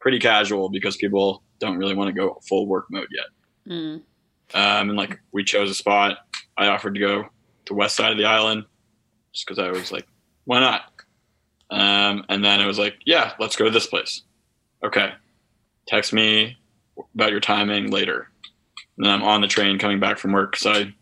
pretty 0.00 0.18
casual 0.18 0.68
because 0.68 0.96
people 0.96 1.42
don't 1.58 1.76
really 1.76 1.94
want 1.94 2.08
to 2.08 2.18
go 2.18 2.40
full 2.48 2.66
work 2.66 2.86
mode 2.90 3.08
yet. 3.10 3.72
Mm. 3.72 4.02
Um, 4.52 4.88
and 4.90 4.96
like 4.96 5.20
we 5.32 5.44
chose 5.44 5.70
a 5.70 5.74
spot. 5.74 6.18
I 6.56 6.66
offered 6.66 6.94
to 6.94 7.00
go 7.00 7.28
to 7.66 7.74
west 7.74 7.96
side 7.96 8.12
of 8.12 8.18
the 8.18 8.24
island 8.24 8.64
just 9.32 9.46
because 9.46 9.58
I 9.58 9.70
was 9.70 9.92
like, 9.92 10.06
why 10.44 10.60
not? 10.60 10.82
Um, 11.70 12.24
and 12.28 12.44
then 12.44 12.60
it 12.60 12.66
was 12.66 12.78
like, 12.78 12.96
yeah, 13.06 13.32
let's 13.38 13.56
go 13.56 13.64
to 13.64 13.70
this 13.70 13.86
place. 13.86 14.22
Okay, 14.84 15.12
text 15.86 16.12
me 16.12 16.56
about 17.14 17.30
your 17.30 17.40
timing 17.40 17.90
later. 17.90 18.28
And 18.96 19.06
then 19.06 19.12
I'm 19.12 19.22
on 19.22 19.40
the 19.40 19.46
train 19.46 19.78
coming 19.78 20.00
back 20.00 20.18
from 20.18 20.32
work 20.32 20.52
because 20.52 20.66
I 20.66 20.94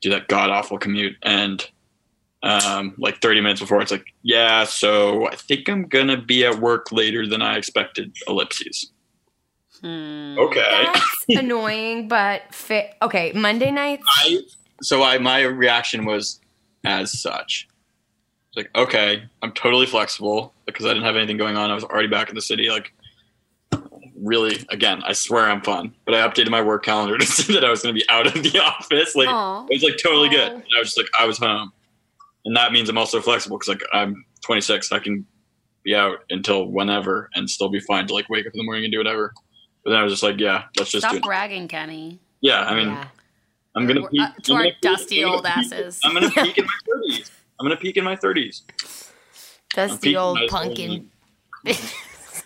do 0.00 0.10
that 0.10 0.28
god 0.28 0.50
awful 0.50 0.78
commute. 0.78 1.16
And 1.22 1.66
um, 2.42 2.94
like 2.98 3.20
30 3.20 3.40
minutes 3.40 3.60
before, 3.60 3.80
it's 3.80 3.90
like, 3.90 4.06
yeah, 4.22 4.64
so 4.64 5.28
I 5.28 5.36
think 5.36 5.68
I'm 5.68 5.86
gonna 5.88 6.20
be 6.20 6.44
at 6.44 6.58
work 6.60 6.92
later 6.92 7.26
than 7.26 7.42
I 7.42 7.56
expected. 7.56 8.14
Ellipses. 8.26 8.92
Okay. 9.84 10.86
That's 10.92 11.24
annoying, 11.28 12.08
but 12.08 12.42
fit. 12.52 12.94
Okay, 13.02 13.32
Monday 13.34 13.70
nights. 13.70 14.04
I 14.08 14.40
so 14.82 15.02
I 15.02 15.18
my 15.18 15.42
reaction 15.42 16.04
was 16.04 16.40
as 16.84 17.20
such. 17.20 17.68
It's 18.48 18.56
like, 18.56 18.70
okay, 18.74 19.22
I'm 19.42 19.52
totally 19.52 19.86
flexible 19.86 20.54
because 20.66 20.86
I 20.86 20.88
didn't 20.88 21.04
have 21.04 21.16
anything 21.16 21.36
going 21.36 21.56
on. 21.56 21.70
I 21.70 21.74
was 21.74 21.84
already 21.84 22.08
back 22.08 22.28
in 22.28 22.34
the 22.34 22.40
city. 22.40 22.70
Like, 22.70 22.92
really, 24.16 24.64
again, 24.70 25.02
I 25.04 25.12
swear 25.12 25.44
I'm 25.44 25.60
fun. 25.60 25.94
But 26.06 26.14
I 26.14 26.26
updated 26.26 26.50
my 26.50 26.62
work 26.62 26.84
calendar 26.84 27.18
to 27.18 27.26
see 27.26 27.52
that 27.52 27.64
I 27.64 27.70
was 27.70 27.82
going 27.82 27.94
to 27.94 28.00
be 28.00 28.08
out 28.08 28.26
of 28.26 28.42
the 28.42 28.58
office. 28.64 29.14
Like, 29.14 29.28
Aw. 29.28 29.66
it 29.68 29.74
was 29.74 29.82
like 29.82 29.98
totally 30.02 30.28
good. 30.28 30.52
And 30.52 30.62
I 30.76 30.78
was 30.78 30.88
just 30.88 30.98
like, 30.98 31.08
I 31.18 31.26
was 31.26 31.38
home, 31.38 31.72
and 32.48 32.56
that 32.56 32.72
means 32.72 32.88
I'm 32.88 32.96
also 32.96 33.20
flexible 33.20 33.58
because 33.58 33.68
like 33.68 33.82
I'm 33.92 34.24
26. 34.44 34.90
I 34.90 34.98
can 35.00 35.26
be 35.84 35.94
out 35.94 36.20
until 36.30 36.64
whenever 36.64 37.28
and 37.34 37.48
still 37.48 37.68
be 37.68 37.78
fine 37.80 38.06
to 38.06 38.14
like 38.14 38.28
wake 38.30 38.46
up 38.46 38.54
in 38.54 38.58
the 38.58 38.64
morning 38.64 38.84
and 38.84 38.90
do 38.92 38.96
whatever. 38.98 39.34
But 39.84 39.90
then 39.90 39.98
I 40.00 40.02
was 40.02 40.12
just 40.14 40.22
like, 40.22 40.40
yeah, 40.40 40.64
let's 40.78 40.90
just 40.90 41.02
do 41.04 41.08
Stop 41.10 41.14
it. 41.16 41.22
bragging, 41.22 41.68
Kenny. 41.68 42.18
Yeah, 42.40 42.62
I 42.62 42.74
mean, 42.74 42.88
yeah. 42.88 43.08
I'm 43.76 43.86
gonna 43.86 44.00
We're- 44.00 44.10
peak, 44.10 44.20
uh, 44.22 44.28
to 44.42 44.52
I'm 44.52 44.56
our 44.56 44.62
gonna 44.62 44.72
peak- 44.72 44.80
dusty 44.80 45.20
I'm 45.20 45.26
gonna 45.26 45.36
old 45.36 45.44
peak- 45.44 45.56
asses. 45.72 46.00
I'm 46.04 46.14
gonna 46.14 46.30
peak 46.30 46.58
in 46.58 46.64
my 46.64 46.78
30s. 46.88 47.30
I'm 47.60 47.64
gonna 47.66 47.76
peak 47.76 47.96
in 47.98 48.04
my 48.04 48.16
30s. 48.16 48.62
Dusty 49.74 50.16
old 50.16 50.38
my 50.38 50.46
pumpkin. 50.48 51.10
Like, 51.64 51.78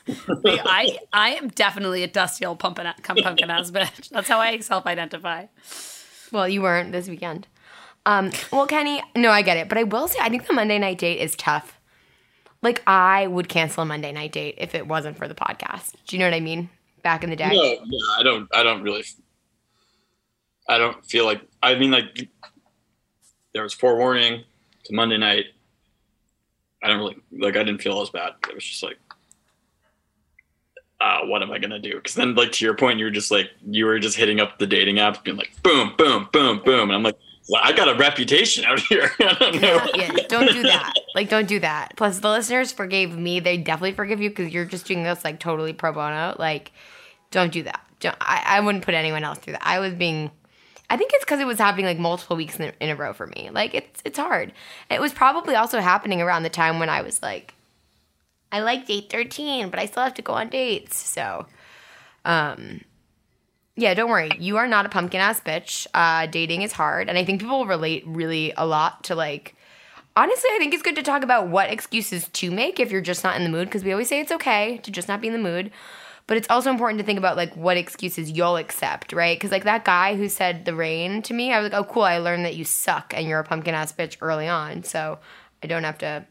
I 0.65 0.99
I 1.13 1.31
am 1.35 1.49
definitely 1.49 2.03
a 2.03 2.09
dusty 2.09 2.45
old 2.45 2.59
pumpkin 2.59 2.87
pumpkin 3.03 3.51
ass 3.51 3.71
bitch. 3.77 4.09
That's 4.09 4.29
how 4.29 4.41
I 4.41 4.59
self 4.59 4.85
identify. 4.87 5.47
Well, 6.33 6.49
you 6.49 6.61
weren't 6.63 6.91
this 6.93 7.09
weekend. 7.09 7.47
Um, 8.05 8.33
well, 8.51 8.67
Kenny, 8.67 9.03
no, 9.15 9.31
I 9.31 9.43
get 9.43 9.57
it, 9.57 9.69
but 9.69 9.79
I 9.79 9.85
will 9.85 10.09
say 10.09 10.19
I 10.21 10.29
think 10.29 10.47
the 10.47 10.53
Monday 10.53 10.79
night 10.79 10.99
date 10.99 11.21
is 11.21 11.37
tough. 11.37 11.79
Like 12.63 12.83
I 12.87 13.27
would 13.27 13.49
cancel 13.49 13.83
a 13.83 13.87
Monday 13.87 14.13
night 14.13 14.33
date 14.33 14.57
if 14.59 14.75
it 14.75 14.87
wasn't 14.87 15.17
for 15.17 15.29
the 15.29 15.35
podcast. 15.35 15.95
Do 16.07 16.17
you 16.17 16.21
know 16.21 16.27
what 16.27 16.35
I 16.35 16.41
mean? 16.41 16.71
Back 17.03 17.25
in 17.25 17.31
the 17.31 17.37
day. 17.37 17.49
No, 17.49 17.63
yeah, 17.63 18.17
I 18.19 18.23
don't. 18.23 18.49
I 18.55 18.63
don't 18.63 18.83
really. 18.83 19.05
I 20.69 20.79
don't 20.79 21.05
feel 21.05 21.25
like. 21.25 21.43
I 21.63 21.75
mean, 21.75 21.91
like 21.91 22.29
there 23.53 23.63
was 23.63 23.75
forewarning 23.75 24.45
to 24.85 24.95
Monday 24.95 25.19
night. 25.19 25.47
I 26.83 26.89
don't 26.89 26.99
really 26.99 27.17
like. 27.33 27.57
I 27.57 27.65
didn't 27.65 27.83
feel 27.83 28.01
as 28.01 28.11
bad. 28.11 28.33
It 28.49 28.55
was 28.55 28.65
just 28.65 28.83
like, 28.85 28.99
uh, 31.01 31.21
what 31.25 31.43
am 31.43 31.51
I 31.51 31.59
gonna 31.59 31.81
do? 31.81 31.97
Because 31.97 32.15
then, 32.15 32.37
like 32.37 32.53
to 32.53 32.65
your 32.65 32.75
point, 32.75 33.01
you 33.01 33.05
were 33.05 33.11
just 33.11 33.33
like 33.33 33.51
you 33.69 33.87
were 33.87 33.99
just 33.99 34.17
hitting 34.17 34.41
up 34.41 34.59
the 34.59 34.67
dating 34.67 34.97
apps, 34.97 35.23
being 35.23 35.37
like, 35.37 35.61
boom, 35.65 35.95
boom, 35.99 36.29
boom, 36.33 36.61
boom, 36.65 36.91
and 36.91 36.93
I'm 36.93 37.03
like, 37.03 37.17
well, 37.49 37.61
I 37.65 37.73
got 37.73 37.89
a 37.89 37.95
reputation 37.95 38.65
out 38.65 38.81
here. 38.89 39.11
Don't 39.19 39.61
know. 39.61 39.87
yeah, 39.95 40.13
don't 40.29 40.53
do 40.53 40.63
that. 40.63 40.95
Like, 41.15 41.29
don't 41.29 41.49
do 41.49 41.59
that. 41.61 41.95
Plus, 41.97 42.21
the 42.21 42.29
listeners 42.29 42.73
forgave 42.73 43.17
me. 43.17 43.41
They 43.41 43.57
definitely 43.57 43.93
forgive 43.93 44.21
you 44.21 44.31
because 44.31 44.53
you're 44.53 44.65
just 44.65 44.87
doing 44.87 45.03
this 45.03 45.25
like 45.25 45.41
totally 45.41 45.73
pro 45.73 45.93
bono. 45.93 46.37
Like, 46.39 46.73
don't 47.31 47.53
do 47.53 47.63
that. 47.65 47.85
Don't, 48.01 48.17
I, 48.21 48.43
I 48.47 48.61
wouldn't 48.61 48.85
put 48.85 48.95
anyone 48.95 49.25
else 49.25 49.39
through 49.39 49.55
that. 49.55 49.67
I 49.67 49.79
was 49.79 49.95
being. 49.95 50.31
I 50.91 50.97
think 50.97 51.13
it's 51.15 51.25
because 51.25 51.41
it 51.41 51.47
was 51.47 51.59
happening 51.59 51.87
like 51.87 51.99
multiple 51.99 52.37
weeks 52.37 52.57
in 52.61 52.67
a, 52.69 52.73
in 52.79 52.91
a 52.91 52.97
row 52.97 53.13
for 53.15 53.27
me. 53.27 53.49
Like, 53.51 53.75
it's 53.75 54.03
it's 54.05 54.19
hard. 54.19 54.53
It 54.91 55.01
was 55.01 55.13
probably 55.13 55.55
also 55.55 55.81
happening 55.81 56.21
around 56.21 56.43
the 56.43 56.51
time 56.51 56.79
when 56.79 56.89
I 56.91 57.03
was 57.03 57.23
like, 57.23 57.55
I 58.51 58.61
like 58.61 58.87
date 58.87 59.11
thirteen, 59.11 59.71
but 59.71 59.79
I 59.81 59.87
still 59.87 60.03
have 60.03 60.15
to 60.15 60.23
go 60.23 60.35
on 60.35 60.49
dates. 60.51 60.97
So, 60.99 61.47
um, 62.25 62.83
yeah, 63.77 63.95
don't 63.95 64.11
worry. 64.11 64.31
You 64.39 64.59
are 64.59 64.67
not 64.67 64.85
a 64.85 64.91
pumpkin 64.91 65.21
ass 65.21 65.41
bitch. 65.41 65.87
Uh, 65.95 66.27
dating 66.27 66.63
is 66.63 66.73
hard, 66.73 67.09
and 67.09 67.17
I 67.17 67.25
think 67.25 67.41
people 67.41 67.67
relate 67.67 68.05
really 68.07 68.53
a 68.57 68.67
lot 68.67 69.05
to 69.05 69.15
like. 69.15 69.57
Honestly, 70.15 70.51
I 70.53 70.59
think 70.59 70.75
it's 70.75 70.83
good 70.83 70.97
to 70.97 71.03
talk 71.03 71.23
about 71.23 71.49
what 71.49 71.71
excuses 71.71 72.29
to 72.29 72.51
make 72.51 72.79
if 72.79 72.91
you're 72.91 73.01
just 73.01 73.25
not 73.25 73.37
in 73.37 73.45
the 73.45 73.49
mood, 73.49 73.69
because 73.69 73.83
we 73.83 73.93
always 73.93 74.09
say 74.09 74.21
it's 74.21 74.33
okay 74.33 74.77
to 74.83 74.91
just 74.91 75.09
not 75.09 75.23
be 75.23 75.29
in 75.29 75.33
the 75.33 75.39
mood. 75.39 75.71
But 76.27 76.37
it's 76.37 76.51
also 76.51 76.71
important 76.71 77.01
to 77.01 77.05
think 77.05 77.19
about 77.19 77.37
like 77.37 77.55
what 77.57 77.77
excuses 77.79 78.31
you'll 78.31 78.57
accept, 78.57 79.13
right? 79.13 79.37
Because 79.37 79.51
like 79.51 79.65
that 79.65 79.85
guy 79.85 80.17
who 80.17 80.29
said 80.29 80.67
the 80.67 80.75
rain 80.75 81.23
to 81.23 81.35
me, 81.35 81.53
I 81.53 81.61
was 81.61 81.71
like, 81.71 81.81
oh 81.81 81.85
cool, 81.85 82.03
I 82.03 82.19
learned 82.19 82.45
that 82.45 82.57
you 82.57 82.65
suck 82.65 83.13
and 83.17 83.27
you're 83.27 83.41
a 83.41 83.45
pumpkin 83.45 83.75
ass 83.75 83.93
bitch 83.93 84.19
early 84.21 84.49
on, 84.49 84.85
so 84.85 85.19
I 85.63 85.67
don't 85.67 85.85
have 85.85 85.99
to 85.99 86.27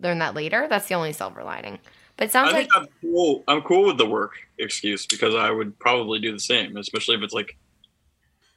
learn 0.00 0.18
that 0.18 0.34
later. 0.34 0.66
That's 0.68 0.88
the 0.88 0.94
only 0.94 1.12
silver 1.12 1.44
lining. 1.44 1.78
But 2.16 2.24
it 2.28 2.32
sounds 2.32 2.50
I 2.50 2.52
like 2.58 2.70
think 2.72 2.76
I'm 2.76 2.88
cool. 3.02 3.44
I'm 3.48 3.62
cool 3.62 3.86
with 3.86 3.98
the 3.98 4.06
work 4.06 4.32
excuse 4.58 5.06
because 5.06 5.34
I 5.34 5.50
would 5.50 5.78
probably 5.78 6.18
do 6.18 6.32
the 6.32 6.40
same, 6.40 6.76
especially 6.76 7.14
if 7.16 7.22
it's 7.22 7.34
like 7.34 7.56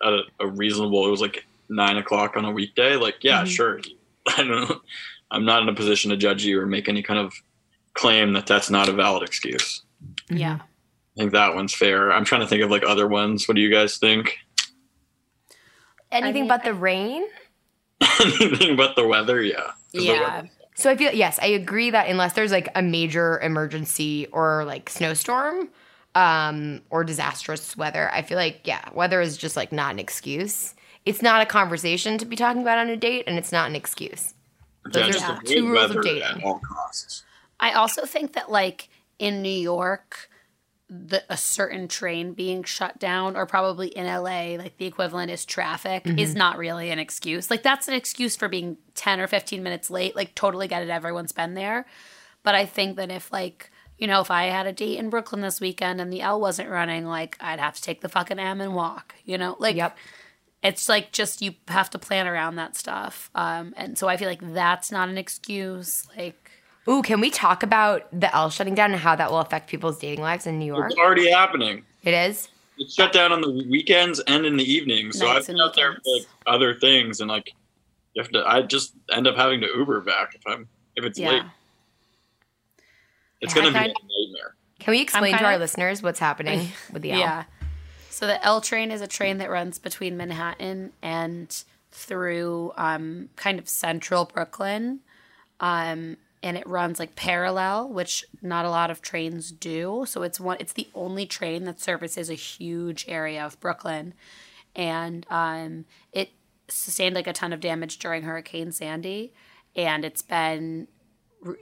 at 0.04 0.14
a, 0.14 0.22
a 0.40 0.48
reasonable. 0.48 1.06
It 1.08 1.12
was 1.12 1.22
like 1.22 1.46
nine 1.68 1.98
o'clock 1.98 2.38
on 2.38 2.46
a 2.46 2.52
weekday. 2.52 2.96
Like, 2.96 3.16
yeah, 3.22 3.44
Mhm. 3.44 3.48
sure. 3.48 3.82
I 4.28 4.38
don't 4.38 4.50
know. 4.70 4.82
I'm 5.32 5.46
not 5.46 5.62
in 5.62 5.70
a 5.70 5.74
position 5.74 6.10
to 6.12 6.18
judge 6.18 6.44
you 6.46 6.60
or 6.60 6.66
make 6.66 6.88
any 6.90 7.04
kind 7.04 7.20
of 7.20 7.34
claim 7.94 8.34
that 8.34 8.48
that's 8.48 8.70
not 8.70 8.88
a 8.90 8.94
valid 8.94 9.24
excuse. 9.24 9.82
Yeah. 10.30 10.60
I 10.62 11.20
think 11.20 11.34
that 11.34 11.54
one's 11.54 11.74
fair. 11.74 12.12
I'm 12.14 12.24
trying 12.24 12.42
to 12.42 12.48
think 12.48 12.64
of 12.64 12.72
like 12.72 12.84
other 12.88 13.08
ones. 13.08 13.48
What 13.48 13.56
do 13.56 13.62
you 13.62 13.70
guys 13.72 13.98
think? 13.98 14.38
anything 16.12 16.44
mean, 16.44 16.48
but 16.48 16.64
the 16.64 16.74
rain. 16.74 17.26
Anything 18.22 18.76
but 18.78 18.96
the 18.96 19.06
weather? 19.06 19.42
Yeah. 19.44 19.72
the 19.94 20.02
Yeah. 20.04 20.36
weather- 20.36 20.50
So 20.80 20.90
I 20.90 20.96
feel 20.96 21.12
yes, 21.12 21.38
I 21.42 21.48
agree 21.48 21.90
that 21.90 22.08
unless 22.08 22.34
there's 22.34 22.54
like 22.54 22.70
a 22.74 22.82
major 22.82 23.38
emergency 23.42 24.28
or 24.32 24.64
like 24.64 24.90
snowstorm, 24.90 25.68
um, 26.16 26.82
or 26.90 27.04
disastrous 27.04 27.76
weather, 27.76 28.10
I 28.14 28.22
feel 28.22 28.38
like 28.38 28.62
yeah, 28.64 28.88
weather 28.94 29.20
is 29.20 29.36
just 29.36 29.58
like 29.58 29.74
not 29.74 29.92
an 29.92 30.00
excuse. 30.00 30.76
It's 31.06 31.22
not 31.22 31.42
a 31.42 31.46
conversation 31.46 32.18
to 32.20 32.26
be 32.26 32.38
talking 32.38 32.62
about 32.62 32.78
on 32.78 32.88
a 32.88 32.96
date, 32.96 33.26
and 33.28 33.38
it's 33.38 33.52
not 33.52 33.70
an 33.70 33.76
excuse. 33.76 34.34
Those 34.86 34.96
yeah, 34.96 35.10
are 35.10 35.12
just 35.12 35.42
the 35.42 35.54
two 35.54 35.70
rules 35.70 35.94
of 35.94 36.02
dating. 36.02 36.24
At 36.24 36.44
all 36.46 36.60
costs. 36.60 37.24
I 37.60 37.74
also 37.74 38.06
think 38.06 38.32
that 38.34 38.50
like 38.50 38.88
in 39.18 39.42
New 39.42 39.50
York, 39.50 40.29
the 40.90 41.24
a 41.30 41.38
certain 41.38 41.88
train 41.88 42.34
being 42.34 42.64
shut 42.64 42.98
down, 42.98 43.36
or 43.36 43.46
probably 43.46 43.90
in 43.90 44.06
LA, 44.08 44.56
like 44.58 44.78
the 44.78 44.86
equivalent 44.86 45.30
is 45.32 45.46
traffic, 45.46 46.04
is 46.06 46.34
not 46.36 46.58
really 46.58 46.90
an 46.90 46.98
excuse. 47.00 47.52
Like 47.52 47.62
that's 47.64 47.88
an 47.88 47.94
excuse 47.94 48.36
for 48.36 48.48
being 48.50 48.78
ten 48.96 49.20
or 49.20 49.28
fifteen 49.28 49.62
minutes 49.62 49.90
late. 49.92 50.16
Like 50.16 50.34
totally 50.36 50.68
get 50.68 50.82
it, 50.82 50.90
everyone's 50.90 51.32
been 51.32 51.54
there. 51.54 51.86
But 52.42 52.56
I 52.56 52.66
think 52.66 52.96
that 52.98 53.12
if 53.12 53.32
like 53.32 53.70
you 54.00 54.08
know, 54.08 54.22
if 54.22 54.32
I 54.32 54.46
had 54.46 54.66
a 54.66 54.72
date 54.74 54.98
in 54.98 55.10
Brooklyn 55.10 55.42
this 55.42 55.60
weekend 55.60 56.00
and 56.00 56.12
the 56.12 56.22
L 56.22 56.40
wasn't 56.40 56.70
running, 56.70 57.06
like 57.06 57.38
I'd 57.42 57.60
have 57.60 57.76
to 57.76 57.82
take 57.82 58.02
the 58.02 58.10
fucking 58.10 58.40
M 58.40 58.62
and 58.62 58.74
walk. 58.74 59.14
You 59.26 59.38
know, 59.38 59.58
like 59.60 59.76
Yep. 59.76 59.98
it's 60.64 60.88
like 60.90 61.12
just 61.12 61.42
you 61.42 61.54
have 61.68 61.90
to 61.92 62.00
plan 62.00 62.26
around 62.26 62.56
that 62.56 62.76
stuff. 62.78 63.30
Um, 63.36 63.74
and 63.78 63.98
so 63.98 64.08
I 64.08 64.18
feel 64.18 64.30
like 64.30 64.54
that's 64.54 64.90
not 64.92 65.10
an 65.10 65.18
excuse. 65.18 66.08
Like 66.18 66.49
Ooh, 66.90 67.02
can 67.04 67.22
we 67.22 67.30
talk 67.30 67.62
about 67.62 68.08
the 68.18 68.34
L 68.36 68.50
shutting 68.50 68.74
down 68.74 68.92
and 68.92 69.00
how 69.00 69.16
that 69.16 69.30
will 69.30 69.40
affect 69.40 69.70
people's 69.70 70.00
dating 70.00 70.22
lives 70.24 70.48
in 70.48 70.58
New 70.58 70.66
York? 70.66 70.90
It's 70.92 71.00
already 71.00 71.30
happening. 71.30 71.84
It 72.04 72.14
is. 72.14 72.48
It's 72.78 72.94
shut 72.96 73.12
down 73.14 73.32
on 73.32 73.42
the 73.42 73.52
weekends 73.70 74.20
and 74.22 74.46
in 74.46 74.58
the 74.58 74.64
evenings. 74.64 75.20
So 75.20 75.26
Nights 75.28 75.42
I've 75.50 75.56
been 75.56 75.62
out 75.62 75.76
there 75.76 75.94
for 75.94 76.00
like 76.18 76.26
other 76.48 76.74
things, 76.74 77.20
and 77.20 77.30
like 77.30 77.54
you 78.14 78.24
have 78.24 78.32
to. 78.32 78.44
I 78.48 78.62
just 78.64 78.94
end 79.12 79.28
up 79.28 79.36
having 79.36 79.60
to 79.62 79.68
Uber 79.68 80.02
back 80.02 80.34
if 80.34 80.42
I'm 80.48 80.68
if 80.96 81.04
it's 81.04 81.20
late. 81.20 81.44
It's 83.42 83.56
Yeah, 83.56 83.64
gonna 83.64 83.78
I 83.78 83.84
be 83.84 83.90
a 83.90 83.94
nightmare. 83.94 84.56
Can 84.80 84.92
we 84.92 85.02
explain 85.02 85.34
to 85.34 85.38
kinda- 85.38 85.52
our 85.52 85.58
listeners 85.60 86.02
what's 86.02 86.20
happening 86.20 86.70
with 86.94 87.02
the 87.02 87.12
L? 87.12 87.20
Yeah. 87.20 87.44
So 88.10 88.28
the 88.28 88.44
L 88.44 88.62
train 88.62 88.92
is 88.92 89.02
a 89.02 89.08
train 89.08 89.38
that 89.38 89.50
runs 89.50 89.78
between 89.78 90.18
Manhattan 90.18 90.92
and 91.02 91.64
through 91.92 92.72
um, 92.78 93.30
kind 93.36 93.60
of 93.60 93.68
central 93.70 94.26
Brooklyn. 94.26 95.00
Um, 95.60 96.18
and 96.42 96.58
it 96.58 96.68
runs 96.68 97.00
like 97.00 97.16
parallel, 97.16 97.90
which 97.90 98.26
not 98.42 98.66
a 98.66 98.70
lot 98.70 98.90
of 98.90 99.02
trains 99.02 99.52
do. 99.52 100.06
So 100.08 100.24
it's 100.24 100.40
one 100.40 100.58
it's 100.60 100.74
the 100.74 100.88
only 100.96 101.26
train 101.26 101.66
that 101.66 101.80
services 101.80 102.30
a 102.30 102.36
huge 102.36 103.06
area 103.08 103.46
of 103.46 103.60
Brooklyn. 103.60 104.14
And 104.76 105.26
um, 105.30 105.86
it 106.14 106.30
sustained 106.68 107.16
like 107.16 107.28
a 107.28 107.34
ton 107.34 107.52
of 107.52 107.60
damage 107.60 108.00
during 108.00 108.24
Hurricane 108.24 108.72
Sandy. 108.72 109.34
And 109.76 110.06
it's 110.06 110.22
been 110.22 110.88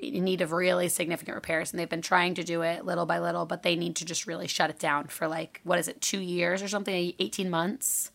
in 0.02 0.24
need 0.24 0.42
of 0.42 0.52
really 0.52 0.90
significant 0.90 1.36
repairs 1.36 1.72
and 1.72 1.80
they've 1.80 1.90
been 1.90 2.02
trying 2.02 2.34
to 2.34 2.44
do 2.44 2.64
it 2.64 2.84
little 2.84 3.06
by 3.06 3.20
little 3.20 3.46
but 3.46 3.62
they 3.62 3.76
need 3.76 3.96
to 3.96 4.06
just 4.06 4.26
really 4.26 4.48
shut 4.48 4.72
it 4.72 4.80
down 4.80 5.06
for 5.06 5.28
like 5.28 5.62
what 5.64 5.78
is 5.78 5.88
it 5.88 6.02
two 6.02 6.20
years 6.20 6.64
or 6.64 6.68
something 6.68 7.14
18 7.20 7.48
months 7.48 8.10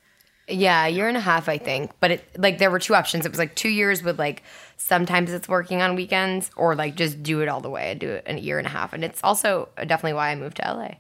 Yeah, 0.49 0.87
a 0.87 0.89
year 0.89 1.09
and 1.09 1.17
a 1.17 1.21
half, 1.21 1.49
I 1.49 1.59
think. 1.59 1.93
But 2.01 2.11
it 2.13 2.39
like 2.39 2.59
there 2.59 2.71
were 2.71 2.81
two 2.81 2.95
options. 2.95 3.25
It 3.25 3.31
was 3.31 3.39
like 3.39 3.55
two 3.55 3.69
years 3.69 4.03
with 4.03 4.19
like 4.19 4.43
sometimes 4.77 5.33
it's 5.33 5.49
working 5.49 5.83
on 5.83 5.95
weekends, 5.95 6.51
or 6.57 6.75
like 6.75 6.97
just 6.97 7.23
do 7.23 7.41
it 7.41 7.49
all 7.49 7.61
the 7.61 7.71
way 7.71 7.93
and 7.93 8.01
do 8.01 8.11
it 8.11 8.27
in 8.27 8.37
a 8.37 8.41
year 8.41 8.59
and 8.59 8.67
a 8.67 8.71
half. 8.71 8.93
And 8.93 9.05
it's 9.05 9.21
also 9.23 9.69
definitely 9.77 10.15
why 10.15 10.31
I 10.31 10.35
moved 10.35 10.57
to 10.57 10.63
LA. 10.63 10.95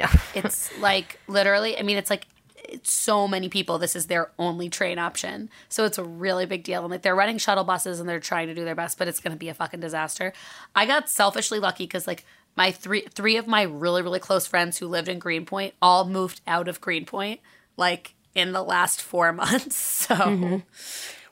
No, 0.00 0.06
it's 0.34 0.76
like 0.78 1.18
literally 1.28 1.78
i 1.78 1.82
mean 1.82 1.98
it's 1.98 2.10
like 2.10 2.26
it's 2.56 2.92
so 2.92 3.26
many 3.28 3.48
people 3.48 3.78
this 3.78 3.94
is 3.94 4.06
their 4.06 4.30
only 4.38 4.68
train 4.68 4.98
option 4.98 5.50
so 5.68 5.84
it's 5.84 5.98
a 5.98 6.04
really 6.04 6.46
big 6.46 6.62
deal 6.62 6.82
and 6.82 6.90
like 6.90 7.02
they're 7.02 7.16
running 7.16 7.36
shuttle 7.38 7.64
buses 7.64 8.00
and 8.00 8.08
they're 8.08 8.20
trying 8.20 8.46
to 8.46 8.54
do 8.54 8.64
their 8.64 8.74
best 8.74 8.96
but 8.96 9.08
it's 9.08 9.20
going 9.20 9.32
to 9.32 9.38
be 9.38 9.48
a 9.48 9.54
fucking 9.54 9.80
disaster 9.80 10.32
i 10.74 10.86
got 10.86 11.08
selfishly 11.08 11.58
lucky 11.58 11.84
because 11.84 12.06
like 12.06 12.24
my 12.56 12.70
three 12.70 13.02
three 13.12 13.36
of 13.36 13.46
my 13.46 13.62
really 13.62 14.02
really 14.02 14.20
close 14.20 14.46
friends 14.46 14.78
who 14.78 14.86
lived 14.86 15.08
in 15.08 15.18
greenpoint 15.18 15.74
all 15.82 16.06
moved 16.06 16.40
out 16.46 16.68
of 16.68 16.80
greenpoint 16.80 17.40
like 17.76 18.14
in 18.34 18.52
the 18.52 18.62
last 18.62 19.02
four 19.02 19.32
months 19.42 19.76
so 19.76 20.62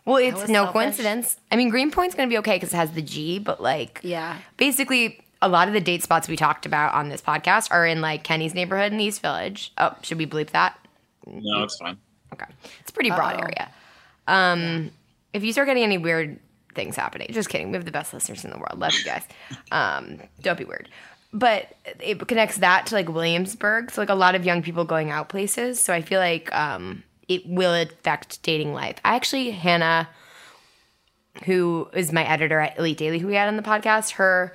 well, 0.05 0.17
it's 0.17 0.49
no 0.49 0.65
selfish. 0.65 0.73
coincidence. 0.73 1.37
I 1.53 1.57
mean, 1.57 1.69
Greenpoint's 1.71 2.15
gonna 2.15 2.29
be 2.29 2.39
okay 2.39 2.57
because 2.57 2.73
it 2.73 2.77
has 2.77 2.93
the 2.93 3.03
G, 3.03 3.39
but 3.39 3.61
like, 3.63 4.01
yeah 4.03 4.39
basically, 4.57 5.21
a 5.43 5.49
lot 5.49 5.69
of 5.69 5.75
the 5.75 5.81
date 5.81 6.03
spots 6.03 6.29
we 6.29 6.37
talked 6.37 6.67
about 6.67 6.95
on 6.95 7.09
this 7.11 7.21
podcast 7.21 7.69
are 7.71 7.87
in 7.87 8.01
like 8.01 8.25
Kenny's 8.25 8.55
neighborhood 8.55 8.91
in 8.93 8.99
the 8.99 9.05
East 9.05 9.21
Village. 9.23 9.73
Oh, 9.79 9.95
should 10.03 10.19
we 10.19 10.27
bleep 10.27 10.51
that? 10.51 10.79
No, 11.27 11.63
it's 11.63 11.77
fine. 11.77 11.99
Okay. 12.33 12.47
It's 12.81 12.91
a 12.91 12.93
pretty 12.93 13.11
broad 13.11 13.35
Uh-oh. 13.37 13.43
area. 13.43 13.71
Um, 14.27 14.91
if 15.33 15.45
you 15.45 15.53
start 15.53 15.67
getting 15.69 15.83
any 15.83 15.99
weird 15.99 16.39
things 16.75 16.97
happening, 16.97 17.29
just 17.33 17.49
kidding. 17.49 17.69
We 17.71 17.75
have 17.77 17.85
the 17.85 17.91
best 17.93 18.13
listeners 18.15 18.45
in 18.45 18.51
the 18.51 18.57
world. 18.59 18.79
Love 18.79 18.95
you 18.95 19.05
guys. 19.05 19.23
Um, 19.71 20.21
don't 20.43 20.59
be 20.59 20.65
weird. 20.65 20.89
But 21.33 21.75
it 22.01 22.27
connects 22.27 22.59
that 22.59 22.87
to 22.87 22.95
like 22.95 23.09
Williamsburg. 23.09 23.91
So 23.91 24.01
like 24.01 24.09
a 24.09 24.15
lot 24.15 24.35
of 24.35 24.47
young 24.47 24.63
people 24.63 24.85
going 24.85 25.11
out 25.11 25.29
places. 25.29 25.79
So 25.79 25.93
I 25.93 26.01
feel 26.01 26.21
like 26.21 26.55
um, 26.55 27.03
it 27.29 27.47
will 27.47 27.75
affect 27.75 28.43
dating 28.43 28.73
life. 28.73 28.97
I 29.05 29.15
actually, 29.15 29.51
Hannah, 29.51 30.09
who 31.45 31.89
is 31.93 32.13
my 32.13 32.25
editor 32.25 32.59
at 32.61 32.79
Elite 32.79 32.97
Daily, 32.97 33.19
who 33.19 33.27
we 33.27 33.35
had 33.35 33.49
on 33.49 33.57
the 33.57 33.63
podcast, 33.63 34.13
her 34.13 34.55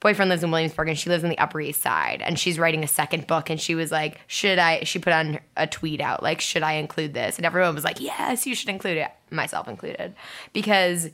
boyfriend 0.00 0.28
lives 0.28 0.42
in 0.42 0.50
Williamsburg 0.50 0.88
and 0.88 0.98
she 0.98 1.08
lives 1.08 1.24
on 1.24 1.30
the 1.30 1.38
Upper 1.38 1.60
East 1.60 1.80
Side 1.80 2.20
and 2.22 2.38
she's 2.38 2.58
writing 2.58 2.84
a 2.84 2.88
second 2.88 3.26
book 3.26 3.48
and 3.48 3.60
she 3.60 3.74
was 3.74 3.90
like, 3.90 4.20
should 4.26 4.58
I, 4.58 4.82
she 4.84 4.98
put 4.98 5.12
on 5.12 5.38
a 5.56 5.66
tweet 5.66 6.00
out, 6.00 6.22
like, 6.22 6.40
should 6.40 6.62
I 6.62 6.72
include 6.74 7.14
this? 7.14 7.36
And 7.36 7.46
everyone 7.46 7.74
was 7.74 7.84
like, 7.84 8.00
yes, 8.00 8.46
you 8.46 8.54
should 8.54 8.68
include 8.68 8.98
it, 8.98 9.10
myself 9.30 9.68
included, 9.68 10.14
because 10.52 11.08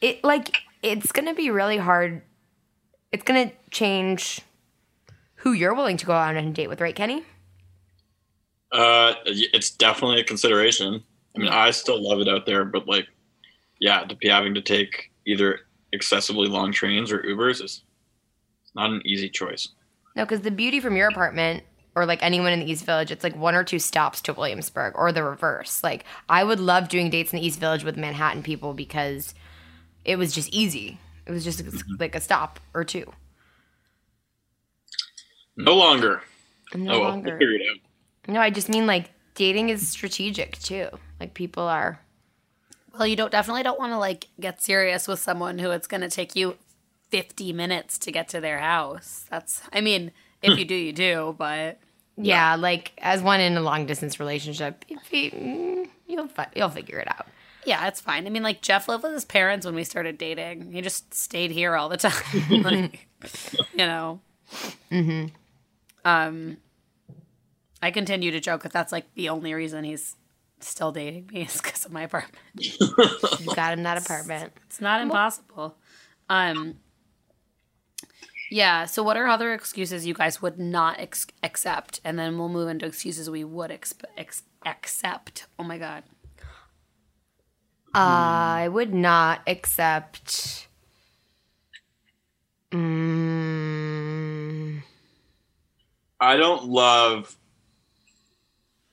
it, 0.00 0.22
like, 0.24 0.56
it's 0.82 1.12
to 1.12 1.34
be 1.34 1.50
really 1.50 1.78
hard. 1.78 2.22
It's 3.16 3.24
going 3.24 3.48
to 3.48 3.56
change 3.70 4.42
who 5.36 5.54
you're 5.54 5.72
willing 5.72 5.96
to 5.96 6.04
go 6.04 6.12
out 6.12 6.36
on 6.36 6.48
a 6.48 6.50
date 6.50 6.66
with, 6.66 6.82
right, 6.82 6.94
Kenny? 6.94 7.24
Uh, 8.70 9.14
it's 9.24 9.70
definitely 9.70 10.20
a 10.20 10.24
consideration. 10.24 11.02
I 11.34 11.38
mean, 11.38 11.48
I 11.48 11.70
still 11.70 11.98
love 11.98 12.20
it 12.20 12.28
out 12.28 12.44
there, 12.44 12.66
but 12.66 12.86
like, 12.86 13.06
yeah, 13.80 14.04
to 14.04 14.14
be 14.14 14.28
having 14.28 14.52
to 14.52 14.60
take 14.60 15.12
either 15.26 15.60
excessively 15.94 16.46
long 16.46 16.72
trains 16.72 17.10
or 17.10 17.22
Ubers 17.22 17.64
is 17.64 17.84
not 18.74 18.90
an 18.90 19.00
easy 19.06 19.30
choice. 19.30 19.70
No, 20.14 20.26
because 20.26 20.42
the 20.42 20.50
beauty 20.50 20.78
from 20.78 20.94
your 20.94 21.08
apartment 21.08 21.64
or 21.94 22.04
like 22.04 22.22
anyone 22.22 22.52
in 22.52 22.60
the 22.60 22.70
East 22.70 22.84
Village, 22.84 23.10
it's 23.10 23.24
like 23.24 23.34
one 23.34 23.54
or 23.54 23.64
two 23.64 23.78
stops 23.78 24.20
to 24.20 24.34
Williamsburg 24.34 24.92
or 24.94 25.10
the 25.10 25.24
reverse. 25.24 25.82
Like 25.82 26.04
I 26.28 26.44
would 26.44 26.60
love 26.60 26.90
doing 26.90 27.08
dates 27.08 27.32
in 27.32 27.38
the 27.38 27.46
East 27.46 27.60
Village 27.60 27.82
with 27.82 27.96
Manhattan 27.96 28.42
people 28.42 28.74
because 28.74 29.34
it 30.04 30.16
was 30.16 30.34
just 30.34 30.50
easy. 30.50 30.98
It 31.26 31.32
was 31.32 31.44
just 31.44 31.62
like 31.98 32.14
a 32.14 32.20
stop 32.20 32.60
or 32.74 32.84
two. 32.84 33.12
No 35.56 35.74
longer. 35.74 36.22
No 36.74 36.94
oh, 36.94 37.00
well, 37.00 37.10
longer. 37.10 37.30
we'll 37.30 37.38
figure 37.38 37.54
it 37.54 37.62
out. 37.70 38.32
No, 38.32 38.40
I 38.40 38.50
just 38.50 38.68
mean 38.68 38.86
like 38.86 39.10
dating 39.34 39.68
is 39.68 39.88
strategic 39.88 40.58
too. 40.58 40.88
Like 41.20 41.34
people 41.34 41.64
are. 41.64 42.00
Well, 42.92 43.06
you 43.06 43.16
don't 43.16 43.30
definitely 43.32 43.62
don't 43.62 43.78
want 43.78 43.92
to 43.92 43.98
like 43.98 44.28
get 44.40 44.62
serious 44.62 45.06
with 45.06 45.18
someone 45.18 45.58
who 45.58 45.70
it's 45.70 45.86
going 45.86 46.00
to 46.00 46.08
take 46.08 46.34
you 46.34 46.56
50 47.10 47.52
minutes 47.52 47.98
to 47.98 48.12
get 48.12 48.28
to 48.30 48.40
their 48.40 48.58
house. 48.58 49.26
That's 49.30 49.62
I 49.72 49.80
mean, 49.80 50.12
if 50.42 50.58
you 50.58 50.64
do, 50.64 50.74
you 50.74 50.92
do, 50.92 51.34
but 51.38 51.78
Yeah, 52.16 52.56
like 52.56 52.92
as 52.98 53.22
one 53.22 53.40
in 53.40 53.56
a 53.56 53.60
long 53.60 53.86
distance 53.86 54.18
relationship, 54.18 54.84
if 54.88 55.12
you, 55.12 55.30
mm, 55.30 55.88
you'll 56.06 56.28
fi- 56.28 56.50
you'll 56.54 56.70
figure 56.70 56.98
it 56.98 57.08
out. 57.08 57.26
Yeah, 57.66 57.86
it's 57.88 58.00
fine. 58.00 58.26
I 58.26 58.30
mean, 58.30 58.42
like 58.42 58.62
Jeff 58.62 58.88
lived 58.88 59.02
with 59.02 59.12
his 59.12 59.24
parents 59.24 59.66
when 59.66 59.74
we 59.74 59.84
started 59.84 60.16
dating. 60.18 60.72
He 60.72 60.80
just 60.80 61.12
stayed 61.12 61.50
here 61.50 61.74
all 61.76 61.88
the 61.88 61.96
time. 61.98 62.62
like, 62.62 63.08
you 63.72 63.78
know. 63.78 64.20
Mhm. 64.90 65.30
Um 66.04 66.56
I 67.82 67.90
continue 67.90 68.30
to 68.30 68.40
joke 68.40 68.62
that 68.62 68.72
that's 68.72 68.92
like 68.92 69.12
the 69.14 69.28
only 69.28 69.52
reason 69.52 69.84
he's 69.84 70.16
still 70.60 70.92
dating 70.92 71.28
me 71.32 71.42
is 71.42 71.60
because 71.60 71.84
of 71.84 71.92
my 71.92 72.02
apartment. 72.02 72.36
You 72.56 73.54
got 73.54 73.72
him 73.74 73.82
that 73.82 73.98
apartment. 74.02 74.52
It's 74.66 74.80
not 74.80 75.00
impossible. 75.00 75.76
Um 76.28 76.76
yeah, 78.50 78.84
so 78.84 79.02
what 79.02 79.16
are 79.16 79.26
other 79.26 79.52
excuses 79.52 80.06
you 80.06 80.14
guys 80.14 80.40
would 80.40 80.56
not 80.58 81.00
ex- 81.00 81.26
accept? 81.42 82.00
And 82.04 82.16
then 82.16 82.38
we'll 82.38 82.48
move 82.48 82.68
into 82.68 82.86
excuses 82.86 83.28
we 83.28 83.42
would 83.42 83.70
exp- 83.72 84.04
ex- 84.16 84.44
accept. 84.64 85.46
Oh 85.58 85.64
my 85.64 85.78
god. 85.78 86.04
I 87.96 88.68
would 88.68 88.92
not 88.92 89.40
accept. 89.46 90.68
Mm, 92.72 94.82
I 96.20 96.36
don't 96.36 96.66
love 96.66 97.36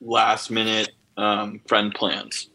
last 0.00 0.50
minute 0.50 0.90
um, 1.16 1.60
friend 1.66 1.94
plans. 1.94 2.48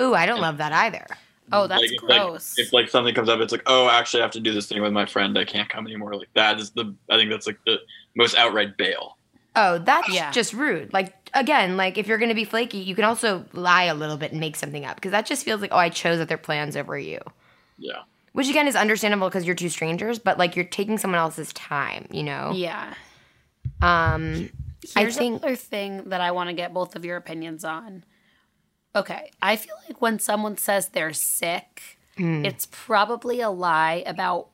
ooh, 0.00 0.14
I 0.14 0.26
don't 0.26 0.40
love 0.40 0.58
that 0.58 0.72
either. 0.72 1.06
Oh, 1.52 1.66
that's 1.66 1.80
like, 1.80 1.92
if, 1.92 2.00
gross. 2.00 2.54
Like, 2.58 2.66
if 2.66 2.72
like 2.72 2.88
something 2.88 3.14
comes 3.14 3.28
up, 3.28 3.40
it's 3.40 3.52
like, 3.52 3.62
oh, 3.66 3.88
actually, 3.88 4.20
I 4.20 4.24
have 4.24 4.32
to 4.32 4.40
do 4.40 4.52
this 4.52 4.68
thing 4.68 4.82
with 4.82 4.92
my 4.92 5.06
friend. 5.06 5.38
I 5.38 5.44
can't 5.44 5.68
come 5.68 5.86
anymore. 5.86 6.14
Like 6.14 6.28
that 6.34 6.58
is 6.58 6.70
the. 6.70 6.94
I 7.10 7.16
think 7.16 7.30
that's 7.30 7.46
like 7.46 7.58
the 7.66 7.78
most 8.16 8.36
outright 8.36 8.76
bail. 8.76 9.16
Oh, 9.54 9.78
that's 9.78 10.08
Yeah. 10.08 10.32
just 10.32 10.52
rude. 10.52 10.92
Like 10.92 11.25
again, 11.36 11.76
like 11.76 11.98
if 11.98 12.06
you're 12.08 12.18
gonna 12.18 12.34
be 12.34 12.44
flaky, 12.44 12.78
you 12.78 12.94
can 12.94 13.04
also 13.04 13.44
lie 13.52 13.84
a 13.84 13.94
little 13.94 14.16
bit 14.16 14.32
and 14.32 14.40
make 14.40 14.56
something 14.56 14.84
up 14.84 14.96
because 14.96 15.12
that 15.12 15.26
just 15.26 15.44
feels 15.44 15.60
like 15.60 15.70
oh, 15.72 15.78
I 15.78 15.88
chose 15.88 16.18
other 16.20 16.36
plans 16.36 16.76
over 16.76 16.98
you. 16.98 17.20
Yeah. 17.78 18.02
Which 18.32 18.48
again 18.48 18.66
is 18.66 18.76
understandable 18.76 19.28
because 19.28 19.46
you're 19.46 19.54
two 19.54 19.68
strangers, 19.68 20.18
but 20.18 20.38
like 20.38 20.56
you're 20.56 20.64
taking 20.64 20.98
someone 20.98 21.20
else's 21.20 21.52
time, 21.52 22.06
you 22.10 22.22
know. 22.22 22.52
yeah. 22.54 22.94
Um, 23.82 24.50
I 24.94 25.00
Here's 25.00 25.16
think 25.16 25.42
another 25.42 25.56
thing 25.56 26.08
that 26.10 26.20
I 26.20 26.30
want 26.30 26.48
to 26.48 26.54
get 26.54 26.72
both 26.72 26.96
of 26.96 27.04
your 27.04 27.16
opinions 27.16 27.64
on. 27.64 28.04
Okay, 28.94 29.30
I 29.42 29.56
feel 29.56 29.74
like 29.88 30.00
when 30.00 30.18
someone 30.18 30.56
says 30.56 30.88
they're 30.88 31.12
sick, 31.12 31.98
it's 32.18 32.66
probably 32.70 33.42
a 33.42 33.50
lie 33.50 34.02
about 34.06 34.48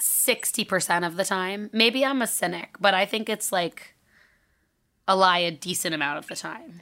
60% 0.00 1.06
of 1.06 1.16
the 1.16 1.24
time. 1.24 1.68
Maybe 1.72 2.04
I'm 2.04 2.22
a 2.22 2.26
cynic, 2.26 2.76
but 2.80 2.94
I 2.94 3.04
think 3.06 3.28
it's 3.28 3.52
like 3.52 3.93
a 5.06 5.16
lie 5.16 5.38
a 5.38 5.50
decent 5.50 5.94
amount 5.94 6.18
of 6.18 6.26
the 6.26 6.36
time. 6.36 6.80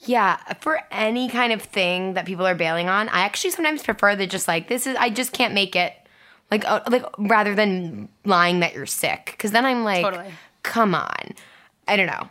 Yeah, 0.00 0.36
for 0.60 0.80
any 0.90 1.28
kind 1.28 1.52
of 1.52 1.62
thing 1.62 2.14
that 2.14 2.26
people 2.26 2.46
are 2.46 2.54
bailing 2.54 2.88
on, 2.88 3.08
I 3.08 3.20
actually 3.20 3.52
sometimes 3.52 3.82
prefer 3.82 4.14
that 4.16 4.28
just 4.28 4.46
like 4.46 4.68
this 4.68 4.86
is 4.86 4.96
I 4.96 5.08
just 5.08 5.32
can't 5.32 5.54
make 5.54 5.74
it, 5.74 5.94
like 6.50 6.64
uh, 6.68 6.80
like 6.90 7.04
rather 7.16 7.54
than 7.54 8.08
lying 8.24 8.60
that 8.60 8.74
you're 8.74 8.86
sick, 8.86 9.30
because 9.32 9.52
then 9.52 9.64
I'm 9.64 9.82
like, 9.82 10.02
Totally. 10.02 10.32
come 10.62 10.94
on, 10.94 11.34
I 11.88 11.96
don't 11.96 12.06
know, 12.06 12.28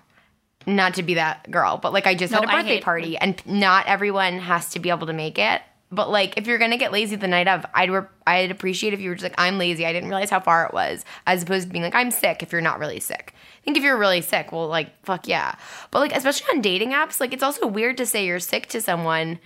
not 0.68 0.94
to 0.96 1.04
be 1.04 1.16
that 1.16 1.50
girl, 1.50 1.78
but 1.78 1.94
like 1.94 2.06
I 2.06 2.14
just 2.14 2.32
had 2.34 2.44
a 2.44 2.48
birthday 2.48 2.80
party, 2.80 3.18
and 3.18 3.44
not 3.46 3.88
everyone 3.88 4.38
has 4.40 4.70
to 4.72 4.80
be 4.80 4.90
able 4.90 5.08
to 5.08 5.14
make 5.14 5.40
it. 5.40 5.62
But 5.94 6.10
like, 6.10 6.38
if 6.38 6.48
you're 6.48 6.58
gonna 6.58 6.78
get 6.78 6.92
lazy 6.92 7.16
the 7.16 7.28
night 7.28 7.48
of, 7.48 7.66
I'd 7.74 7.92
re- 7.92 8.08
I'd 8.26 8.52
appreciate 8.52 8.94
if 8.94 9.00
you 9.00 9.10
were 9.10 9.16
just 9.16 9.24
like, 9.24 9.36
I'm 9.38 9.58
lazy. 9.58 9.86
I 9.86 9.94
didn't 9.94 10.10
realize 10.10 10.30
how 10.30 10.40
far 10.40 10.66
it 10.66 10.74
was, 10.74 11.06
as 11.28 11.44
opposed 11.44 11.68
to 11.68 11.72
being 11.72 11.84
like, 11.84 11.96
I'm 11.96 12.12
sick. 12.12 12.42
If 12.42 12.52
you're 12.52 12.62
not 12.62 12.80
really 12.80 13.00
sick, 13.00 13.34
I 13.36 13.62
think 13.64 13.78
if 13.78 13.84
you're 13.84 13.98
really 13.98 14.22
sick, 14.22 14.52
well, 14.52 14.68
like, 14.68 15.06
fuck 15.06 15.28
yeah. 15.28 15.56
But 15.92 16.00
like, 16.00 16.16
especially 16.16 16.48
on 16.56 16.62
dating 16.62 16.92
apps, 16.92 17.20
like, 17.20 17.34
it's 17.34 17.44
also 17.44 17.68
weird 17.68 17.98
to 17.98 18.06
say 18.06 18.26
you're 18.26 18.40
sick 18.40 18.68
to 18.68 18.82
someone, 18.82 19.40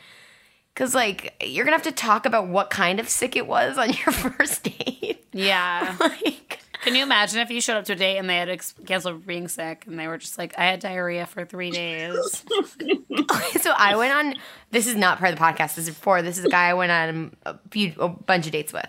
because 0.73 0.95
like, 0.95 1.35
you're 1.45 1.65
gonna 1.65 1.75
have 1.75 1.83
to 1.85 1.91
talk 1.91 2.25
about 2.25 2.47
what 2.47 2.69
kind 2.69 2.99
of 2.99 3.09
sick 3.09 3.35
it 3.35 3.47
was 3.47 3.77
on 3.77 3.89
your 4.05 4.13
first 4.13 4.63
date. 4.63 5.25
Yeah. 5.33 5.95
like, 5.99 6.59
Can 6.83 6.95
you 6.95 7.03
imagine 7.03 7.39
if 7.39 7.49
you 7.49 7.59
showed 7.59 7.77
up 7.77 7.85
to 7.85 7.93
a 7.93 7.95
date 7.95 8.17
and 8.17 8.29
they 8.29 8.37
had 8.37 8.49
ex- 8.49 8.73
canceled 8.85 9.25
being 9.25 9.47
sick 9.47 9.85
and 9.87 9.99
they 9.99 10.07
were 10.07 10.17
just 10.17 10.37
like, 10.37 10.57
I 10.57 10.65
had 10.65 10.79
diarrhea 10.79 11.25
for 11.25 11.45
three 11.45 11.71
days? 11.71 12.45
so 13.61 13.73
I 13.77 13.95
went 13.95 14.15
on. 14.15 14.35
This 14.71 14.87
is 14.87 14.95
not 14.95 15.17
part 15.19 15.33
of 15.33 15.39
the 15.39 15.43
podcast. 15.43 15.75
This 15.75 15.87
is 15.87 15.89
before. 15.89 16.21
This 16.21 16.37
is 16.37 16.45
a 16.45 16.49
guy 16.49 16.69
I 16.69 16.73
went 16.73 16.91
on 16.91 17.35
a 17.45 17.59
few, 17.71 17.93
a 17.99 18.09
bunch 18.09 18.45
of 18.45 18.51
dates 18.51 18.73
with, 18.73 18.87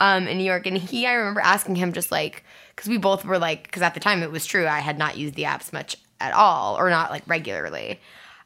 um, 0.00 0.28
in 0.28 0.38
New 0.38 0.44
York, 0.44 0.66
and 0.66 0.76
he. 0.76 1.06
I 1.06 1.14
remember 1.14 1.40
asking 1.40 1.76
him 1.76 1.92
just 1.92 2.10
like, 2.10 2.44
because 2.74 2.88
we 2.88 2.98
both 2.98 3.24
were 3.24 3.38
like, 3.38 3.64
because 3.64 3.82
at 3.82 3.94
the 3.94 4.00
time 4.00 4.22
it 4.22 4.30
was 4.30 4.44
true, 4.44 4.66
I 4.66 4.80
had 4.80 4.98
not 4.98 5.16
used 5.16 5.34
the 5.34 5.44
apps 5.44 5.72
much 5.72 5.96
at 6.20 6.32
all, 6.32 6.76
or 6.76 6.90
not 6.90 7.10
like 7.10 7.22
regularly. 7.26 8.00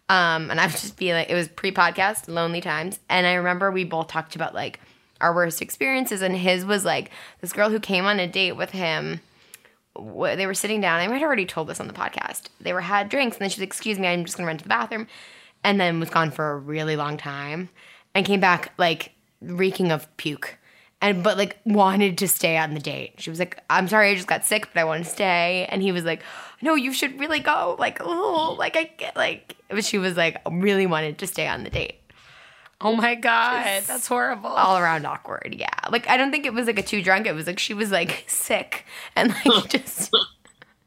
Um, 0.09 0.51
and 0.51 0.61
I 0.61 0.67
was 0.67 0.81
just 0.81 0.97
feeling, 0.97 1.27
it 1.29 1.35
was 1.35 1.49
pre-podcast, 1.49 2.29
lonely 2.29 2.61
times, 2.61 3.01
and 3.09 3.27
I 3.27 3.35
remember 3.35 3.71
we 3.71 3.85
both 3.85 4.09
talked 4.09 4.37
about 4.37 4.55
like 4.55 4.79
our 5.21 5.35
worst 5.35 5.63
experiences, 5.63 6.23
and 6.23 6.37
his 6.37 6.65
was 6.65 6.85
like 6.85 7.11
this 7.41 7.53
girl 7.53 7.71
who 7.71 7.81
came 7.81 8.05
on 8.05 8.21
a 8.21 8.27
date 8.27 8.53
with 8.53 8.71
him 8.71 9.21
they 9.97 10.47
were 10.47 10.55
sitting 10.55 10.81
down. 10.81 11.01
I 11.01 11.07
might 11.07 11.15
have 11.19 11.27
already 11.27 11.47
told 11.47 11.69
this 11.69 11.81
on 11.81 11.87
the 11.87 11.95
podcast. 11.95 12.49
They 12.61 12.73
were 12.73 12.81
had 12.81 13.09
drinks, 13.09 13.37
and 13.37 13.43
then 13.43 13.51
she 13.51 13.61
was, 13.61 13.67
"Excuse 13.67 13.99
me, 13.99 14.09
I'm 14.09 14.25
just 14.25 14.37
gonna 14.37 14.47
run 14.47 14.59
to 14.59 14.65
the 14.65 14.69
bathroom," 14.69 15.07
and 15.63 15.81
then 15.81 16.01
was 16.01 16.11
gone 16.11 16.31
for 16.31 16.51
a 16.51 16.57
really 16.57 16.97
long 16.97 17.17
time, 17.17 17.69
and 18.15 18.27
came 18.27 18.41
back 18.41 18.73
like 18.77 19.13
reeking 19.41 19.93
of 19.93 20.15
puke, 20.17 20.59
and 21.01 21.23
but 21.23 21.37
like 21.37 21.59
wanted 21.65 22.19
to 22.19 22.29
stay 22.29 22.57
on 22.57 22.75
the 22.75 22.81
date. 22.81 23.15
She 23.19 23.31
was 23.31 23.39
like, 23.39 23.63
"I'm 23.71 23.89
sorry, 23.89 24.11
I 24.11 24.15
just 24.15 24.27
got 24.27 24.45
sick, 24.45 24.69
but 24.73 24.81
I 24.81 24.85
want 24.85 25.05
to 25.05 25.11
stay," 25.11 25.67
and 25.71 25.81
he 25.83 25.93
was 25.93 26.05
like, 26.05 26.23
"No, 26.61 26.75
you 26.75 26.93
should 26.93 27.21
really 27.21 27.41
go." 27.41 27.77
Like, 27.79 27.99
oh, 28.01 28.57
like 28.59 28.77
I 28.77 28.85
get 28.85 29.17
like, 29.17 29.57
but 29.69 29.85
she 29.85 29.99
was 29.99 30.17
like, 30.17 30.39
really 30.51 30.87
wanted 30.87 31.19
to 31.19 31.27
stay 31.27 31.47
on 31.47 31.63
the 31.63 31.71
date 31.71 32.01
Oh 32.85 32.95
my 32.95 33.15
God. 33.15 33.83
That's 33.87 34.07
horrible. 34.07 34.51
all 34.51 34.77
around 34.77 35.07
awkward. 35.07 35.57
Yeah. 35.59 35.71
Like 35.91 36.07
I 36.09 36.19
don't 36.19 36.31
think 36.31 36.45
it 36.45 36.53
was 36.53 36.67
like 36.67 36.79
a 36.79 36.83
too 36.83 37.03
drunk. 37.03 37.27
It 37.27 37.33
was 37.33 37.47
like 37.47 37.59
she 37.59 37.73
was 37.73 37.91
like 37.91 38.25
sick 38.29 38.85
and 39.17 39.35
like 39.47 39.69
just 39.71 40.15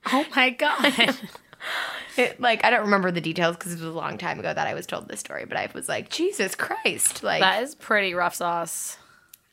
Oh 0.05 0.25
my 0.35 0.51
God. 0.51 0.93
it, 2.17 2.39
like 2.39 2.63
I 2.63 2.69
don't 2.69 2.81
remember 2.81 3.09
the 3.09 3.19
details 3.19 3.57
because 3.57 3.73
it 3.73 3.79
was 3.79 3.93
a 3.93 3.97
long 3.97 4.19
time 4.19 4.39
ago 4.39 4.53
that 4.53 4.67
I 4.67 4.75
was 4.75 4.85
told 4.85 5.09
this 5.09 5.19
story. 5.19 5.45
But 5.45 5.57
I 5.57 5.69
was 5.73 5.89
like, 5.89 6.09
Jesus 6.09 6.53
Christ, 6.53 7.23
like 7.23 7.41
that 7.41 7.63
is 7.63 7.73
pretty 7.73 8.13
rough 8.13 8.35
sauce. 8.35 8.97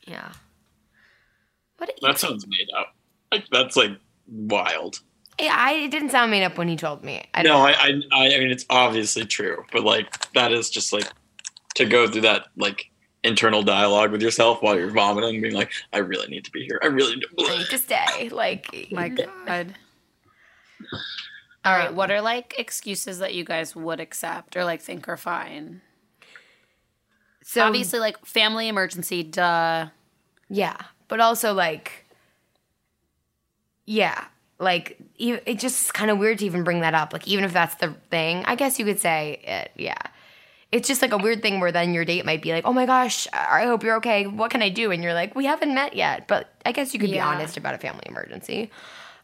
yeah. 0.06 0.32
What? 1.78 1.90
That 2.02 2.18
sounds 2.18 2.46
made 2.46 2.68
up. 2.78 2.94
Like 3.32 3.46
that's 3.50 3.74
like 3.74 3.92
wild. 4.28 5.00
Yeah, 5.40 5.56
I 5.58 5.72
it 5.72 5.90
didn't 5.90 6.10
sound 6.10 6.30
made 6.30 6.44
up 6.44 6.56
when 6.58 6.68
he 6.68 6.76
told 6.76 7.02
me. 7.02 7.24
I 7.34 7.42
No, 7.42 7.56
I, 7.56 7.72
I, 7.72 8.00
I 8.12 8.34
I 8.34 8.38
mean 8.38 8.50
it's 8.50 8.66
obviously 8.70 9.24
true, 9.24 9.64
but 9.72 9.82
like 9.82 10.32
that 10.34 10.52
is 10.52 10.70
just 10.70 10.92
like 10.92 11.10
to 11.74 11.84
go 11.84 12.06
through 12.08 12.22
that 12.22 12.46
like 12.56 12.90
internal 13.22 13.62
dialogue 13.62 14.12
with 14.12 14.22
yourself 14.22 14.62
while 14.62 14.78
you're 14.78 14.90
vomiting, 14.90 15.40
being 15.40 15.54
like, 15.54 15.72
I 15.92 15.98
really 15.98 16.28
need 16.28 16.44
to 16.44 16.50
be 16.50 16.64
here. 16.64 16.78
I 16.82 16.86
really 16.86 17.16
do. 17.16 17.26
I 17.40 17.58
need 17.58 17.66
to 17.68 17.78
stay. 17.78 18.28
Like, 18.32 18.88
My 18.90 19.08
God. 19.08 19.74
All 21.64 21.72
right. 21.72 21.88
Um, 21.88 21.96
what 21.96 22.10
are 22.10 22.20
like 22.20 22.54
excuses 22.58 23.18
that 23.20 23.34
you 23.34 23.44
guys 23.44 23.74
would 23.74 23.98
accept 24.00 24.56
or 24.56 24.64
like 24.64 24.82
think 24.82 25.08
are 25.08 25.16
fine? 25.16 25.80
so 27.42 27.62
Obviously, 27.64 27.98
like 27.98 28.24
family 28.24 28.68
emergency, 28.68 29.22
duh. 29.22 29.88
Yeah, 30.50 30.76
but 31.08 31.20
also 31.20 31.54
like, 31.54 32.04
yeah, 33.86 34.24
like 34.58 34.98
e- 35.16 35.38
it's 35.46 35.62
just 35.62 35.94
kind 35.94 36.10
of 36.10 36.18
weird 36.18 36.38
to 36.40 36.46
even 36.46 36.64
bring 36.64 36.80
that 36.80 36.94
up. 36.94 37.12
Like, 37.12 37.26
even 37.26 37.44
if 37.44 37.52
that's 37.52 37.74
the 37.76 37.94
thing, 38.10 38.44
I 38.44 38.54
guess 38.56 38.78
you 38.78 38.84
could 38.84 39.00
say 39.00 39.40
it. 39.44 39.72
Yeah, 39.76 39.98
it's 40.74 40.88
just 40.88 41.00
like 41.02 41.12
a 41.12 41.18
weird 41.18 41.40
thing 41.40 41.60
where 41.60 41.70
then 41.72 41.94
your 41.94 42.04
date 42.04 42.24
might 42.26 42.42
be 42.42 42.52
like, 42.52 42.64
"Oh 42.66 42.72
my 42.72 42.84
gosh, 42.86 43.26
I 43.32 43.64
hope 43.64 43.82
you're 43.84 43.96
okay. 43.96 44.26
What 44.26 44.50
can 44.50 44.60
I 44.60 44.68
do?" 44.68 44.90
And 44.90 45.02
you're 45.02 45.14
like, 45.14 45.34
"We 45.34 45.44
haven't 45.46 45.72
met 45.74 45.94
yet." 45.94 46.26
But 46.26 46.52
I 46.66 46.72
guess 46.72 46.92
you 46.92 46.98
could 47.00 47.10
Yeah. 47.10 47.16
be 47.16 47.20
honest 47.36 47.56
about 47.56 47.74
a 47.74 47.78
family 47.78 48.02
emergency. 48.06 48.70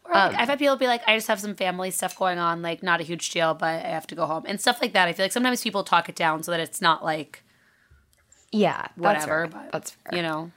Or 0.05 0.13
like, 0.13 0.29
um, 0.33 0.35
I've 0.39 0.49
had 0.49 0.57
people 0.59 0.75
be 0.77 0.87
like, 0.87 1.01
I 1.07 1.15
just 1.15 1.27
have 1.27 1.39
some 1.39 1.55
family 1.55 1.91
stuff 1.91 2.17
going 2.17 2.39
on, 2.39 2.61
like 2.61 2.81
not 2.81 3.01
a 3.01 3.03
huge 3.03 3.29
deal, 3.29 3.53
but 3.53 3.85
I 3.85 3.89
have 3.89 4.07
to 4.07 4.15
go 4.15 4.25
home 4.25 4.43
and 4.47 4.59
stuff 4.59 4.81
like 4.81 4.93
that. 4.93 5.07
I 5.07 5.13
feel 5.13 5.23
like 5.25 5.31
sometimes 5.31 5.61
people 5.61 5.83
talk 5.83 6.09
it 6.09 6.15
down 6.15 6.41
so 6.43 6.51
that 6.51 6.59
it's 6.59 6.81
not 6.81 7.03
like, 7.03 7.43
Yeah, 8.51 8.81
that's 8.81 8.97
Whatever, 8.97 9.47
fair. 9.47 9.47
but, 9.47 9.71
That's 9.71 9.91
fair. 9.91 10.17
you 10.17 10.23
know, 10.23 10.51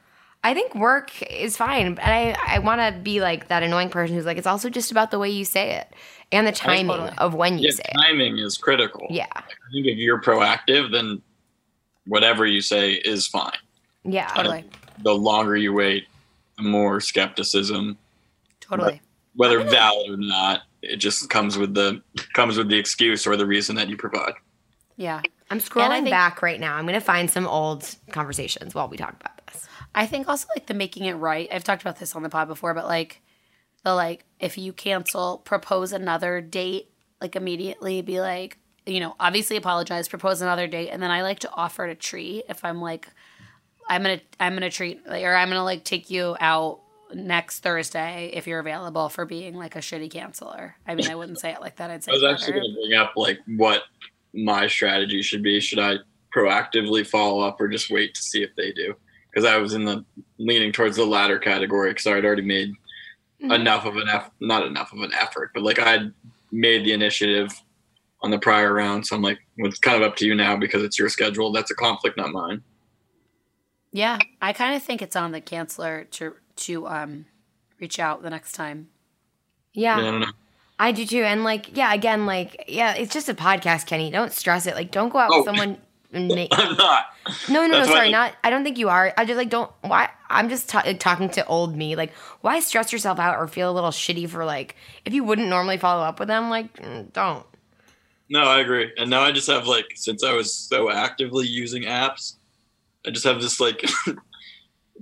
I 0.45 0.55
think 0.55 0.75
work 0.75 1.11
is 1.23 1.57
fine, 1.57 1.87
and 1.87 1.99
I 2.01 2.37
I 2.47 2.59
want 2.61 2.81
to 2.81 3.01
be 3.01 3.21
like 3.21 3.49
that 3.49 3.63
annoying 3.63 3.89
person 3.89 4.15
who's 4.15 4.27
like, 4.27 4.37
it's 4.37 4.47
also 4.47 4.69
just 4.71 4.91
about 4.93 5.11
the 5.11 5.19
way 5.19 5.31
you 5.31 5.45
say 5.45 5.73
it 5.77 5.93
and 6.31 6.47
the 6.47 6.53
oh, 6.53 6.55
timing 6.55 6.87
totally. 6.89 7.13
of 7.19 7.35
when 7.35 7.59
you 7.59 7.67
Yeah, 7.69 7.71
say 7.73 7.83
it. 7.89 7.97
timing 8.07 8.39
is 8.39 8.57
critical. 8.59 9.07
Yeah, 9.11 9.27
I 9.35 9.41
think 9.73 9.87
if 9.87 9.97
you're 9.99 10.21
proactive, 10.21 10.93
then 10.93 11.23
whatever 12.07 12.47
you 12.47 12.61
say 12.61 12.93
is 12.93 13.27
fine. 13.27 13.53
yeah. 14.05 14.27
totally, 14.29 14.65
The 15.03 15.15
longer 15.15 15.57
you 15.57 15.73
wait, 15.73 16.07
the 16.59 16.63
more 16.65 17.01
skepticism, 17.01 17.97
totally. 18.61 19.01
whether 19.37 19.61
valid 19.65 20.11
or 20.11 20.17
not, 20.19 20.63
it 20.83 20.97
just 20.97 21.31
comes 21.31 21.57
with 21.57 21.73
the 21.75 22.03
comes 22.35 22.59
with 22.59 22.69
the 22.69 22.77
excuse 22.77 23.27
or 23.27 23.37
the 23.37 23.47
reason 23.47 23.77
that 23.77 23.89
you 23.89 23.97
provide. 23.97 24.35
Yeah. 24.99 25.23
I'm 25.51 25.59
scrolling 25.61 25.91
think- 26.05 26.11
back 26.11 26.43
right 26.43 26.61
now. 26.61 26.77
I'm 26.77 26.85
going 26.85 26.95
to 26.95 27.01
find 27.01 27.31
some 27.31 27.47
old 27.47 27.89
conversations 28.13 28.75
while 28.75 28.89
we 28.89 28.97
talk 28.97 29.15
about 29.19 29.34
this. 29.34 29.34
I 29.95 30.07
think 30.07 30.29
also 30.29 30.49
like 30.57 30.67
the 30.67 30.75
making 30.75 31.05
it 31.05 31.15
right. 31.15 31.49
I've 31.53 31.65
talked 31.65 31.83
about 31.83 31.99
this 31.99 32.17
on 32.17 32.23
the 32.23 32.29
pod 32.29 32.49
before, 32.49 32.75
but 32.75 32.87
like 32.87 33.23
the 33.85 33.95
like 33.95 34.25
if 34.41 34.59
you 34.59 34.73
cancel, 34.73 35.39
propose 35.39 35.93
another 35.93 36.41
date, 36.41 36.91
like 37.21 37.37
immediately 37.37 38.03
be 38.03 38.21
like, 38.21 38.59
you 38.87 39.01
know, 39.01 39.15
obviously 39.21 39.57
apologize, 39.57 40.09
propose 40.09 40.43
another 40.43 40.67
date, 40.67 40.91
and 40.91 41.03
then 41.03 41.11
I 41.11 41.23
like 41.23 41.39
to 41.41 41.51
offer 41.53 41.87
to 41.87 41.95
treat 41.95 42.45
if 42.49 42.65
I'm 42.65 42.81
like 42.81 43.09
I'm 43.89 44.03
gonna 44.03 44.21
I'm 44.41 44.55
gonna 44.55 44.71
treat 44.71 45.07
like, 45.07 45.25
or 45.25 45.35
I'm 45.35 45.49
gonna 45.49 45.65
like 45.65 45.85
take 45.85 46.11
you 46.11 46.37
out 46.41 46.81
next 47.13 47.61
Thursday 47.61 48.31
if 48.35 48.47
you're 48.47 48.59
available 48.59 49.09
for 49.09 49.25
being 49.25 49.55
like 49.55 49.77
a 49.77 49.81
shitty 49.81 50.11
canceller. 50.11 50.73
I 50.87 50.95
mean 50.95 51.09
I 51.09 51.15
wouldn't 51.15 51.39
say 51.39 51.53
it 51.53 51.61
like 51.61 51.77
that. 51.77 51.91
I'd 51.91 52.03
say 52.05 52.13
I 52.13 52.15
was 52.15 52.25
actually 52.25 52.55
going 52.55 52.75
to 52.75 52.75
bring 52.75 52.99
up 52.99 53.13
like 53.17 53.39
what 53.47 53.83
my 54.33 54.67
strategy 54.67 55.23
should 55.23 55.43
be. 55.43 55.61
Should 55.61 55.79
I 55.79 55.97
proactively 56.35 57.07
follow 57.07 57.41
up 57.41 57.61
or 57.61 57.69
just 57.69 57.91
wait 57.91 58.15
to 58.15 58.23
see 58.23 58.43
if 58.43 58.51
they 58.57 58.73
do? 58.73 58.95
Because 59.35 59.45
I 59.51 59.57
was 59.57 59.75
in 59.75 59.85
the 59.85 60.05
leaning 60.39 60.71
towards 60.71 60.97
the 60.97 61.05
latter 61.05 61.41
category 61.41 61.91
because 61.91 62.07
I 62.07 62.15
had 62.15 62.25
already 62.25 62.43
made 62.43 62.73
Mhm. 63.43 63.53
enough 63.55 63.85
of 63.85 63.97
an 63.97 64.09
eff- 64.09 64.31
not 64.41 64.65
enough 64.65 64.93
of 64.93 65.01
an 65.01 65.13
effort, 65.13 65.51
but 65.53 65.65
like 65.65 65.81
I'd 65.81 66.13
made 66.53 66.85
the 66.87 66.93
initiative 66.93 67.51
on 68.23 68.31
the 68.31 68.39
prior 68.39 68.73
round. 68.73 69.07
So 69.07 69.17
I'm 69.17 69.23
like, 69.23 69.39
well, 69.59 69.69
it's 69.69 69.79
kind 69.81 69.97
of 70.01 70.09
up 70.09 70.15
to 70.19 70.27
you 70.27 70.35
now 70.37 70.57
because 70.57 70.83
it's 70.85 70.99
your 70.99 71.09
schedule. 71.09 71.51
That's 71.53 71.71
a 71.73 71.75
conflict, 71.75 72.17
not 72.17 72.31
mine. 72.31 72.63
Yeah, 73.93 74.19
I 74.41 74.53
kind 74.53 74.75
of 74.77 74.83
think 74.83 75.03
it's 75.03 75.17
on 75.17 75.33
the 75.33 75.41
counselor 75.41 76.05
to 76.13 76.35
to 76.57 76.87
um 76.87 77.27
reach 77.81 77.99
out 77.99 78.23
the 78.23 78.31
next 78.31 78.53
time. 78.53 78.89
Yeah, 79.73 79.99
Yeah, 80.01 80.09
I 80.09 80.11
don't 80.11 80.21
know. 80.21 80.33
I 80.79 80.93
do 80.93 81.05
too. 81.07 81.23
And 81.23 81.43
like, 81.45 81.77
yeah, 81.77 81.93
again, 81.93 82.27
like, 82.27 82.65
yeah, 82.69 82.95
it's 82.95 83.13
just 83.13 83.29
a 83.29 83.35
podcast, 83.35 83.87
Kenny. 83.87 84.11
Don't 84.11 84.33
stress 84.33 84.67
it. 84.67 84.75
Like, 84.75 84.91
don't 84.93 85.09
go 85.09 85.19
out 85.19 85.31
Oh. 85.33 85.39
with 85.39 85.47
someone. 85.47 85.79
And 86.15 86.29
make, 86.29 86.49
I'm 86.53 86.77
not. 86.77 87.05
no, 87.49 87.63
no, 87.63 87.67
no, 87.67 87.79
That's 87.79 87.89
why- 87.89 87.95
sorry, 87.97 88.11
not. 88.11 88.35
I 88.45 88.51
don't 88.51 88.65
think 88.65 88.79
you 88.79 88.89
are. 88.89 89.13
I 89.17 89.25
just 89.25 89.37
like 89.37 89.51
don't. 89.51 89.71
Why? 89.83 90.09
I'm 90.31 90.49
just 90.49 90.69
ta- 90.69 90.83
like, 90.85 91.01
talking 91.01 91.29
to 91.31 91.47
old 91.47 91.77
me. 91.77 91.97
Like, 91.97 92.13
why 92.41 92.61
stress 92.61 92.93
yourself 92.93 93.19
out 93.19 93.37
or 93.37 93.47
feel 93.47 93.71
a 93.71 93.75
little 93.75 93.91
shitty 93.91 94.29
for 94.29 94.45
like 94.45 94.77
if 95.05 95.13
you 95.13 95.25
wouldn't 95.25 95.49
normally 95.49 95.77
follow 95.79 96.03
up 96.03 96.19
with 96.19 96.29
them? 96.29 96.51
Like, 96.51 96.75
mm, 96.77 97.13
don't. 97.13 97.45
No, 98.31 98.45
I 98.45 98.61
agree. 98.61 98.91
And 98.97 99.11
now 99.11 99.21
I 99.23 99.33
just 99.33 99.49
have 99.49 99.67
like 99.67 99.87
since 99.95 100.25
I 100.25 100.33
was 100.33 100.53
so 100.55 100.91
actively 100.91 101.47
using 101.47 101.83
apps, 101.83 102.37
I 103.07 103.11
just 103.11 103.25
have 103.25 103.41
this 103.41 103.61
like 103.61 103.85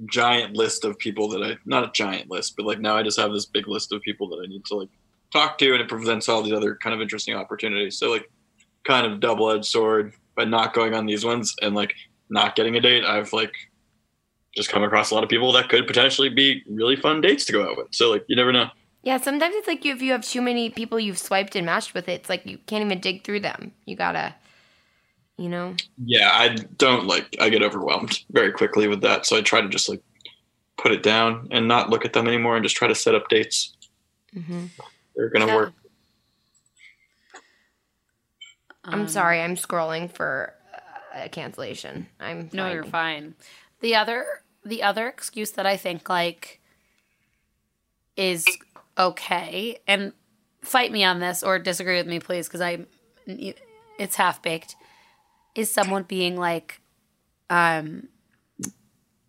giant 0.07 0.57
list 0.57 0.85
of 0.85 0.99
people 0.99 1.29
that 1.29 1.43
I 1.43 1.57
not 1.65 1.85
a 1.85 1.93
giant 1.93 2.31
list, 2.31 2.57
but 2.57 2.67
like 2.67 2.81
now 2.81 2.97
I 2.97 3.03
just 3.03 3.19
have 3.21 3.33
this 3.33 3.47
big 3.47 3.69
list 3.69 3.93
of 3.93 4.03
people 4.03 4.29
that 4.31 4.41
I 4.45 4.47
need 4.49 4.65
to 4.67 4.75
like 4.77 4.89
talk 5.33 5.59
to 5.59 5.73
and 5.73 5.81
it 5.81 5.89
presents 5.89 6.29
all 6.29 6.43
these 6.43 6.53
other 6.53 6.75
kind 6.77 6.95
of 6.95 7.01
interesting 7.01 7.35
opportunities. 7.35 7.97
So 7.99 8.11
like 8.11 8.31
kind 8.85 9.07
of 9.07 9.21
double 9.21 9.51
edged 9.51 9.67
sword 9.67 10.13
by 10.35 10.45
not 10.45 10.75
going 10.75 10.95
on 10.95 11.07
these 11.07 11.25
ones 11.25 11.55
and 11.63 11.75
like 11.75 11.95
not 12.29 12.57
getting 12.57 12.77
a 12.77 12.81
date, 12.81 13.05
I've 13.05 13.33
like 13.33 13.55
just 14.55 14.69
come 14.69 14.83
across 14.83 15.11
a 15.11 15.15
lot 15.15 15.25
of 15.25 15.31
people 15.31 15.53
that 15.53 15.69
could 15.69 15.87
potentially 15.87 16.29
be 16.29 16.63
really 16.69 16.97
fun 16.97 17.21
dates 17.21 17.45
to 17.47 17.53
go 17.53 17.69
out 17.69 17.77
with. 17.77 17.89
So 17.91 18.11
like 18.11 18.25
you 18.29 18.37
never 18.37 18.53
know. 18.53 18.69
Yeah, 19.03 19.17
sometimes 19.17 19.55
it's 19.57 19.67
like 19.67 19.85
if 19.85 20.01
you 20.01 20.13
have 20.13 20.25
too 20.25 20.41
many 20.41 20.71
people 20.71 21.01
you've 21.01 21.19
swiped 21.19 21.57
and 21.57 21.67
matched 21.67 21.93
with, 21.93 22.09
it's 22.09 22.29
like 22.29 22.47
you 22.47 22.59
can't 22.67 22.85
even 22.85 23.01
dig 23.01 23.25
through 23.25 23.41
them. 23.41 23.73
You 23.85 23.97
gotta, 23.97 24.35
you 25.37 25.49
know. 25.49 25.75
Yeah, 26.05 26.31
I 26.33 26.57
don't 26.77 27.07
like 27.07 27.37
I 27.41 27.49
get 27.49 27.63
overwhelmed 27.63 28.21
very 28.31 28.53
quickly 28.53 28.87
with 28.87 29.01
that. 29.03 29.27
So 29.27 29.37
I 29.37 29.41
try 29.41 29.61
to 29.61 29.69
just 29.69 29.89
like 29.89 30.03
put 30.79 30.93
it 30.93 31.03
down 31.03 31.49
and 31.51 31.67
not 31.67 31.91
look 31.91 32.05
at 32.05 32.13
them 32.13 32.27
anymore 32.29 32.57
and 32.57 32.65
just 32.65 32.77
try 32.77 32.89
to 32.89 32.95
set 32.95 33.15
up 33.15 33.29
dates. 33.29 33.75
hmm 34.33 34.67
They're 35.17 35.31
gonna 35.31 35.55
work. 35.55 35.75
I'm 38.85 39.03
Um, 39.03 39.09
sorry. 39.09 39.41
I'm 39.41 39.57
scrolling 39.57 40.11
for 40.11 40.55
uh, 41.15 41.21
a 41.25 41.29
cancellation. 41.29 42.09
I'm 42.19 42.51
No, 42.53 42.71
you're 42.71 42.85
fine. 42.85 43.35
The 43.81 43.95
other 43.97 44.25
the 44.65 44.83
other 44.83 45.09
excuse 45.09 45.51
that 45.53 45.67
I 45.67 45.77
think 45.77 46.09
like 46.09 46.61
is 48.17 48.45
okay 48.97 49.79
and 49.89 50.13
fight 50.61 50.93
me 50.93 51.03
on 51.03 51.19
this 51.19 51.43
or 51.43 51.59
disagree 51.59 51.97
with 51.97 52.07
me 52.07 52.21
please 52.21 52.47
because 52.47 52.61
I 52.61 52.87
it's 53.27 54.15
half 54.17 54.41
baked 54.43 54.77
is 55.57 55.71
someone 55.73 56.05
being 56.05 56.37
like 56.37 56.81
um 57.51 58.09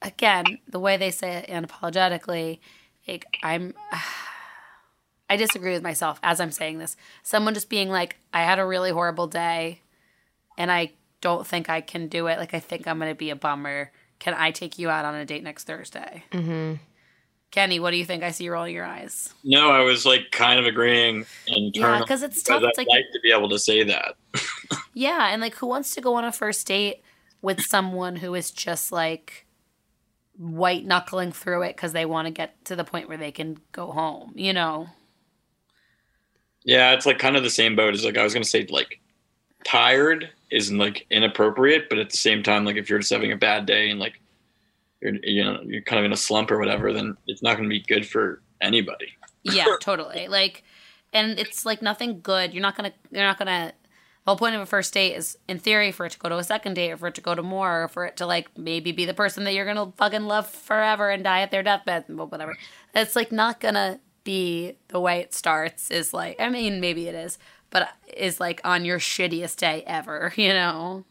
again 0.01 0.59
the 0.67 0.79
way 0.79 0.97
they 0.97 1.09
say 1.09 1.37
it 1.37 1.49
unapologetically 1.49 2.59
like 3.07 3.25
I'm 3.41 3.73
I 5.33 5.35
disagree 5.35 5.73
with 5.73 5.81
myself 5.81 6.19
as 6.21 6.39
I'm 6.39 6.51
saying 6.51 6.77
this 6.77 6.95
someone 7.23 7.55
just 7.55 7.67
being 7.67 7.89
like 7.89 8.17
I 8.31 8.43
had 8.43 8.59
a 8.59 8.65
really 8.65 8.91
horrible 8.91 9.25
day 9.25 9.81
and 10.59 10.71
I 10.71 10.91
don't 11.21 11.47
think 11.47 11.71
I 11.71 11.81
can 11.81 12.07
do 12.07 12.27
it. 12.27 12.37
Like 12.37 12.53
I 12.53 12.59
think 12.59 12.87
I'm 12.87 12.99
gonna 12.99 13.15
be 13.15 13.31
a 13.31 13.35
bummer. 13.35 13.91
Can 14.19 14.35
I 14.35 14.51
take 14.51 14.77
you 14.77 14.91
out 14.91 15.05
on 15.05 15.15
a 15.15 15.25
date 15.25 15.41
next 15.41 15.63
Thursday? 15.63 16.23
Mhm. 16.31 16.77
Kenny, 17.49 17.79
what 17.79 17.89
do 17.89 17.97
you 17.97 18.05
think? 18.05 18.21
I 18.21 18.29
see 18.29 18.43
you 18.43 18.51
rolling 18.51 18.75
your 18.75 18.85
eyes. 18.85 19.33
No, 19.43 19.71
I 19.71 19.79
was 19.79 20.05
like 20.05 20.29
kind 20.31 20.59
of 20.59 20.67
agreeing 20.67 21.25
Yeah, 21.47 21.97
because 21.97 22.21
it's 22.21 22.43
tough. 22.43 22.61
It's 22.63 22.77
like 22.77 22.87
like 22.87 23.05
to 23.11 23.19
be 23.23 23.31
able 23.31 23.49
to 23.49 23.57
say 23.57 23.83
that. 23.85 24.13
yeah, 24.93 25.29
and 25.33 25.41
like 25.41 25.55
who 25.55 25.65
wants 25.65 25.95
to 25.95 26.01
go 26.01 26.13
on 26.13 26.25
a 26.25 26.31
first 26.31 26.67
date 26.67 27.01
with 27.41 27.59
someone 27.61 28.17
who 28.17 28.35
is 28.35 28.51
just 28.51 28.91
like 28.91 29.47
white 30.37 30.85
knuckling 30.85 31.31
through 31.31 31.63
it 31.63 31.75
because 31.75 31.93
they 31.93 32.05
want 32.05 32.27
to 32.27 32.31
get 32.31 32.63
to 32.65 32.75
the 32.75 32.83
point 32.83 33.07
where 33.07 33.17
they 33.17 33.31
can 33.31 33.57
go 33.71 33.91
home. 33.91 34.33
You 34.35 34.53
know? 34.53 34.89
Yeah, 36.65 36.93
it's 36.93 37.05
like 37.05 37.19
kind 37.19 37.35
of 37.35 37.43
the 37.43 37.49
same 37.49 37.75
boat 37.75 37.93
It's 37.93 38.05
like 38.05 38.17
I 38.17 38.23
was 38.23 38.33
gonna 38.33 38.45
say 38.45 38.65
like 38.69 38.99
tired 39.65 40.29
isn't 40.51 40.77
like 40.77 41.05
inappropriate, 41.09 41.89
but 41.89 41.99
at 41.99 42.09
the 42.09 42.17
same 42.17 42.43
time, 42.43 42.65
like 42.65 42.75
if 42.75 42.89
you're 42.89 42.99
just 42.99 43.11
having 43.11 43.31
a 43.31 43.37
bad 43.37 43.65
day 43.65 43.89
and 43.89 43.99
like 43.99 44.19
you're 45.01 45.15
you 45.23 45.43
know 45.43 45.59
you're 45.63 45.81
kind 45.81 45.99
of 45.99 46.05
in 46.05 46.13
a 46.13 46.17
slump 46.17 46.51
or 46.51 46.59
whatever, 46.59 46.93
then 46.93 47.17
it's 47.27 47.41
not 47.41 47.57
gonna 47.57 47.69
be 47.69 47.81
good 47.81 48.07
for 48.07 48.41
anybody. 48.61 49.07
Yeah, 49.43 49.65
totally. 49.81 50.27
Like, 50.27 50.63
and 51.11 51.37
it's 51.39 51.65
like 51.65 51.81
nothing 51.81 52.21
good. 52.21 52.53
You're 52.53 52.61
not 52.61 52.75
gonna. 52.75 52.93
You're 53.11 53.23
not 53.23 53.37
gonna. 53.37 53.73
The 54.25 54.31
whole 54.31 54.37
point 54.37 54.55
of 54.55 54.61
a 54.61 54.65
first 54.65 54.93
date 54.93 55.15
is, 55.15 55.37
in 55.49 55.59
theory, 55.59 55.91
for 55.91 56.05
it 56.05 56.13
to 56.13 56.19
go 56.19 56.29
to 56.29 56.37
a 56.37 56.45
second 56.45 56.75
date, 56.75 56.91
or 56.91 56.97
for 56.97 57.07
it 57.07 57.15
to 57.15 57.21
go 57.21 57.35
to 57.35 57.43
more, 57.43 57.83
or 57.83 57.87
for 57.89 58.05
it 58.05 58.15
to 58.17 58.25
like 58.25 58.57
maybe 58.57 58.93
be 58.93 59.05
the 59.05 59.13
person 59.13 59.43
that 59.43 59.53
you're 59.53 59.65
gonna 59.65 59.91
fucking 59.97 60.23
love 60.23 60.49
forever 60.49 61.09
and 61.09 61.23
die 61.23 61.41
at 61.41 61.51
their 61.51 61.63
deathbed, 61.63 62.05
but 62.07 62.31
whatever. 62.31 62.55
It's 62.95 63.15
like 63.15 63.31
not 63.31 63.59
gonna 63.59 63.99
be 64.23 64.77
the 64.89 64.99
way 64.99 65.19
it 65.19 65.33
starts. 65.33 65.91
Is 65.91 66.13
like, 66.13 66.39
I 66.39 66.49
mean, 66.49 66.79
maybe 66.79 67.07
it 67.07 67.15
is, 67.15 67.37
but 67.69 67.89
is 68.15 68.39
like 68.39 68.61
on 68.63 68.85
your 68.85 68.99
shittiest 68.99 69.57
day 69.57 69.83
ever. 69.85 70.33
You 70.37 70.49
know? 70.49 71.05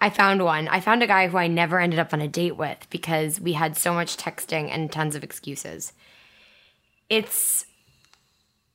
I 0.00 0.10
found 0.10 0.44
one. 0.44 0.68
I 0.68 0.80
found 0.80 1.02
a 1.02 1.06
guy 1.06 1.28
who 1.28 1.38
I 1.38 1.46
never 1.46 1.80
ended 1.80 1.98
up 1.98 2.12
on 2.12 2.20
a 2.20 2.28
date 2.28 2.58
with 2.58 2.86
because 2.90 3.40
we 3.40 3.54
had 3.54 3.74
so 3.74 3.94
much 3.94 4.18
texting 4.18 4.68
and 4.70 4.92
tons 4.92 5.14
of 5.14 5.24
excuses. 5.24 5.94
It's 7.08 7.64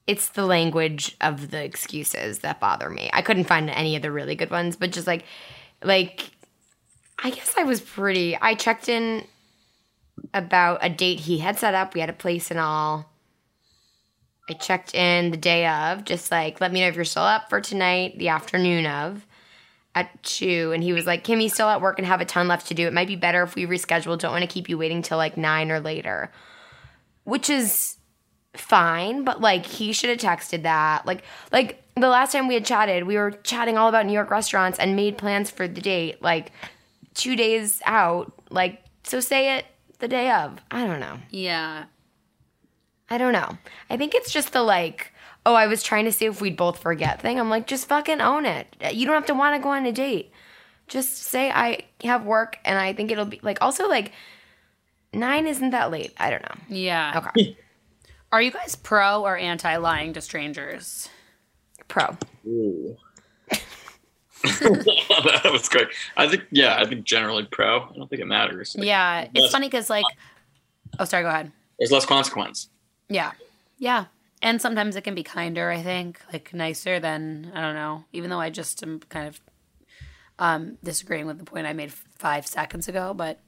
it's 0.07 0.29
the 0.29 0.45
language 0.47 1.15
of 1.21 1.51
the 1.51 1.63
excuses 1.63 2.39
that 2.39 2.59
bother 2.59 2.89
me. 2.89 3.11
I 3.13 3.21
couldn't 3.21 3.43
find 3.43 3.69
any 3.69 3.95
of 3.95 4.01
the 4.01 4.11
really 4.11 4.33
good 4.33 4.49
ones, 4.49 4.75
but 4.75 4.91
just 4.91 5.05
like 5.05 5.23
like 5.83 6.31
I 7.23 7.29
guess 7.29 7.53
I 7.55 7.63
was 7.63 7.79
pretty 7.79 8.35
I 8.35 8.55
checked 8.55 8.89
in 8.89 9.23
about 10.33 10.79
a 10.81 10.89
date 10.89 11.19
he 11.19 11.37
had 11.37 11.59
set 11.59 11.75
up. 11.75 11.93
We 11.93 11.99
had 11.99 12.09
a 12.09 12.13
place 12.13 12.49
and 12.49 12.59
all. 12.59 13.11
I 14.49 14.53
checked 14.53 14.95
in 14.95 15.31
the 15.31 15.37
day 15.37 15.67
of, 15.67 16.05
just 16.05 16.31
like, 16.31 16.59
let 16.59 16.71
me 16.71 16.81
know 16.81 16.87
if 16.87 16.95
you're 16.95 17.05
still 17.05 17.23
up 17.23 17.49
for 17.49 17.61
tonight, 17.61 18.17
the 18.17 18.29
afternoon 18.29 18.85
of 18.85 19.25
at 19.95 20.23
two. 20.23 20.71
And 20.73 20.83
he 20.83 20.93
was 20.93 21.05
like, 21.05 21.23
Kimmy's 21.23 21.53
still 21.53 21.67
at 21.67 21.81
work 21.81 21.97
and 21.99 22.07
have 22.07 22.21
a 22.21 22.25
ton 22.25 22.47
left 22.47 22.67
to 22.67 22.73
do. 22.73 22.87
It 22.87 22.93
might 22.93 23.07
be 23.07 23.15
better 23.15 23.43
if 23.43 23.55
we 23.55 23.65
reschedule. 23.65 24.17
Don't 24.17 24.31
want 24.31 24.43
to 24.43 24.47
keep 24.47 24.69
you 24.69 24.77
waiting 24.77 25.01
till 25.01 25.17
like 25.17 25.37
nine 25.37 25.71
or 25.71 25.79
later. 25.79 26.31
Which 27.23 27.49
is 27.49 27.97
fine, 28.55 29.23
but 29.23 29.41
like 29.41 29.65
he 29.65 29.93
should 29.93 30.09
have 30.09 30.19
texted 30.19 30.63
that. 30.63 31.05
Like 31.05 31.23
like 31.51 31.83
the 31.95 32.09
last 32.09 32.31
time 32.31 32.47
we 32.47 32.53
had 32.53 32.65
chatted, 32.65 33.03
we 33.03 33.17
were 33.17 33.31
chatting 33.31 33.77
all 33.77 33.89
about 33.89 34.05
New 34.05 34.13
York 34.13 34.31
restaurants 34.31 34.79
and 34.79 34.95
made 34.95 35.17
plans 35.17 35.51
for 35.51 35.67
the 35.67 35.81
date 35.81 36.21
like 36.21 36.51
two 37.13 37.35
days 37.35 37.81
out. 37.85 38.31
Like 38.49 38.83
so 39.03 39.19
say 39.19 39.57
it 39.57 39.65
the 39.99 40.07
day 40.07 40.31
of. 40.31 40.59
I 40.71 40.85
don't 40.85 40.99
know. 40.99 41.17
Yeah. 41.29 41.85
I 43.09 43.17
don't 43.17 43.33
know. 43.33 43.57
I 43.89 43.97
think 43.97 44.13
it's 44.15 44.31
just 44.31 44.53
the 44.53 44.61
like, 44.61 45.11
oh, 45.45 45.55
I 45.55 45.67
was 45.67 45.81
trying 45.83 46.05
to 46.05 46.11
see 46.11 46.25
if 46.25 46.41
we'd 46.41 46.57
both 46.57 46.79
forget 46.79 47.21
thing. 47.21 47.39
I'm 47.39 47.49
like, 47.49 47.67
just 47.67 47.87
fucking 47.87 48.21
own 48.21 48.45
it. 48.45 48.67
You 48.91 49.05
don't 49.05 49.15
have 49.15 49.25
to 49.27 49.33
want 49.33 49.55
to 49.55 49.61
go 49.63 49.69
on 49.69 49.85
a 49.85 49.91
date. 49.91 50.31
Just 50.87 51.17
say 51.17 51.51
I 51.51 51.85
have 52.03 52.25
work 52.25 52.57
and 52.65 52.77
I 52.79 52.93
think 52.93 53.11
it'll 53.11 53.25
be 53.25 53.39
like 53.43 53.59
also 53.61 53.87
like 53.87 54.11
nine 55.13 55.45
isn't 55.47 55.69
that 55.71 55.91
late. 55.91 56.13
I 56.17 56.29
don't 56.29 56.41
know. 56.41 56.55
Yeah. 56.67 57.29
Okay. 57.35 57.57
Are 58.31 58.41
you 58.41 58.51
guys 58.51 58.75
pro 58.75 59.23
or 59.23 59.37
anti 59.37 59.75
lying 59.77 60.13
to 60.13 60.21
strangers? 60.21 61.09
Pro. 61.87 62.15
Ooh. 62.47 62.95
that 64.43 65.49
was 65.51 65.67
great. 65.67 65.87
I 66.15 66.27
think, 66.27 66.43
yeah, 66.51 66.77
I 66.79 66.85
think 66.85 67.03
generally 67.05 67.45
pro. 67.51 67.81
I 67.81 67.93
don't 67.95 68.07
think 68.09 68.21
it 68.21 68.25
matters. 68.27 68.75
Like, 68.77 68.85
Yeah. 68.87 69.21
It's 69.21 69.31
Yes. 69.33 69.51
funny 69.51 69.67
because, 69.67 69.89
like, 69.89 70.05
oh, 70.99 71.05
sorry, 71.05 71.23
go 71.23 71.29
ahead. 71.29 71.51
There's 71.79 71.91
less 71.91 72.05
consequence. 72.05 72.69
Yeah. 73.09 73.31
Yeah. 73.77 74.05
And 74.41 74.61
sometimes 74.61 74.95
it 74.95 75.03
can 75.03 75.15
be 75.15 75.23
kinder, 75.23 75.69
I 75.69 75.81
think, 75.81 76.21
like 76.31 76.53
nicer 76.53 76.99
than, 76.99 77.51
I 77.53 77.61
don't 77.61 77.75
know, 77.75 78.05
even 78.13 78.29
though 78.29 78.39
I 78.39 78.49
just 78.49 78.81
am 78.83 78.99
kind 79.09 79.27
of 79.27 79.41
um, 80.37 80.77
disagreeing 80.81 81.25
with 81.25 81.39
the 81.39 81.43
point 81.43 81.67
I 81.67 81.73
made 81.73 81.91
five 81.91 82.47
seconds 82.47 82.87
ago. 82.87 83.13
But 83.13 83.41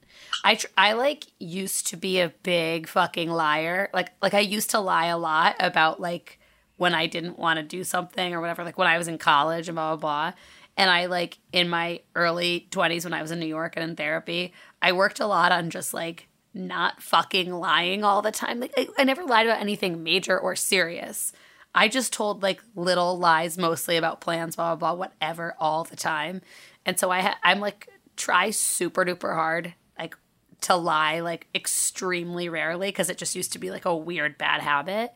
I, 0.44 0.56
tr- 0.56 0.66
I 0.76 0.92
like 0.92 1.24
used 1.38 1.86
to 1.88 1.96
be 1.96 2.20
a 2.20 2.32
big 2.42 2.88
fucking 2.88 3.30
liar. 3.30 3.88
Like, 3.94 4.10
like 4.20 4.34
I 4.34 4.40
used 4.40 4.70
to 4.70 4.80
lie 4.80 5.06
a 5.06 5.16
lot 5.16 5.56
about 5.60 5.98
like 5.98 6.38
when 6.76 6.94
I 6.94 7.06
didn't 7.06 7.38
want 7.38 7.58
to 7.58 7.62
do 7.62 7.84
something 7.84 8.34
or 8.34 8.40
whatever, 8.40 8.64
like 8.64 8.76
when 8.76 8.88
I 8.88 8.98
was 8.98 9.08
in 9.08 9.16
college 9.16 9.68
and 9.68 9.76
blah, 9.76 9.96
blah, 9.96 10.30
blah. 10.30 10.38
And 10.76 10.90
I 10.90 11.06
like 11.06 11.38
in 11.52 11.68
my 11.68 12.00
early 12.14 12.66
20s 12.70 13.04
when 13.04 13.14
I 13.14 13.22
was 13.22 13.30
in 13.30 13.38
New 13.38 13.46
York 13.46 13.74
and 13.76 13.88
in 13.88 13.96
therapy, 13.96 14.52
I 14.82 14.92
worked 14.92 15.20
a 15.20 15.26
lot 15.26 15.52
on 15.52 15.70
just 15.70 15.94
like 15.94 16.28
not 16.54 17.02
fucking 17.02 17.52
lying 17.52 18.04
all 18.04 18.22
the 18.22 18.30
time. 18.30 18.60
Like 18.60 18.74
I, 18.76 18.88
I 18.98 19.04
never 19.04 19.24
lied 19.24 19.46
about 19.46 19.60
anything 19.60 20.02
major 20.02 20.38
or 20.38 20.54
serious. 20.56 21.32
I 21.74 21.88
just 21.88 22.12
told 22.12 22.42
like 22.42 22.62
little 22.74 23.18
lies 23.18 23.56
mostly 23.56 23.96
about 23.96 24.20
plans, 24.20 24.56
blah 24.56 24.74
blah 24.74 24.94
blah, 24.94 24.98
whatever, 24.98 25.54
all 25.58 25.84
the 25.84 25.96
time. 25.96 26.42
And 26.84 26.98
so 26.98 27.10
I 27.10 27.20
ha- 27.20 27.38
I'm 27.42 27.60
like 27.60 27.88
try 28.16 28.50
super 28.50 29.04
duper 29.04 29.34
hard 29.34 29.74
like 29.98 30.16
to 30.60 30.76
lie 30.76 31.20
like 31.20 31.46
extremely 31.54 32.48
rarely 32.48 32.88
because 32.88 33.08
it 33.08 33.18
just 33.18 33.34
used 33.34 33.52
to 33.52 33.58
be 33.58 33.70
like 33.70 33.84
a 33.84 33.96
weird 33.96 34.36
bad 34.38 34.60
habit. 34.60 35.12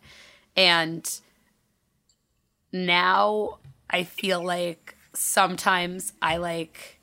And 0.56 1.08
now 2.72 3.58
I 3.90 4.04
feel 4.04 4.44
like 4.44 4.96
sometimes 5.14 6.12
I 6.20 6.38
like 6.38 6.95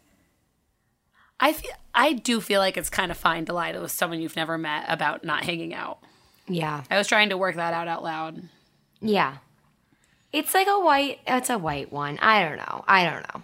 I 1.43 1.51
feel 1.51 1.71
I 1.93 2.13
do 2.13 2.39
feel 2.39 2.61
like 2.61 2.77
it's 2.77 2.89
kind 2.89 3.11
of 3.11 3.17
fine 3.17 3.43
to 3.45 3.53
lie 3.53 3.73
to 3.73 3.89
someone 3.89 4.21
you've 4.21 4.37
never 4.37 4.57
met 4.57 4.85
about 4.87 5.25
not 5.25 5.43
hanging 5.43 5.73
out. 5.73 5.99
Yeah. 6.47 6.83
I 6.89 6.97
was 6.97 7.05
trying 7.05 7.29
to 7.29 7.37
work 7.37 7.57
that 7.57 7.73
out 7.73 7.89
out 7.89 8.01
loud. 8.01 8.41
Yeah. 9.01 9.37
It's 10.31 10.53
like 10.53 10.67
a 10.67 10.79
white. 10.79 11.19
It's 11.27 11.49
a 11.49 11.57
white 11.57 11.91
one. 11.91 12.17
I 12.19 12.45
don't 12.45 12.57
know. 12.57 12.85
I 12.87 13.03
don't 13.03 13.33
know. 13.33 13.43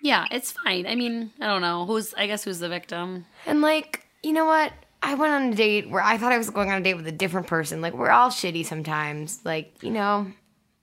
Yeah, 0.00 0.26
it's 0.30 0.52
fine. 0.52 0.86
I 0.86 0.94
mean, 0.94 1.32
I 1.40 1.46
don't 1.46 1.60
know 1.60 1.86
who's. 1.86 2.14
I 2.14 2.28
guess 2.28 2.44
who's 2.44 2.60
the 2.60 2.68
victim. 2.68 3.26
And 3.46 3.62
like, 3.62 4.06
you 4.22 4.32
know 4.32 4.44
what? 4.44 4.72
I 5.02 5.14
went 5.14 5.32
on 5.32 5.52
a 5.52 5.56
date 5.56 5.90
where 5.90 6.02
I 6.02 6.18
thought 6.18 6.30
I 6.30 6.38
was 6.38 6.50
going 6.50 6.70
on 6.70 6.80
a 6.80 6.84
date 6.84 6.94
with 6.94 7.08
a 7.08 7.12
different 7.12 7.48
person. 7.48 7.80
Like, 7.80 7.94
we're 7.94 8.10
all 8.10 8.30
shitty 8.30 8.64
sometimes. 8.64 9.40
Like, 9.44 9.82
you 9.82 9.90
know, 9.90 10.30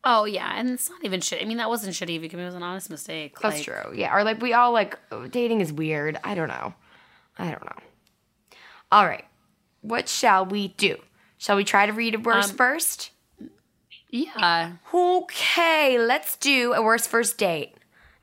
Oh 0.05 0.25
yeah, 0.25 0.51
and 0.55 0.69
it's 0.69 0.89
not 0.89 1.03
even 1.03 1.21
shit. 1.21 1.41
I 1.41 1.45
mean, 1.45 1.57
that 1.57 1.69
wasn't 1.69 1.93
shitty 1.95 2.19
because 2.19 2.39
it 2.39 2.43
was 2.45 2.55
an 2.55 2.63
honest 2.63 2.89
mistake. 2.89 3.39
that's 3.39 3.55
Like, 3.55 3.63
true. 3.63 3.93
Yeah. 3.95 4.13
Or 4.15 4.23
like, 4.23 4.41
we 4.41 4.53
all 4.53 4.71
like, 4.73 4.97
dating 5.31 5.61
is 5.61 5.71
weird. 5.71 6.17
I 6.23 6.35
don't 6.35 6.49
know. 6.49 6.73
I 7.37 7.51
don't 7.51 7.63
know. 7.63 7.77
All 8.91 9.05
right. 9.05 9.25
What 9.81 10.07
shall 10.09 10.45
we 10.45 10.69
do? 10.69 10.97
Shall 11.37 11.55
we 11.55 11.63
try 11.63 11.85
to 11.85 11.93
read 11.93 12.15
a 12.15 12.17
verse 12.17 12.49
Um, 12.49 12.55
first? 12.57 13.11
Yeah. 14.09 14.73
Okay, 14.93 15.97
let's 15.99 16.37
do 16.37 16.73
a 16.73 16.81
worst 16.81 17.09
first 17.09 17.37
date. 17.37 17.73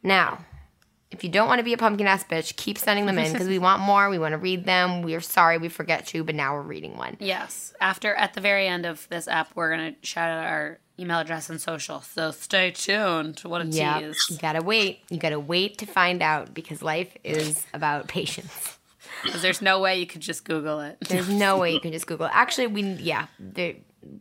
Now, 0.03 0.45
if 1.11 1.24
you 1.24 1.31
don't 1.31 1.49
want 1.49 1.59
to 1.59 1.64
be 1.64 1.72
a 1.72 1.76
pumpkin 1.76 2.07
ass 2.07 2.24
bitch, 2.24 2.55
keep 2.57 2.78
sending 2.78 3.07
them 3.07 3.18
in 3.18 3.33
because 3.33 3.49
we 3.49 3.59
want 3.68 3.83
more. 3.83 4.09
We 4.09 4.18
want 4.18 4.33
to 4.33 4.39
read 4.39 4.64
them. 4.64 5.03
We're 5.03 5.20
sorry 5.20 5.59
we 5.59 5.68
forget 5.68 6.07
to, 6.09 6.22
but 6.24 6.35
now 6.35 6.55
we're 6.55 6.62
reading 6.62 6.97
one. 6.97 7.16
Yes. 7.18 7.74
After 7.81 8.14
at 8.14 8.35
the 8.35 8.41
very 8.41 8.68
end 8.68 8.87
of 8.87 9.09
this 9.11 9.26
app, 9.26 9.49
we're 9.55 9.70
gonna 9.70 9.95
shout 10.03 10.31
out 10.31 10.45
our 10.47 10.78
email 11.01 11.19
address 11.19 11.49
and 11.51 11.61
social. 11.61 12.01
So 12.03 12.31
stay 12.31 12.71
tuned. 12.71 13.41
What 13.41 13.63
a 13.63 13.67
Yeah, 13.67 13.99
you 14.01 14.15
gotta 14.39 14.63
wait. 14.63 15.01
You 15.11 15.19
gotta 15.19 15.41
wait 15.41 15.79
to 15.79 15.87
find 15.87 16.23
out 16.23 16.53
because 16.55 16.83
life 16.83 17.17
is 17.25 17.65
about 17.75 18.09
patience. 18.09 18.79
Because 19.25 19.43
there's 19.43 19.61
no 19.63 19.81
way 19.81 19.99
you 19.99 20.07
could 20.07 20.21
just 20.21 20.45
Google 20.45 20.81
it. 20.81 20.99
There's 21.09 21.29
no 21.29 21.59
way 21.63 21.73
you 21.73 21.81
can 21.81 21.93
just 21.93 22.07
Google. 22.07 22.27
it. 22.27 22.33
Actually, 22.35 22.69
we 22.69 22.83
yeah, 22.83 23.27
there, 23.39 23.75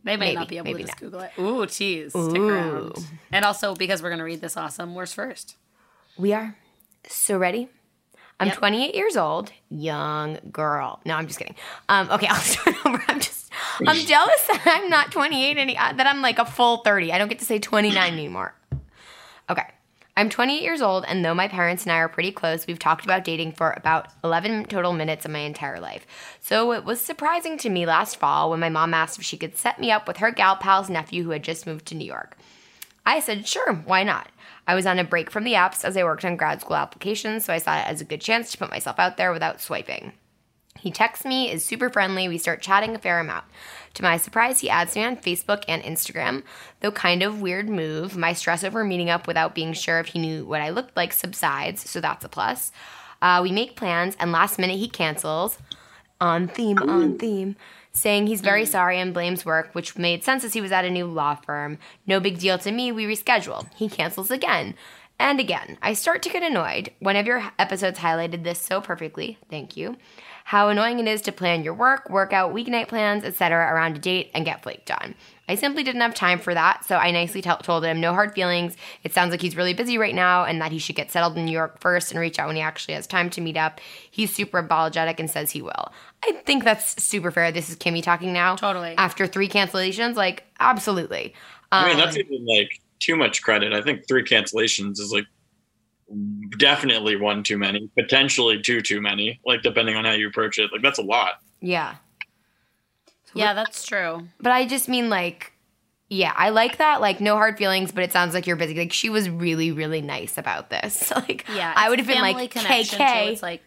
They 0.03 0.17
may 0.17 0.17
Maybe, 0.17 0.35
not 0.35 0.47
be 0.47 0.57
able 0.57 0.73
to 0.73 0.79
just 0.79 0.87
not. 0.89 0.99
Google 0.99 1.19
it. 1.21 1.31
Ooh, 1.39 1.65
tease. 1.65 2.11
Stick 2.11 2.37
around. 2.41 2.93
And 3.31 3.45
also 3.45 3.75
because 3.75 4.01
we're 4.03 4.09
gonna 4.09 4.23
read 4.23 4.41
this 4.41 4.57
awesome 4.57 4.95
worst 4.95 5.15
first. 5.15 5.55
we 6.17 6.33
are 6.33 6.55
so 7.07 7.37
ready. 7.37 7.69
I'm 8.41 8.47
Yep. 8.47 8.57
28 8.57 8.95
years 8.95 9.17
old, 9.17 9.51
young 9.69 10.37
girl. 10.51 11.01
No, 11.05 11.15
I'm 11.15 11.27
just 11.27 11.39
kidding. 11.39 11.55
Um, 11.89 12.09
okay, 12.09 12.27
I'll 12.29 12.35
start 12.35 12.75
over. 12.85 13.03
I'm 13.09 13.19
just, 13.19 13.38
I'm 13.87 14.05
jealous 14.05 14.47
that 14.47 14.61
I'm 14.65 14.89
not 14.89 15.11
28 15.11 15.57
any, 15.57 15.77
uh, 15.77 15.93
that 15.93 16.07
I'm 16.07 16.21
like 16.21 16.39
a 16.39 16.45
full 16.45 16.77
30. 16.77 17.11
I 17.11 17.17
don't 17.17 17.27
get 17.29 17.39
to 17.39 17.45
say 17.45 17.59
29 17.59 18.13
anymore. 18.13 18.55
Okay. 19.49 19.65
I'm 20.17 20.29
28 20.29 20.61
years 20.61 20.81
old, 20.81 21.05
and 21.07 21.23
though 21.23 21.33
my 21.33 21.47
parents 21.47 21.83
and 21.83 21.93
I 21.93 21.99
are 21.99 22.09
pretty 22.09 22.33
close, 22.33 22.67
we've 22.67 22.77
talked 22.77 23.05
about 23.05 23.23
dating 23.23 23.53
for 23.53 23.73
about 23.77 24.07
11 24.21 24.65
total 24.65 24.91
minutes 24.91 25.23
of 25.23 25.31
my 25.31 25.39
entire 25.39 25.79
life. 25.79 26.05
So 26.41 26.73
it 26.73 26.83
was 26.83 26.99
surprising 26.99 27.57
to 27.59 27.69
me 27.69 27.85
last 27.85 28.17
fall 28.17 28.49
when 28.49 28.59
my 28.59 28.67
mom 28.67 28.93
asked 28.93 29.17
if 29.17 29.23
she 29.23 29.37
could 29.37 29.55
set 29.55 29.79
me 29.79 29.91
up 29.91 30.09
with 30.09 30.17
her 30.17 30.31
gal 30.31 30.57
pal's 30.57 30.89
nephew 30.89 31.23
who 31.23 31.29
had 31.29 31.43
just 31.43 31.65
moved 31.65 31.85
to 31.85 31.95
New 31.95 32.03
York. 32.03 32.37
I 33.05 33.21
said, 33.21 33.47
sure, 33.47 33.73
why 33.73 34.03
not? 34.03 34.27
I 34.67 34.75
was 34.75 34.85
on 34.85 34.99
a 34.99 35.05
break 35.05 35.31
from 35.31 35.45
the 35.45 35.53
apps 35.53 35.85
as 35.85 35.95
I 35.95 36.03
worked 36.03 36.25
on 36.25 36.35
grad 36.35 36.59
school 36.59 36.75
applications, 36.75 37.45
so 37.45 37.53
I 37.53 37.57
saw 37.59 37.77
it 37.77 37.87
as 37.87 38.01
a 38.01 38.05
good 38.05 38.19
chance 38.19 38.51
to 38.51 38.57
put 38.57 38.69
myself 38.69 38.99
out 38.99 39.15
there 39.15 39.31
without 39.31 39.61
swiping. 39.61 40.11
He 40.79 40.91
texts 40.91 41.25
me, 41.25 41.51
is 41.51 41.65
super 41.65 41.89
friendly. 41.89 42.27
We 42.27 42.37
start 42.37 42.61
chatting 42.61 42.95
a 42.95 42.99
fair 42.99 43.19
amount. 43.19 43.45
To 43.95 44.03
my 44.03 44.17
surprise, 44.17 44.59
he 44.59 44.69
adds 44.69 44.95
me 44.95 45.03
on 45.03 45.17
Facebook 45.17 45.63
and 45.67 45.83
Instagram. 45.83 46.43
Though 46.79 46.91
kind 46.91 47.23
of 47.23 47.41
weird 47.41 47.69
move, 47.69 48.15
my 48.15 48.33
stress 48.33 48.63
over 48.63 48.83
meeting 48.83 49.09
up 49.09 49.27
without 49.27 49.55
being 49.55 49.73
sure 49.73 49.99
if 49.99 50.07
he 50.07 50.19
knew 50.19 50.45
what 50.45 50.61
I 50.61 50.69
looked 50.69 50.95
like 50.95 51.11
subsides, 51.11 51.89
so 51.89 51.99
that's 51.99 52.25
a 52.25 52.29
plus. 52.29 52.71
Uh, 53.21 53.39
we 53.43 53.51
make 53.51 53.75
plans, 53.75 54.15
and 54.19 54.31
last 54.31 54.59
minute 54.59 54.77
he 54.77 54.87
cancels. 54.87 55.57
On 56.21 56.47
theme, 56.47 56.77
on 56.79 57.17
theme. 57.17 57.55
Saying 57.91 58.27
he's 58.27 58.41
very 58.41 58.65
sorry 58.65 58.99
and 58.99 59.13
blames 59.13 59.45
work, 59.45 59.73
which 59.73 59.97
made 59.97 60.23
sense 60.23 60.43
as 60.43 60.53
he 60.53 60.61
was 60.61 60.71
at 60.71 60.85
a 60.85 60.89
new 60.89 61.05
law 61.05 61.35
firm. 61.35 61.79
No 62.05 62.19
big 62.19 62.39
deal 62.39 62.57
to 62.59 62.71
me, 62.71 62.91
we 62.91 63.05
reschedule. 63.05 63.67
He 63.75 63.89
cancels 63.89 64.29
again. 64.29 64.75
And 65.17 65.39
again, 65.39 65.77
I 65.81 65.93
start 65.93 66.21
to 66.23 66.29
get 66.29 66.43
annoyed. 66.43 66.91
One 66.99 67.17
of 67.17 67.25
your 67.25 67.51
episodes 67.57 67.99
highlighted 67.99 68.43
this 68.43 68.61
so 68.61 68.79
perfectly. 68.79 69.37
Thank 69.49 69.75
you. 69.75 69.97
How 70.49 70.69
annoying 70.69 70.97
it 70.97 71.07
is 71.07 71.21
to 71.21 71.31
plan 71.31 71.61
your 71.61 71.75
work, 71.75 72.09
workout, 72.09 72.55
weeknight 72.55 72.87
plans, 72.87 73.23
etc. 73.23 73.71
around 73.71 73.97
a 73.97 73.99
date 73.99 74.31
and 74.33 74.43
get 74.43 74.63
flaked 74.63 74.89
on. 74.89 75.13
I 75.47 75.53
simply 75.53 75.83
didn't 75.83 76.01
have 76.01 76.15
time 76.15 76.39
for 76.39 76.55
that, 76.55 76.83
so 76.85 76.97
I 76.97 77.11
nicely 77.11 77.43
tell 77.43 77.57
told 77.57 77.85
him 77.85 78.01
no 78.01 78.15
hard 78.15 78.33
feelings. 78.33 78.75
It 79.03 79.13
sounds 79.13 79.29
like 79.29 79.43
he's 79.43 79.55
really 79.55 79.75
busy 79.75 79.99
right 79.99 80.15
now 80.15 80.45
and 80.45 80.59
that 80.59 80.71
he 80.71 80.79
should 80.79 80.95
get 80.95 81.11
settled 81.11 81.37
in 81.37 81.45
New 81.45 81.51
York 81.51 81.79
first 81.79 82.09
and 82.09 82.19
reach 82.19 82.39
out 82.39 82.47
when 82.47 82.55
he 82.55 82.63
actually 82.63 82.95
has 82.95 83.05
time 83.05 83.29
to 83.29 83.41
meet 83.41 83.57
up. 83.57 83.79
He's 84.09 84.33
super 84.33 84.57
apologetic 84.57 85.19
and 85.19 85.29
says 85.29 85.51
he 85.51 85.61
will. 85.61 85.93
I 86.25 86.31
think 86.47 86.63
that's 86.63 86.99
super 87.03 87.29
fair. 87.29 87.51
This 87.51 87.69
is 87.69 87.75
Kimmy 87.75 88.01
talking 88.01 88.33
now. 88.33 88.55
Totally. 88.55 88.95
After 88.97 89.27
three 89.27 89.49
cancellations, 89.49 90.15
like, 90.15 90.45
absolutely. 90.59 91.35
I 91.71 91.89
mean, 91.89 91.93
Um, 91.93 91.99
that's 91.99 92.17
even 92.17 92.43
like 92.47 92.81
too 92.97 93.15
much 93.15 93.43
credit. 93.43 93.71
I 93.71 93.83
think 93.83 94.07
three 94.07 94.23
cancellations 94.23 94.93
is 94.93 95.11
like 95.11 95.27
definitely 96.57 97.15
one 97.15 97.43
too 97.43 97.57
many, 97.57 97.89
potentially 97.97 98.61
two 98.61 98.81
too 98.81 99.01
many, 99.01 99.39
like 99.45 99.61
depending 99.61 99.95
on 99.95 100.05
how 100.05 100.11
you 100.11 100.27
approach 100.27 100.57
it. 100.59 100.71
Like 100.71 100.81
that's 100.81 100.99
a 100.99 101.03
lot. 101.03 101.41
Yeah. 101.61 101.95
Yeah, 103.33 103.53
that's 103.53 103.85
true. 103.85 104.27
But 104.39 104.51
I 104.51 104.65
just 104.65 104.89
mean 104.89 105.09
like, 105.09 105.53
yeah, 106.09 106.33
I 106.35 106.49
like 106.49 106.77
that. 106.77 107.01
Like, 107.01 107.21
no 107.21 107.35
hard 107.35 107.59
feelings, 107.59 107.91
but 107.91 108.03
it 108.03 108.11
sounds 108.11 108.33
like 108.33 108.47
you're 108.47 108.55
busy. 108.55 108.73
Like, 108.73 108.91
she 108.91 109.11
was 109.11 109.29
really, 109.29 109.71
really 109.71 110.01
nice 110.01 110.39
about 110.39 110.71
this. 110.71 111.11
Like, 111.15 111.45
Yeah, 111.53 111.71
I 111.75 111.89
would 111.89 111.99
have 111.99 112.07
been 112.07 112.15
family 112.15 112.33
like, 112.33 112.51
connection, 112.51 112.97
too. 112.97 113.03
KK. 113.03 113.31
It's 113.31 113.43
like, 113.43 113.61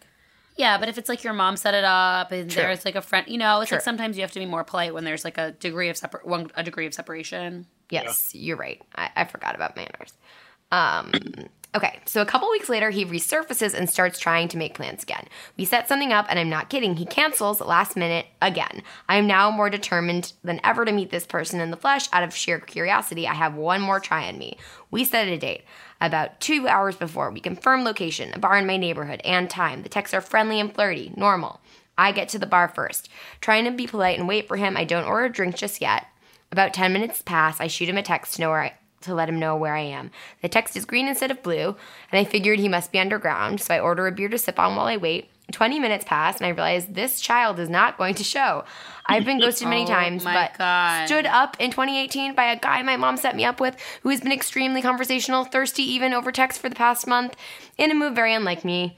yeah, 0.56 0.76
but 0.78 0.88
if 0.88 0.98
it's 0.98 1.08
like 1.08 1.22
your 1.22 1.32
mom 1.34 1.56
set 1.56 1.74
it 1.74 1.84
up 1.84 2.32
and 2.32 2.50
True. 2.50 2.62
there's 2.62 2.84
like 2.84 2.96
a 2.96 3.00
friend, 3.00 3.26
you 3.28 3.38
know, 3.38 3.60
it's 3.60 3.70
like 3.70 3.80
sometimes 3.80 4.16
you 4.16 4.22
have 4.22 4.32
to 4.32 4.40
be 4.40 4.46
more 4.46 4.64
polite 4.64 4.92
when 4.92 5.04
there's 5.04 5.24
like 5.24 5.38
a 5.38 5.52
degree 5.52 5.88
of 5.88 5.96
separ- 5.96 6.20
one 6.24 6.50
a 6.56 6.62
degree 6.62 6.86
of 6.86 6.92
separation. 6.92 7.66
Yes, 7.90 8.34
you're 8.34 8.56
right. 8.56 8.82
I, 8.94 9.10
I 9.16 9.24
forgot 9.24 9.54
about 9.54 9.76
manners. 9.76 10.12
Um, 10.70 11.12
okay, 11.74 12.00
so 12.04 12.20
a 12.20 12.26
couple 12.26 12.50
weeks 12.50 12.68
later, 12.68 12.90
he 12.90 13.04
resurfaces 13.04 13.74
and 13.74 13.88
starts 13.88 14.18
trying 14.18 14.48
to 14.48 14.56
make 14.56 14.74
plans 14.74 15.02
again. 15.02 15.26
We 15.56 15.64
set 15.64 15.88
something 15.88 16.12
up, 16.12 16.26
and 16.28 16.38
I'm 16.38 16.50
not 16.50 16.68
kidding. 16.68 16.96
He 16.96 17.06
cancels 17.06 17.60
last 17.60 17.96
minute 17.96 18.26
again. 18.40 18.82
I 19.08 19.16
am 19.16 19.26
now 19.26 19.50
more 19.50 19.70
determined 19.70 20.32
than 20.44 20.60
ever 20.62 20.84
to 20.84 20.92
meet 20.92 21.10
this 21.10 21.26
person 21.26 21.60
in 21.60 21.70
the 21.70 21.76
flesh. 21.76 22.08
Out 22.12 22.22
of 22.22 22.34
sheer 22.34 22.60
curiosity, 22.60 23.26
I 23.26 23.34
have 23.34 23.54
one 23.54 23.80
more 23.80 24.00
try 24.00 24.28
on 24.28 24.38
me. 24.38 24.58
We 24.90 25.04
set 25.04 25.28
a 25.28 25.38
date. 25.38 25.64
About 26.00 26.40
two 26.40 26.66
hours 26.68 26.96
before, 26.96 27.30
we 27.30 27.40
confirm 27.40 27.84
location, 27.84 28.32
a 28.34 28.38
bar 28.38 28.58
in 28.58 28.66
my 28.66 28.76
neighborhood, 28.76 29.20
and 29.24 29.48
time. 29.48 29.82
The 29.82 29.88
texts 29.88 30.14
are 30.14 30.20
friendly 30.20 30.60
and 30.60 30.74
flirty, 30.74 31.12
normal. 31.16 31.60
I 31.96 32.12
get 32.12 32.28
to 32.30 32.38
the 32.38 32.46
bar 32.46 32.68
first. 32.68 33.08
Trying 33.40 33.64
to 33.64 33.70
be 33.70 33.86
polite 33.86 34.18
and 34.18 34.26
wait 34.26 34.48
for 34.48 34.56
him, 34.56 34.76
I 34.76 34.84
don't 34.84 35.04
order 35.04 35.26
a 35.26 35.32
drink 35.32 35.56
just 35.56 35.80
yet. 35.80 36.06
About 36.50 36.74
10 36.74 36.92
minutes 36.92 37.22
pass, 37.22 37.60
I 37.60 37.66
shoot 37.66 37.88
him 37.88 37.96
a 37.96 38.02
text 38.02 38.34
to 38.34 38.40
know 38.40 38.50
where 38.50 38.62
I, 38.62 38.74
to 39.02 39.14
let 39.14 39.28
him 39.28 39.38
know 39.38 39.56
where 39.56 39.74
I 39.74 39.80
am. 39.80 40.10
The 40.40 40.48
text 40.48 40.76
is 40.76 40.84
green 40.84 41.08
instead 41.08 41.30
of 41.30 41.42
blue, 41.42 41.76
and 42.10 42.18
I 42.18 42.24
figured 42.24 42.58
he 42.58 42.68
must 42.68 42.92
be 42.92 42.98
underground, 42.98 43.60
so 43.60 43.74
I 43.74 43.80
order 43.80 44.06
a 44.06 44.12
beer 44.12 44.28
to 44.28 44.38
sip 44.38 44.58
on 44.58 44.76
while 44.76 44.86
I 44.86 44.96
wait. 44.96 45.28
20 45.50 45.80
minutes 45.80 46.04
pass, 46.06 46.38
and 46.38 46.46
I 46.46 46.50
realize 46.50 46.86
this 46.86 47.20
child 47.20 47.58
is 47.58 47.68
not 47.68 47.98
going 47.98 48.14
to 48.14 48.24
show. 48.24 48.64
I've 49.06 49.24
been 49.24 49.40
ghosted 49.40 49.68
many 49.68 49.82
Oh 49.84 49.86
times, 49.86 50.24
but 50.24 50.56
God. 50.56 51.06
stood 51.06 51.26
up 51.26 51.56
in 51.58 51.70
2018 51.70 52.34
by 52.34 52.44
a 52.52 52.58
guy 52.58 52.80
my 52.82 52.96
mom 52.96 53.16
set 53.16 53.36
me 53.36 53.44
up 53.44 53.60
with 53.60 53.76
who 54.02 54.08
has 54.10 54.20
been 54.20 54.32
extremely 54.32 54.80
conversational, 54.80 55.44
thirsty 55.44 55.82
even 55.82 56.14
over 56.14 56.32
text 56.32 56.60
for 56.60 56.68
the 56.68 56.74
past 56.74 57.06
month, 57.06 57.36
in 57.76 57.90
a 57.90 57.94
move 57.94 58.14
very 58.14 58.32
unlike 58.32 58.64
me. 58.64 58.96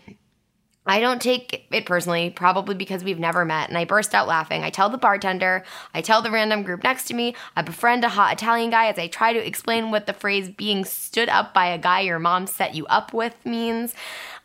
I 0.87 1.01
don't 1.01 1.22
take 1.22 1.66
it 1.70 1.87
personally, 1.87 2.30
probably 2.30 2.74
because 2.74 3.03
we've 3.03 3.18
never 3.18 3.45
met, 3.45 3.68
and 3.68 3.78
I 3.78 3.85
burst 3.85 4.14
out 4.14 4.28
laughing. 4.28 4.62
I 4.62 4.70
tell 4.70 4.91
the 4.91 4.99
bartender, 4.99 5.64
I 5.95 6.03
tell 6.03 6.20
the 6.20 6.30
random 6.30 6.62
group 6.62 6.85
next 6.85 7.05
to 7.07 7.14
me, 7.14 7.35
I 7.57 7.62
befriend 7.62 8.05
a 8.05 8.11
hot 8.11 8.35
Italian 8.35 8.70
guy 8.70 8.87
as 8.87 8.99
I 8.99 9.07
try 9.07 9.32
to 9.32 9.47
explain 9.47 9.91
what 9.91 10.07
the 10.07 10.12
phrase 10.12 10.51
being 10.51 10.85
stood 10.85 11.30
up 11.30 11.55
by 11.55 11.66
a 11.66 11.78
guy 11.78 12.01
your 12.01 12.18
mom 12.18 12.47
set 12.47 12.74
you 12.74 12.85
up 12.87 13.14
with 13.14 13.35
means. 13.47 13.95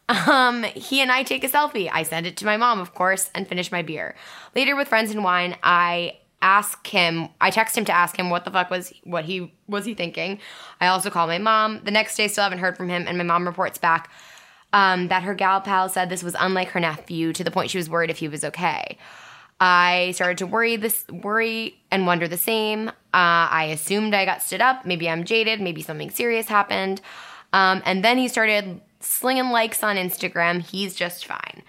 Um, 0.07 0.63
he 0.63 1.01
and 1.01 1.11
I 1.11 1.23
take 1.23 1.43
a 1.43 1.49
selfie. 1.49 1.89
I 1.91 2.03
send 2.03 2.25
it 2.25 2.37
to 2.37 2.45
my 2.45 2.57
mom, 2.57 2.79
of 2.79 2.95
course, 2.95 3.29
and 3.35 3.47
finish 3.47 3.71
my 3.71 3.81
beer. 3.81 4.15
Later 4.55 4.75
with 4.75 4.87
friends 4.87 5.11
and 5.11 5.23
wine, 5.23 5.55
I 5.61 6.17
ask 6.41 6.87
him 6.87 7.27
I 7.41 7.49
text 7.49 7.77
him 7.77 7.83
to 7.83 7.91
ask 7.91 8.17
him 8.17 8.29
what 8.29 8.45
the 8.45 8.51
fuck 8.51 8.69
was 8.69 8.93
what 9.03 9.25
he 9.25 9.53
was 9.67 9.85
he 9.85 9.93
thinking. 9.93 10.39
I 10.79 10.87
also 10.87 11.09
call 11.09 11.27
my 11.27 11.37
mom. 11.37 11.81
The 11.83 11.91
next 11.91 12.15
day 12.15 12.27
still 12.27 12.43
haven't 12.43 12.59
heard 12.59 12.77
from 12.77 12.89
him, 12.89 13.05
and 13.07 13.17
my 13.17 13.23
mom 13.23 13.45
reports 13.45 13.77
back 13.77 14.09
um, 14.73 15.07
that 15.07 15.23
her 15.23 15.33
gal 15.33 15.61
pal 15.61 15.89
said 15.89 16.09
this 16.09 16.23
was 16.23 16.35
unlike 16.39 16.69
her 16.69 16.79
nephew 16.79 17.33
to 17.33 17.43
the 17.43 17.51
point 17.51 17.69
she 17.71 17.77
was 17.77 17.89
worried 17.89 18.09
if 18.09 18.17
he 18.17 18.27
was 18.27 18.43
okay. 18.43 18.97
I 19.59 20.11
started 20.15 20.37
to 20.37 20.47
worry 20.47 20.77
this 20.77 21.05
worry 21.09 21.77
and 21.91 22.05
wonder 22.05 22.27
the 22.27 22.37
same. 22.37 22.87
Uh, 22.87 22.91
I 23.13 23.69
assumed 23.73 24.13
I 24.13 24.23
got 24.25 24.41
stood 24.41 24.61
up. 24.61 24.85
Maybe 24.85 25.09
I'm 25.09 25.25
jaded. 25.25 25.59
Maybe 25.59 25.81
something 25.81 26.09
serious 26.09 26.47
happened. 26.47 27.01
Um, 27.51 27.81
and 27.85 28.03
then 28.03 28.17
he 28.17 28.27
started 28.27 28.79
slinging 29.01 29.49
likes 29.49 29.83
on 29.83 29.97
Instagram. 29.97 30.61
He's 30.61 30.95
just 30.95 31.25
fine. 31.25 31.63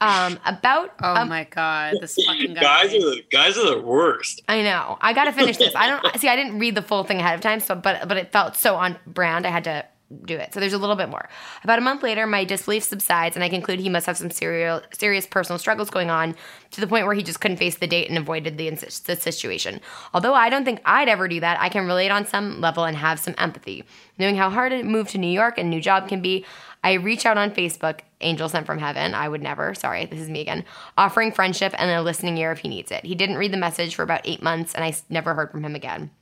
Um, 0.00 0.38
about 0.44 0.92
Oh 1.02 1.14
a 1.14 1.24
my 1.24 1.44
god, 1.44 1.94
this 2.00 2.16
fucking 2.26 2.54
guy. 2.54 2.60
Guys 2.60 2.94
are 2.94 2.98
the 3.00 3.22
guys 3.30 3.56
are 3.56 3.76
the 3.76 3.80
worst. 3.80 4.42
I 4.48 4.62
know. 4.62 4.98
I 5.00 5.12
gotta 5.14 5.32
finish 5.32 5.56
this. 5.56 5.74
I 5.74 5.88
don't 5.88 6.16
see. 6.20 6.28
I 6.28 6.36
didn't 6.36 6.58
read 6.58 6.74
the 6.74 6.82
full 6.82 7.04
thing 7.04 7.18
ahead 7.18 7.34
of 7.34 7.40
time, 7.40 7.60
so 7.60 7.74
but 7.74 8.06
but 8.06 8.16
it 8.16 8.30
felt 8.32 8.56
so 8.56 8.74
on 8.76 8.98
brand. 9.06 9.46
I 9.46 9.50
had 9.50 9.64
to 9.64 9.86
do 10.24 10.36
it. 10.36 10.54
So 10.54 10.60
there's 10.60 10.72
a 10.72 10.78
little 10.78 10.94
bit 10.94 11.08
more. 11.08 11.28
About 11.64 11.78
a 11.78 11.82
month 11.82 12.02
later, 12.02 12.26
my 12.26 12.44
disbelief 12.44 12.84
subsides, 12.84 13.34
and 13.34 13.44
I 13.44 13.48
conclude 13.48 13.80
he 13.80 13.88
must 13.88 14.06
have 14.06 14.16
some 14.16 14.30
serial, 14.30 14.80
serious 14.92 15.26
personal 15.26 15.58
struggles 15.58 15.90
going 15.90 16.10
on 16.10 16.36
to 16.70 16.80
the 16.80 16.86
point 16.86 17.06
where 17.06 17.14
he 17.14 17.24
just 17.24 17.40
couldn't 17.40 17.56
face 17.56 17.76
the 17.78 17.88
date 17.88 18.08
and 18.08 18.16
avoided 18.16 18.56
the, 18.56 18.70
the 18.70 19.16
situation. 19.16 19.80
Although 20.14 20.34
I 20.34 20.48
don't 20.48 20.64
think 20.64 20.80
I'd 20.84 21.08
ever 21.08 21.26
do 21.26 21.40
that, 21.40 21.60
I 21.60 21.68
can 21.68 21.86
relate 21.86 22.10
on 22.10 22.26
some 22.26 22.60
level 22.60 22.84
and 22.84 22.96
have 22.96 23.18
some 23.18 23.34
empathy. 23.36 23.84
Knowing 24.18 24.36
how 24.36 24.48
hard 24.48 24.72
a 24.72 24.84
move 24.84 25.08
to 25.08 25.18
New 25.18 25.26
York 25.26 25.58
and 25.58 25.70
new 25.70 25.80
job 25.80 26.08
can 26.08 26.22
be, 26.22 26.46
I 26.84 26.92
reach 26.94 27.26
out 27.26 27.36
on 27.36 27.50
Facebook, 27.50 28.00
Angel 28.20 28.48
Sent 28.48 28.64
from 28.64 28.78
Heaven. 28.78 29.12
I 29.12 29.28
would 29.28 29.42
never, 29.42 29.74
sorry, 29.74 30.04
this 30.04 30.20
is 30.20 30.28
me 30.28 30.40
again, 30.40 30.64
offering 30.96 31.32
friendship 31.32 31.74
and 31.76 31.90
a 31.90 32.00
listening 32.00 32.38
ear 32.38 32.52
if 32.52 32.60
he 32.60 32.68
needs 32.68 32.92
it. 32.92 33.04
He 33.04 33.16
didn't 33.16 33.38
read 33.38 33.52
the 33.52 33.56
message 33.56 33.96
for 33.96 34.04
about 34.04 34.20
eight 34.24 34.40
months, 34.40 34.72
and 34.72 34.84
I 34.84 34.94
never 35.10 35.34
heard 35.34 35.50
from 35.50 35.64
him 35.64 35.74
again. 35.74 36.12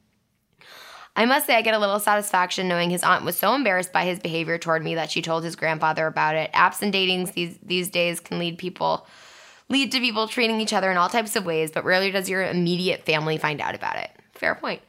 I 1.16 1.26
must 1.26 1.46
say, 1.46 1.54
I 1.54 1.62
get 1.62 1.74
a 1.74 1.78
little 1.78 2.00
satisfaction 2.00 2.66
knowing 2.66 2.90
his 2.90 3.04
aunt 3.04 3.24
was 3.24 3.36
so 3.36 3.54
embarrassed 3.54 3.92
by 3.92 4.04
his 4.04 4.18
behavior 4.18 4.58
toward 4.58 4.82
me 4.82 4.96
that 4.96 5.10
she 5.10 5.22
told 5.22 5.44
his 5.44 5.54
grandfather 5.54 6.06
about 6.06 6.34
it. 6.34 6.52
Apps 6.52 6.82
and 6.82 6.92
datings 6.92 7.34
these 7.34 7.56
these 7.62 7.88
days 7.88 8.20
can 8.20 8.38
lead 8.38 8.58
people 8.58 9.06
lead 9.68 9.92
to 9.92 10.00
people 10.00 10.28
treating 10.28 10.60
each 10.60 10.72
other 10.72 10.90
in 10.90 10.96
all 10.96 11.08
types 11.08 11.36
of 11.36 11.46
ways, 11.46 11.70
but 11.70 11.84
rarely 11.84 12.10
does 12.10 12.28
your 12.28 12.42
immediate 12.42 13.04
family 13.06 13.38
find 13.38 13.60
out 13.60 13.74
about 13.74 13.96
it. 13.96 14.10
Fair 14.32 14.54
point. 14.54 14.82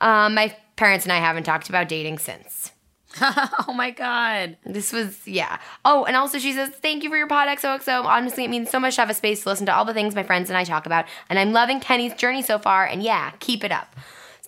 Um, 0.00 0.34
my 0.34 0.56
parents 0.76 1.04
and 1.04 1.12
I 1.12 1.18
haven't 1.18 1.44
talked 1.44 1.68
about 1.68 1.88
dating 1.88 2.18
since. 2.18 2.72
oh 3.20 3.74
my 3.74 3.90
god. 3.90 4.56
This 4.64 4.92
was 4.92 5.26
yeah. 5.26 5.58
Oh, 5.84 6.04
and 6.04 6.16
also 6.16 6.38
she 6.38 6.52
says, 6.52 6.70
"Thank 6.70 7.02
you 7.02 7.10
for 7.10 7.16
your 7.16 7.26
pod 7.26 7.48
XOXO. 7.48 8.04
Honestly, 8.04 8.44
it 8.44 8.50
means 8.50 8.70
so 8.70 8.78
much 8.80 8.94
to 8.94 9.02
have 9.02 9.10
a 9.10 9.14
space 9.14 9.42
to 9.42 9.48
listen 9.48 9.66
to 9.66 9.74
all 9.74 9.84
the 9.84 9.94
things 9.94 10.14
my 10.14 10.22
friends 10.22 10.50
and 10.50 10.56
I 10.56 10.64
talk 10.64 10.86
about, 10.86 11.06
and 11.28 11.38
I'm 11.38 11.52
loving 11.52 11.80
Kenny's 11.80 12.14
journey 12.14 12.42
so 12.42 12.58
far. 12.58 12.86
And 12.86 13.02
yeah, 13.02 13.32
keep 13.40 13.64
it 13.64 13.72
up. 13.72 13.94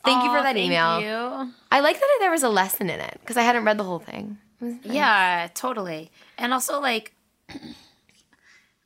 Thank 0.04 0.24
you 0.24 0.30
for 0.30 0.42
that 0.42 0.54
thank 0.54 0.66
email. 0.66 1.00
you. 1.00 1.52
I 1.70 1.80
like 1.80 1.98
that 1.98 2.08
there 2.20 2.30
was 2.30 2.42
a 2.42 2.48
lesson 2.48 2.88
in 2.88 3.00
it 3.00 3.18
because 3.20 3.36
I 3.36 3.42
hadn't 3.42 3.64
read 3.64 3.78
the 3.78 3.84
whole 3.84 3.98
thing. 3.98 4.38
Nice. 4.60 4.78
Yeah, 4.84 5.48
totally. 5.54 6.10
And 6.38 6.52
also 6.52 6.80
like 6.80 7.14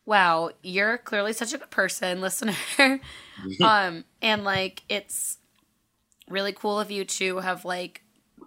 wow, 0.07 0.51
you're 0.63 0.99
clearly 0.99 1.33
such 1.33 1.55
a 1.55 1.59
good 1.59 1.71
person, 1.71 2.21
listener. 2.21 2.55
um 3.61 4.05
and 4.23 4.45
like 4.45 4.83
it's 4.89 5.39
really 6.29 6.53
cool 6.53 6.81
of 6.81 6.91
you 6.91 7.05
to 7.05 7.39
have 7.39 7.65
like 7.65 8.03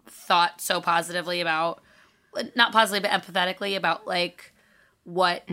thought 0.07 0.61
so 0.61 0.81
positively 0.81 1.41
about 1.41 1.81
not 2.55 2.71
positively 2.71 3.07
but 3.07 3.11
empathetically 3.11 3.77
about 3.77 4.07
like 4.07 4.53
what 5.03 5.43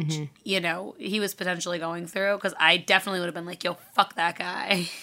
you 0.42 0.60
know 0.60 0.96
he 0.98 1.20
was 1.20 1.32
potentially 1.32 1.78
going 1.78 2.06
through 2.06 2.34
because 2.36 2.54
I 2.58 2.76
definitely 2.76 3.20
would 3.20 3.26
have 3.26 3.34
been 3.34 3.46
like, 3.46 3.62
"Yo, 3.62 3.74
fuck 3.94 4.16
that 4.16 4.36
guy." 4.36 4.88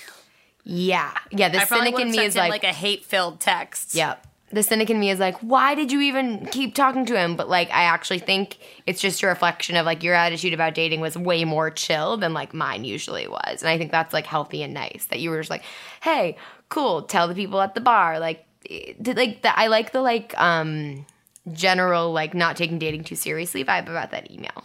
Yeah, 0.63 1.11
yeah. 1.31 1.49
The 1.49 1.61
I 1.61 1.65
cynic 1.65 1.99
in 1.99 2.11
me 2.11 2.19
is 2.19 2.35
like, 2.35 2.51
like 2.51 2.63
a 2.63 2.67
hate-filled 2.73 3.39
text. 3.39 3.95
yep. 3.95 4.25
The 4.53 4.63
cynic 4.63 4.89
in 4.89 4.99
me 4.99 5.09
is 5.09 5.17
like, 5.17 5.37
why 5.37 5.75
did 5.75 5.93
you 5.93 6.01
even 6.01 6.45
keep 6.47 6.75
talking 6.75 7.05
to 7.05 7.17
him? 7.17 7.37
But 7.37 7.47
like, 7.47 7.69
I 7.69 7.83
actually 7.83 8.19
think 8.19 8.57
it's 8.85 8.99
just 8.99 9.23
a 9.23 9.27
reflection 9.27 9.77
of 9.77 9.85
like 9.85 10.03
your 10.03 10.13
attitude 10.13 10.53
about 10.53 10.75
dating 10.75 10.99
was 10.99 11.17
way 11.17 11.45
more 11.45 11.69
chill 11.71 12.17
than 12.17 12.33
like 12.33 12.53
mine 12.53 12.83
usually 12.83 13.29
was, 13.29 13.61
and 13.61 13.69
I 13.69 13.77
think 13.77 13.91
that's 13.91 14.13
like 14.13 14.25
healthy 14.25 14.61
and 14.61 14.73
nice 14.73 15.07
that 15.09 15.19
you 15.21 15.29
were 15.29 15.39
just 15.39 15.49
like, 15.49 15.63
hey, 16.01 16.35
cool. 16.67 17.03
Tell 17.03 17.29
the 17.29 17.35
people 17.35 17.61
at 17.61 17.75
the 17.75 17.81
bar 17.81 18.19
like, 18.19 18.45
eh, 18.69 18.93
did 19.01 19.15
like 19.15 19.41
the, 19.41 19.57
I 19.57 19.67
like 19.67 19.93
the 19.93 20.01
like 20.01 20.37
um 20.37 21.05
general 21.53 22.11
like 22.11 22.33
not 22.33 22.57
taking 22.57 22.77
dating 22.77 23.05
too 23.05 23.15
seriously 23.15 23.63
vibe 23.63 23.87
about 23.87 24.11
that 24.11 24.29
email. 24.29 24.63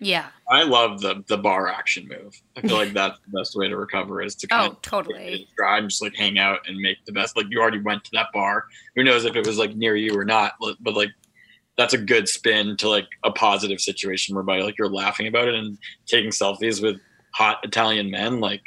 Yeah. 0.00 0.26
I 0.48 0.62
love 0.62 1.00
the 1.00 1.24
the 1.28 1.36
bar 1.36 1.68
action 1.68 2.06
move. 2.08 2.40
I 2.56 2.60
feel 2.62 2.76
like 2.76 2.92
that's 2.92 3.18
the 3.26 3.38
best 3.38 3.56
way 3.56 3.68
to 3.68 3.76
recover 3.76 4.22
is 4.22 4.34
to 4.36 4.46
oh, 4.50 4.56
kind 4.56 4.68
Oh, 4.70 4.72
of 4.76 4.82
totally. 4.82 5.48
try 5.58 5.78
and 5.78 5.88
just 5.90 6.02
like 6.02 6.14
hang 6.14 6.38
out 6.38 6.60
and 6.68 6.76
make 6.78 7.04
the 7.04 7.12
best. 7.12 7.36
Like 7.36 7.46
you 7.50 7.60
already 7.60 7.80
went 7.80 8.04
to 8.04 8.10
that 8.12 8.26
bar. 8.32 8.64
Who 8.96 9.02
knows 9.04 9.24
if 9.24 9.34
it 9.36 9.46
was 9.46 9.58
like 9.58 9.74
near 9.76 9.96
you 9.96 10.16
or 10.18 10.24
not? 10.24 10.52
But 10.60 10.94
like 10.94 11.10
that's 11.76 11.94
a 11.94 11.98
good 11.98 12.28
spin 12.28 12.76
to 12.78 12.88
like 12.88 13.06
a 13.24 13.30
positive 13.30 13.80
situation 13.80 14.34
whereby 14.34 14.60
like 14.60 14.76
you're 14.78 14.88
laughing 14.88 15.26
about 15.26 15.48
it 15.48 15.54
and 15.54 15.78
taking 16.06 16.30
selfies 16.30 16.82
with 16.82 17.00
hot 17.32 17.58
Italian 17.62 18.10
men. 18.10 18.40
Like 18.40 18.62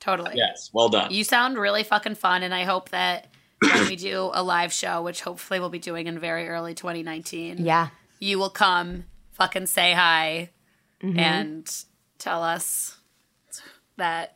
Totally. 0.00 0.32
yes, 0.34 0.70
well 0.72 0.88
done. 0.88 1.10
You 1.12 1.24
sound 1.24 1.58
really 1.58 1.82
fucking 1.82 2.14
fun, 2.14 2.42
and 2.42 2.54
I 2.54 2.64
hope 2.64 2.90
that 2.90 3.26
when 3.60 3.88
we 3.88 3.96
do 3.96 4.30
a 4.34 4.42
live 4.42 4.72
show, 4.72 5.02
which 5.02 5.22
hopefully 5.22 5.58
we'll 5.60 5.70
be 5.70 5.78
doing 5.78 6.06
in 6.06 6.18
very 6.18 6.46
early 6.48 6.74
2019, 6.74 7.64
Yeah. 7.64 7.88
you 8.20 8.38
will 8.38 8.50
come, 8.50 9.04
fucking 9.36 9.66
say 9.66 9.92
hi, 9.92 10.50
Mm-hmm. 11.02 11.18
and 11.18 11.84
tell 12.18 12.42
us 12.42 12.96
that 13.98 14.34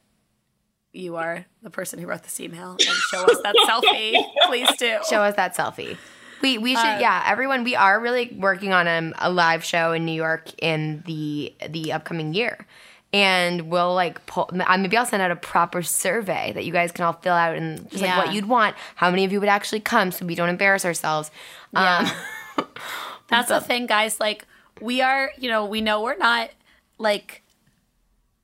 you 0.92 1.16
are 1.16 1.46
the 1.62 1.70
person 1.70 1.98
who 1.98 2.06
wrote 2.06 2.22
this 2.22 2.38
email 2.40 2.72
and 2.72 2.82
show 2.82 3.22
us 3.24 3.38
that 3.42 3.54
selfie. 3.66 4.22
Please 4.46 4.68
do. 4.78 4.98
show 5.08 5.22
us 5.22 5.36
that 5.36 5.56
selfie. 5.56 5.96
We 6.42 6.58
we 6.58 6.74
should 6.74 6.84
Uh, 6.84 6.98
yeah 7.00 7.24
everyone 7.26 7.64
we 7.64 7.76
are 7.76 7.98
really 8.00 8.34
working 8.38 8.72
on 8.72 8.86
a, 8.86 9.12
a 9.18 9.30
live 9.30 9.62
show 9.64 9.92
in 9.92 10.04
New 10.04 10.12
York 10.12 10.50
in 10.62 11.02
the 11.06 11.54
the 11.68 11.92
upcoming 11.92 12.34
year, 12.34 12.66
and 13.12 13.70
we'll 13.70 13.94
like 13.94 14.24
pull, 14.26 14.50
uh, 14.52 14.76
maybe 14.78 14.96
I'll 14.96 15.06
send 15.06 15.22
out 15.22 15.30
a 15.30 15.36
proper 15.36 15.82
survey 15.82 16.52
that 16.52 16.64
you 16.66 16.72
guys 16.72 16.92
can 16.92 17.04
all 17.06 17.14
fill 17.14 17.34
out 17.34 17.56
and 17.56 17.88
just 17.90 18.02
like 18.02 18.16
what 18.18 18.34
you'd 18.34 18.46
want, 18.48 18.76
how 18.96 19.10
many 19.10 19.24
of 19.24 19.32
you 19.32 19.40
would 19.40 19.48
actually 19.48 19.80
come, 19.80 20.12
so 20.12 20.26
we 20.26 20.34
don't 20.34 20.48
embarrass 20.50 20.84
ourselves. 20.84 21.30
Um, 21.74 21.84
Yeah. 22.06 22.64
That's 23.28 23.48
the 23.48 23.60
thing, 23.70 23.86
guys. 23.86 24.18
Like, 24.18 24.46
we 24.80 25.00
are, 25.00 25.30
you 25.38 25.48
know, 25.48 25.64
we 25.64 25.80
know 25.80 26.02
we're 26.02 26.16
not 26.16 26.50
like 26.98 27.42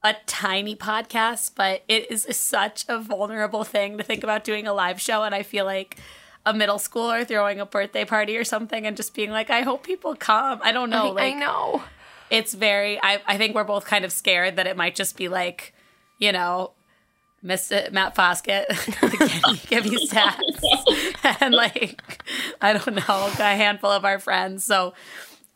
a 0.02 0.14
tiny 0.26 0.76
podcast, 0.76 1.52
but 1.54 1.82
it 1.88 2.10
is 2.10 2.26
such 2.36 2.84
a 2.88 2.98
vulnerable 2.98 3.64
thing 3.64 3.98
to 3.98 4.04
think 4.04 4.22
about 4.24 4.44
doing 4.44 4.66
a 4.66 4.72
live 4.72 5.00
show. 5.00 5.22
And 5.24 5.34
I 5.34 5.42
feel 5.42 5.64
like 5.64 5.98
a 6.44 6.54
middle 6.54 6.78
schooler 6.78 7.26
throwing 7.26 7.58
a 7.60 7.66
birthday 7.66 8.04
party 8.04 8.36
or 8.36 8.44
something 8.44 8.86
and 8.86 8.96
just 8.96 9.14
being 9.14 9.30
like, 9.30 9.50
I 9.50 9.62
hope 9.62 9.82
people 9.82 10.14
come. 10.14 10.60
I 10.62 10.70
don't 10.72 10.90
know. 10.90 11.08
I, 11.08 11.10
like, 11.10 11.34
I 11.34 11.38
know. 11.38 11.82
it's 12.30 12.54
very 12.54 13.00
I, 13.02 13.20
I 13.26 13.36
think 13.36 13.54
we're 13.54 13.64
both 13.64 13.84
kind 13.84 14.04
of 14.04 14.12
scared 14.12 14.56
that 14.56 14.66
it 14.66 14.76
might 14.76 14.94
just 14.94 15.16
be 15.16 15.28
like 15.28 15.74
you 16.18 16.32
know 16.32 16.70
Mr. 17.44 17.88
Uh, 17.88 17.90
Matt 17.90 18.14
Foskett 18.16 18.68
give 19.68 19.84
me 19.86 20.06
stats 20.06 21.36
and 21.40 21.54
like 21.54 22.22
I 22.60 22.72
don't 22.72 22.94
know 22.94 23.26
a 23.38 23.42
handful 23.56 23.90
of 23.90 24.04
our 24.04 24.18
friends 24.18 24.64
so 24.64 24.94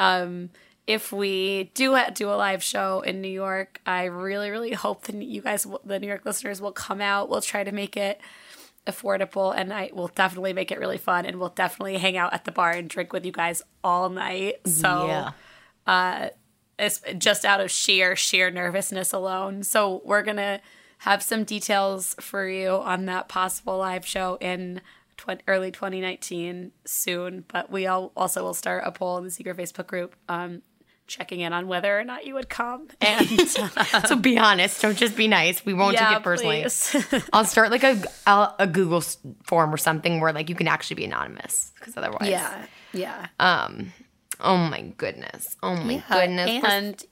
um 0.01 0.51
if 0.87 1.13
we 1.13 1.71
do 1.75 1.97
do 2.15 2.29
a 2.31 2.35
live 2.35 2.63
show 2.65 3.01
in 3.03 3.21
New 3.21 3.29
York 3.29 3.81
I 3.87 4.05
really 4.07 4.51
really 4.51 4.73
hope 4.73 5.03
that 5.05 5.15
you 5.15 5.41
guys 5.43 5.67
the 5.85 6.01
New 6.01 6.09
York 6.09 6.25
listeners 6.25 6.61
will 6.61 6.73
come 6.73 7.01
out 7.01 7.29
we'll 7.29 7.41
try 7.43 7.63
to 7.63 7.71
make 7.71 7.97
it 7.97 8.21
affordable 8.87 9.55
and 9.57 9.73
I 9.73 9.91
will 9.93 10.09
definitely 10.09 10.55
make 10.55 10.73
it 10.73 10.81
really 10.81 10.99
fun 10.99 11.27
and 11.27 11.39
we'll 11.39 11.51
definitely 11.51 11.99
hang 11.99 12.17
out 12.17 12.33
at 12.35 12.45
the 12.45 12.51
bar 12.51 12.73
and 12.73 12.89
drink 12.89 13.13
with 13.13 13.25
you 13.25 13.31
guys 13.33 13.63
all 13.85 14.09
night 14.09 14.67
so 14.67 15.07
Yeah. 15.07 16.31
it's 16.79 17.03
just 17.19 17.45
out 17.45 17.61
of 17.61 17.71
sheer 17.71 18.17
sheer 18.17 18.51
nervousness 18.51 19.13
alone. 19.13 19.63
So 19.63 20.01
we're 20.05 20.23
gonna 20.23 20.61
have 20.99 21.23
some 21.23 21.45
details 21.45 22.15
for 22.21 22.49
you 22.49 22.71
on 22.71 23.05
that 23.07 23.29
possible 23.29 23.77
live 23.79 24.07
show 24.07 24.39
in 24.41 24.81
tw- 25.21 25.43
early 25.47 25.71
2019 25.71 26.73
soon. 26.85 27.45
But 27.49 27.71
we 27.71 27.87
all 27.87 28.13
also 28.17 28.43
will 28.43 28.55
start 28.55 28.83
a 28.87 28.93
poll 28.93 29.19
in 29.19 29.25
the 29.25 29.31
secret 29.31 29.57
Facebook 29.57 29.87
group, 29.87 30.17
um, 30.29 30.63
checking 31.07 31.41
in 31.41 31.53
on 31.53 31.67
whether 31.67 31.99
or 31.99 32.05
not 32.05 32.25
you 32.27 32.35
would 32.35 32.49
come. 32.49 32.89
And 33.01 33.27
So 34.07 34.17
be 34.17 34.39
honest. 34.39 34.81
Don't 34.83 34.97
just 34.97 35.17
be 35.17 35.29
nice. 35.29 35.65
We 35.65 35.75
won't 35.75 35.97
take 35.97 36.17
it 36.17 36.23
personally. 36.23 36.67
I'll 37.33 37.45
start 37.45 37.71
like 37.71 37.85
a 37.85 38.03
a 38.27 38.55
a 38.61 38.67
Google 38.67 39.03
form 39.45 39.75
or 39.75 39.77
something 39.77 40.21
where 40.21 40.33
like 40.33 40.49
you 40.49 40.55
can 40.55 40.69
actually 40.69 40.97
be 40.97 41.05
anonymous 41.05 41.73
because 41.75 41.97
otherwise, 41.97 42.29
yeah, 42.29 42.67
yeah. 42.93 43.27
Um. 43.39 43.93
Oh 44.41 44.57
my 44.57 44.83
goodness. 44.97 45.57
Oh 45.63 45.75
my 45.77 46.03
goodness. 46.11 46.65
And 46.65 47.05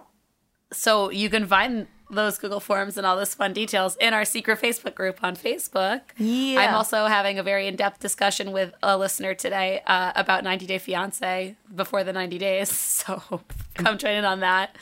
so 0.73 1.11
you 1.11 1.29
can 1.31 1.47
find 1.47 1.87
those 2.11 2.39
Google 2.39 2.61
Forms 2.61 2.97
and 2.97 3.07
all 3.07 3.17
those 3.17 3.35
fun 3.35 3.53
details 3.53 3.97
in 3.97 4.15
our 4.15 4.25
secret 4.25 4.61
Facebook 4.61 4.95
group 4.95 5.23
on 5.23 5.37
Facebook. 5.37 6.01
Yeah. 6.17 6.61
I'm 6.61 6.75
also 6.75 7.07
having 7.07 7.39
a 7.39 7.43
very 7.43 7.67
in 7.67 7.77
depth 7.77 8.01
discussion 8.01 8.53
with 8.53 8.73
a 8.83 8.97
listener 8.97 9.35
today 9.35 9.83
uh, 9.87 10.13
about 10.17 10.45
90 10.45 10.67
Day 10.67 10.79
Fiance 10.79 11.57
before 11.75 12.05
the 12.05 12.13
90 12.13 12.39
days. 12.39 12.69
So 12.99 13.43
come 13.75 13.97
join 13.97 14.17
in 14.17 14.25
on 14.25 14.41
that. 14.41 14.75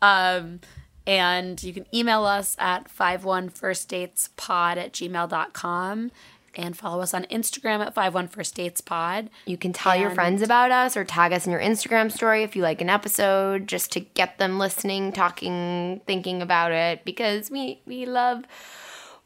Um, 0.00 0.60
and 1.06 1.62
you 1.62 1.72
can 1.72 1.84
email 1.94 2.24
us 2.24 2.56
at 2.58 2.88
51firstdatespod 2.92 4.76
at 4.76 4.92
gmail.com 4.92 6.10
and 6.54 6.76
follow 6.76 7.02
us 7.02 7.14
on 7.14 7.24
Instagram 7.24 7.84
at 7.84 7.94
51 7.94 8.28
First 8.28 8.54
Dates 8.54 8.80
Pod. 8.80 9.30
You 9.46 9.56
can 9.56 9.72
tell 9.72 9.96
your 9.96 10.10
friends 10.10 10.42
about 10.42 10.70
us 10.70 10.96
or 10.96 11.04
tag 11.04 11.32
us 11.32 11.46
in 11.46 11.52
your 11.52 11.60
Instagram 11.60 12.10
story 12.10 12.42
if 12.42 12.56
you 12.56 12.62
like 12.62 12.80
an 12.80 12.90
episode 12.90 13.66
just 13.66 13.92
to 13.92 14.00
get 14.00 14.38
them 14.38 14.58
listening, 14.58 15.12
talking, 15.12 16.00
thinking 16.06 16.42
about 16.42 16.72
it 16.72 17.04
because 17.04 17.50
we 17.50 17.80
we 17.86 18.06
love 18.06 18.44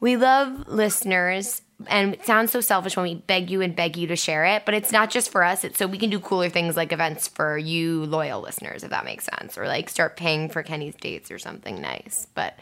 we 0.00 0.16
love 0.16 0.68
listeners 0.68 1.62
and 1.88 2.14
it 2.14 2.24
sounds 2.24 2.52
so 2.52 2.60
selfish 2.60 2.96
when 2.96 3.04
we 3.04 3.14
beg 3.16 3.50
you 3.50 3.60
and 3.60 3.74
beg 3.74 3.96
you 3.96 4.06
to 4.06 4.16
share 4.16 4.44
it, 4.44 4.64
but 4.64 4.74
it's 4.74 4.92
not 4.92 5.10
just 5.10 5.30
for 5.30 5.42
us. 5.42 5.64
It's 5.64 5.78
so 5.78 5.86
we 5.86 5.98
can 5.98 6.10
do 6.10 6.20
cooler 6.20 6.48
things 6.48 6.76
like 6.76 6.92
events 6.92 7.26
for 7.26 7.58
you 7.58 8.04
loyal 8.04 8.40
listeners 8.40 8.84
if 8.84 8.90
that 8.90 9.04
makes 9.04 9.24
sense 9.24 9.58
or 9.58 9.66
like 9.66 9.88
start 9.88 10.16
paying 10.16 10.48
for 10.48 10.62
Kenny's 10.62 10.94
dates 10.94 11.30
or 11.30 11.38
something 11.38 11.80
nice. 11.80 12.28
But 12.34 12.58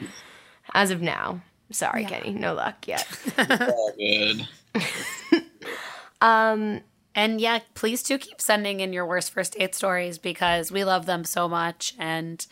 as 0.74 0.90
of 0.90 1.02
now, 1.02 1.42
sorry 1.72 2.04
Kenny, 2.04 2.32
no 2.32 2.54
luck 2.54 2.86
yet. 2.86 3.06
All 3.38 3.92
good. 3.96 4.46
And 7.14 7.42
yeah, 7.42 7.58
please 7.74 8.02
do 8.02 8.16
keep 8.16 8.40
sending 8.40 8.80
in 8.80 8.94
your 8.94 9.04
worst 9.04 9.32
first 9.32 9.58
date 9.58 9.74
stories 9.74 10.16
because 10.16 10.72
we 10.72 10.82
love 10.82 11.04
them 11.04 11.24
so 11.24 11.46
much, 11.46 11.94
and 11.98 12.44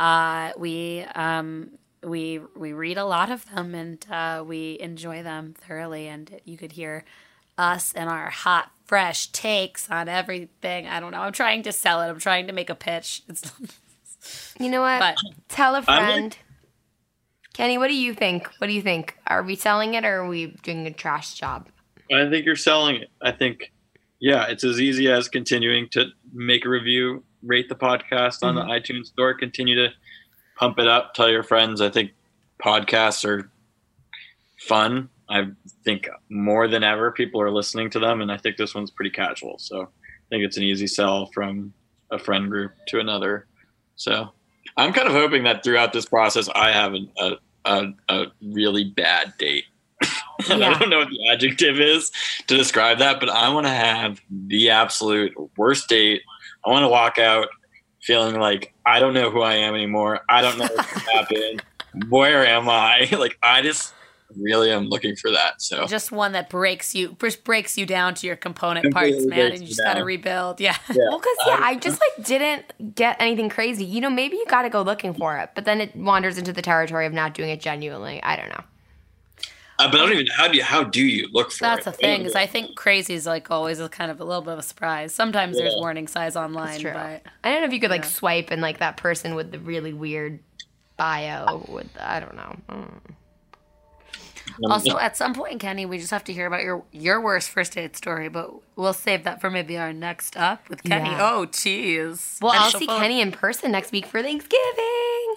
uh, 0.00 0.50
we 0.58 1.04
um, 1.14 1.70
we 2.02 2.40
we 2.56 2.72
read 2.72 2.98
a 2.98 3.04
lot 3.04 3.30
of 3.30 3.48
them, 3.54 3.72
and 3.74 4.04
uh, 4.10 4.42
we 4.44 4.78
enjoy 4.80 5.22
them 5.22 5.54
thoroughly. 5.56 6.08
And 6.08 6.40
you 6.44 6.56
could 6.56 6.72
hear 6.72 7.04
us 7.56 7.92
and 7.92 8.10
our 8.10 8.30
hot, 8.30 8.72
fresh 8.84 9.28
takes 9.28 9.88
on 9.90 10.08
everything. 10.08 10.88
I 10.88 10.98
don't 10.98 11.12
know. 11.12 11.20
I'm 11.20 11.32
trying 11.32 11.62
to 11.62 11.72
sell 11.72 12.00
it. 12.00 12.08
I'm 12.08 12.18
trying 12.18 12.48
to 12.48 12.52
make 12.52 12.70
a 12.70 12.74
pitch. 12.74 13.22
It's, 13.28 13.52
You 14.58 14.70
know 14.70 14.80
what? 14.80 14.98
But- 14.98 15.16
Tell 15.48 15.74
a 15.74 15.78
I'm 15.78 15.84
friend. 15.84 16.36
Kenny, 17.60 17.76
what 17.76 17.88
do 17.88 17.94
you 17.94 18.14
think? 18.14 18.48
What 18.56 18.68
do 18.68 18.72
you 18.72 18.80
think? 18.80 19.18
Are 19.26 19.42
we 19.42 19.54
selling 19.54 19.92
it 19.92 20.02
or 20.02 20.22
are 20.22 20.26
we 20.26 20.46
doing 20.62 20.86
a 20.86 20.90
trash 20.90 21.34
job? 21.34 21.68
I 22.10 22.26
think 22.30 22.46
you're 22.46 22.56
selling 22.56 22.96
it. 22.96 23.10
I 23.20 23.32
think, 23.32 23.70
yeah, 24.18 24.46
it's 24.48 24.64
as 24.64 24.80
easy 24.80 25.10
as 25.10 25.28
continuing 25.28 25.90
to 25.90 26.06
make 26.32 26.64
a 26.64 26.70
review, 26.70 27.22
rate 27.42 27.68
the 27.68 27.74
podcast 27.74 28.42
on 28.42 28.54
the 28.54 28.62
mm-hmm. 28.62 28.70
iTunes 28.70 29.08
store, 29.08 29.34
continue 29.34 29.74
to 29.74 29.92
pump 30.56 30.78
it 30.78 30.88
up, 30.88 31.12
tell 31.12 31.28
your 31.28 31.42
friends. 31.42 31.82
I 31.82 31.90
think 31.90 32.12
podcasts 32.64 33.26
are 33.26 33.50
fun. 34.60 35.10
I 35.28 35.48
think 35.84 36.08
more 36.30 36.66
than 36.66 36.82
ever 36.82 37.12
people 37.12 37.42
are 37.42 37.50
listening 37.50 37.90
to 37.90 37.98
them, 37.98 38.22
and 38.22 38.32
I 38.32 38.38
think 38.38 38.56
this 38.56 38.74
one's 38.74 38.90
pretty 38.90 39.10
casual. 39.10 39.58
So 39.58 39.82
I 39.82 40.28
think 40.30 40.44
it's 40.44 40.56
an 40.56 40.62
easy 40.62 40.86
sell 40.86 41.26
from 41.26 41.74
a 42.10 42.18
friend 42.18 42.48
group 42.50 42.72
to 42.88 43.00
another. 43.00 43.48
So 43.96 44.30
I'm 44.78 44.94
kind 44.94 45.08
of 45.08 45.12
hoping 45.12 45.44
that 45.44 45.62
throughout 45.62 45.92
this 45.92 46.06
process, 46.06 46.48
I 46.54 46.72
have 46.72 46.94
a, 46.94 47.06
a, 47.18 47.36
a, 47.64 47.88
a 48.08 48.26
really 48.42 48.84
bad 48.84 49.34
date. 49.38 49.64
Yeah. 50.48 50.70
I 50.70 50.78
don't 50.78 50.88
know 50.88 51.00
what 51.00 51.10
the 51.10 51.28
adjective 51.28 51.78
is 51.78 52.10
to 52.46 52.56
describe 52.56 52.98
that, 53.00 53.20
but 53.20 53.28
I 53.28 53.50
want 53.50 53.66
to 53.66 53.72
have 53.72 54.22
the 54.30 54.70
absolute 54.70 55.34
worst 55.58 55.86
date. 55.90 56.22
I 56.64 56.70
want 56.70 56.82
to 56.82 56.88
walk 56.88 57.18
out 57.18 57.48
feeling 58.00 58.40
like 58.40 58.72
I 58.86 59.00
don't 59.00 59.12
know 59.12 59.30
who 59.30 59.42
I 59.42 59.56
am 59.56 59.74
anymore. 59.74 60.20
I 60.30 60.40
don't 60.40 60.58
know 60.58 60.68
what 60.74 60.86
happened. 61.14 61.62
Where 62.08 62.46
am 62.46 62.70
I? 62.70 63.08
Like 63.18 63.38
I 63.42 63.60
just 63.60 63.92
really 64.36 64.70
am 64.70 64.86
looking 64.88 65.16
for 65.16 65.30
that. 65.30 65.60
So 65.62 65.86
just 65.86 66.12
one 66.12 66.32
that 66.32 66.50
breaks 66.50 66.94
you, 66.94 67.16
just 67.20 67.44
breaks 67.44 67.76
you 67.78 67.86
down 67.86 68.14
to 68.14 68.26
your 68.26 68.36
component 68.36 68.84
Completely 68.84 69.12
parts, 69.12 69.26
man, 69.26 69.38
and 69.46 69.54
you 69.54 69.60
you 69.62 69.66
just 69.68 69.80
got 69.82 69.94
to 69.94 70.04
rebuild. 70.04 70.60
Yeah. 70.60 70.76
Well, 70.88 71.18
because 71.18 71.36
yeah, 71.46 71.58
I 71.60 71.76
just 71.76 72.00
like 72.00 72.26
didn't 72.26 72.94
get 72.94 73.16
anything 73.20 73.48
crazy. 73.48 73.84
You 73.84 74.00
know, 74.00 74.10
maybe 74.10 74.36
you 74.36 74.46
got 74.46 74.62
to 74.62 74.70
go 74.70 74.82
looking 74.82 75.14
for 75.14 75.36
it, 75.38 75.50
but 75.54 75.64
then 75.64 75.80
it 75.80 75.94
wanders 75.96 76.38
into 76.38 76.52
the 76.52 76.62
territory 76.62 77.06
of 77.06 77.12
not 77.12 77.34
doing 77.34 77.50
it 77.50 77.60
genuinely. 77.60 78.22
I 78.22 78.36
don't 78.36 78.48
know. 78.48 78.64
Uh, 79.78 79.90
but 79.90 79.98
I 79.98 80.04
don't 80.04 80.12
even 80.12 80.26
how 80.26 80.46
do 80.46 80.56
you 80.58 80.62
how 80.62 80.84
do 80.84 81.02
you 81.02 81.26
look 81.32 81.50
for 81.52 81.62
That's 81.62 81.86
it? 81.86 81.92
the 81.92 81.96
thing 81.96 82.22
is 82.26 82.34
I 82.34 82.46
think 82.46 82.76
crazy 82.76 83.14
is 83.14 83.24
like 83.24 83.50
always 83.50 83.80
a 83.80 83.88
kind 83.88 84.10
of 84.10 84.20
a 84.20 84.24
little 84.24 84.42
bit 84.42 84.52
of 84.52 84.58
a 84.58 84.62
surprise. 84.62 85.14
Sometimes 85.14 85.56
there's 85.56 85.74
warning 85.74 86.06
signs 86.06 86.36
online, 86.36 86.74
It's 86.74 86.82
true. 86.82 86.92
but 86.92 87.22
I 87.42 87.50
don't 87.50 87.62
know 87.62 87.66
if 87.66 87.72
you 87.72 87.80
could 87.80 87.90
like 87.90 88.04
swipe 88.04 88.50
and 88.50 88.60
like 88.60 88.78
that 88.80 88.98
person 88.98 89.34
with 89.34 89.52
the 89.52 89.58
really 89.58 89.94
weird 89.94 90.40
bio 90.98 91.64
with 91.66 91.90
the, 91.94 92.10
I 92.10 92.20
don't 92.20 92.36
know. 92.36 92.56
Mm. 92.68 93.00
Um, 94.64 94.72
also 94.72 94.98
at 94.98 95.16
some 95.16 95.34
point, 95.34 95.60
Kenny, 95.60 95.86
we 95.86 95.98
just 95.98 96.10
have 96.10 96.24
to 96.24 96.32
hear 96.32 96.46
about 96.46 96.62
your 96.62 96.84
your 96.92 97.20
worst 97.20 97.50
first 97.50 97.72
date 97.74 97.96
story. 97.96 98.28
But 98.28 98.50
we'll 98.76 98.92
save 98.92 99.24
that 99.24 99.40
for 99.40 99.50
maybe 99.50 99.76
our 99.78 99.92
next 99.92 100.36
up 100.36 100.68
with 100.68 100.82
Kenny. 100.82 101.10
Yeah. 101.10 101.32
Oh, 101.32 101.46
jeez. 101.46 102.40
Well, 102.40 102.52
And 102.52 102.60
I'll 102.64 102.70
she'll 102.70 102.80
see 102.80 102.86
follow- 102.86 103.00
Kenny 103.00 103.20
in 103.20 103.32
person 103.32 103.72
next 103.72 103.92
week 103.92 104.06
for 104.06 104.22
Thanksgiving. 104.22 105.34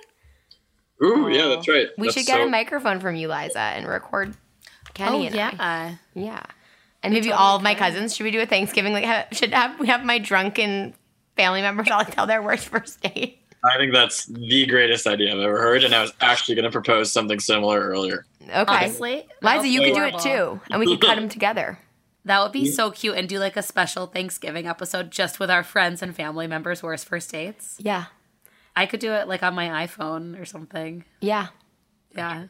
Ooh, 1.03 1.27
yeah, 1.29 1.47
that's 1.47 1.67
right. 1.67 1.87
We 1.97 2.07
That's 2.07 2.17
should 2.17 2.25
get 2.27 2.37
so- 2.37 2.43
a 2.43 2.49
microphone 2.49 2.99
from 2.99 3.15
you, 3.15 3.27
Liza, 3.27 3.59
and 3.59 3.87
record 3.87 4.35
Kenny 4.93 5.23
Oh 5.23 5.25
and 5.27 5.35
yeah. 5.35 5.51
I. 5.59 5.99
Yeah. 6.13 6.41
And 7.01 7.13
maybe 7.13 7.25
totally 7.27 7.33
all 7.43 7.55
of 7.57 7.63
my 7.63 7.75
cousins. 7.75 8.15
Should 8.15 8.23
we 8.23 8.31
do 8.31 8.39
a 8.41 8.45
Thanksgiving? 8.45 8.93
Like, 8.93 9.03
ha- 9.05 9.25
should 9.33 9.53
have 9.53 9.77
we 9.79 9.87
have 9.87 10.05
my 10.05 10.19
drunken 10.19 10.93
family 11.35 11.61
members 11.61 11.89
all 11.91 12.05
tell 12.05 12.25
their 12.27 12.41
worst 12.41 12.69
first 12.69 13.01
date? 13.01 13.42
I 13.63 13.77
think 13.77 13.93
that's 13.93 14.25
the 14.25 14.65
greatest 14.65 15.07
idea 15.07 15.33
I've 15.33 15.39
ever 15.39 15.59
heard, 15.61 15.83
and 15.83 15.95
I 15.95 16.01
was 16.01 16.11
actually 16.21 16.55
going 16.55 16.65
to 16.65 16.71
propose 16.71 17.11
something 17.11 17.39
similar 17.39 17.79
earlier. 17.81 18.25
Okay. 18.43 18.63
Honestly, 18.67 19.27
Liza, 19.41 19.67
you 19.67 19.79
could 19.81 19.93
do 19.95 20.03
it 20.03 20.19
too, 20.19 20.59
and 20.69 20.79
we 20.79 20.85
could 20.85 21.01
cut 21.01 21.15
them 21.15 21.29
together. 21.37 21.79
That 22.25 22.41
would 22.41 22.51
be 22.51 22.65
so 22.65 22.91
cute, 22.91 23.15
and 23.17 23.27
do 23.27 23.39
like 23.39 23.55
a 23.57 23.61
special 23.63 24.07
Thanksgiving 24.07 24.67
episode 24.67 25.11
just 25.11 25.39
with 25.39 25.49
our 25.49 25.63
friends 25.63 26.01
and 26.01 26.15
family 26.15 26.47
members' 26.47 26.81
worst 26.83 27.05
first 27.07 27.31
dates. 27.31 27.77
Yeah. 27.79 28.05
I 28.75 28.85
could 28.85 28.99
do 28.99 29.11
it 29.13 29.27
like 29.27 29.43
on 29.43 29.53
my 29.55 29.85
iPhone 29.85 30.39
or 30.39 30.45
something. 30.45 31.05
Yeah. 31.21 31.47
Yeah, 32.15 32.45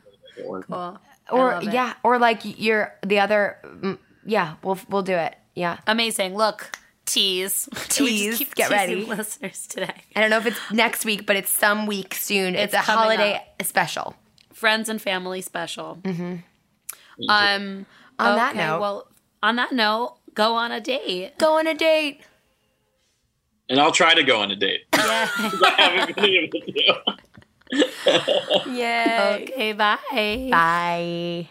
cool. 0.67 0.99
Or 1.31 1.61
yeah, 1.63 1.93
or 2.03 2.17
like 2.19 2.41
you're 2.43 2.93
the 3.05 3.19
other. 3.19 3.57
mm, 3.63 3.97
Yeah, 4.25 4.55
we'll 4.63 4.77
we'll 4.89 5.03
do 5.03 5.13
it. 5.13 5.35
Yeah. 5.55 5.77
amazing. 5.87 6.35
Look, 6.35 6.77
tease, 7.13 7.67
We 7.73 7.77
just 7.79 7.91
Tease. 7.91 8.37
keep 8.37 8.55
Get 8.55 8.69
ready. 8.71 9.05
listeners 9.05 9.67
today. 9.67 9.93
I 10.15 10.21
don't 10.21 10.29
know 10.29 10.37
if 10.37 10.45
it's 10.45 10.59
next 10.71 11.05
week, 11.05 11.25
but 11.25 11.35
it's 11.35 11.51
some 11.51 11.85
week 11.85 12.13
soon. 12.13 12.55
It's, 12.55 12.73
It's 12.73 12.87
a 12.87 12.91
holiday 12.91 13.35
up. 13.35 13.65
special. 13.65 14.15
Friends 14.53 14.89
and 14.89 15.01
family 15.01 15.41
special. 15.41 15.99
Mm-hmm. 16.03 16.35
Um. 17.29 17.85
On 18.19 18.35
that 18.35 18.55
note- 18.55 18.79
well, 18.79 19.07
on 19.41 19.55
that 19.57 19.71
note, 19.71 20.17
go 20.33 20.55
on 20.55 20.71
a 20.71 20.79
date. 20.81 21.37
Go 21.37 21.57
on 21.57 21.67
a 21.67 21.73
date. 21.73 22.21
and 23.69 23.79
I'll 23.79 23.91
try 23.91 24.13
to 24.13 24.23
go 24.23 24.39
on 24.41 24.51
a 24.51 24.55
date. 24.55 24.81
Yeah. 24.93 25.27
I 25.35 25.75
haven't 25.77 26.15
been 26.15 26.25
able 26.25 26.59
to. 28.63 28.69
Yay. 28.71 29.43
okay, 29.51 29.73
bye. 29.73 30.47
Bye. 30.51 31.49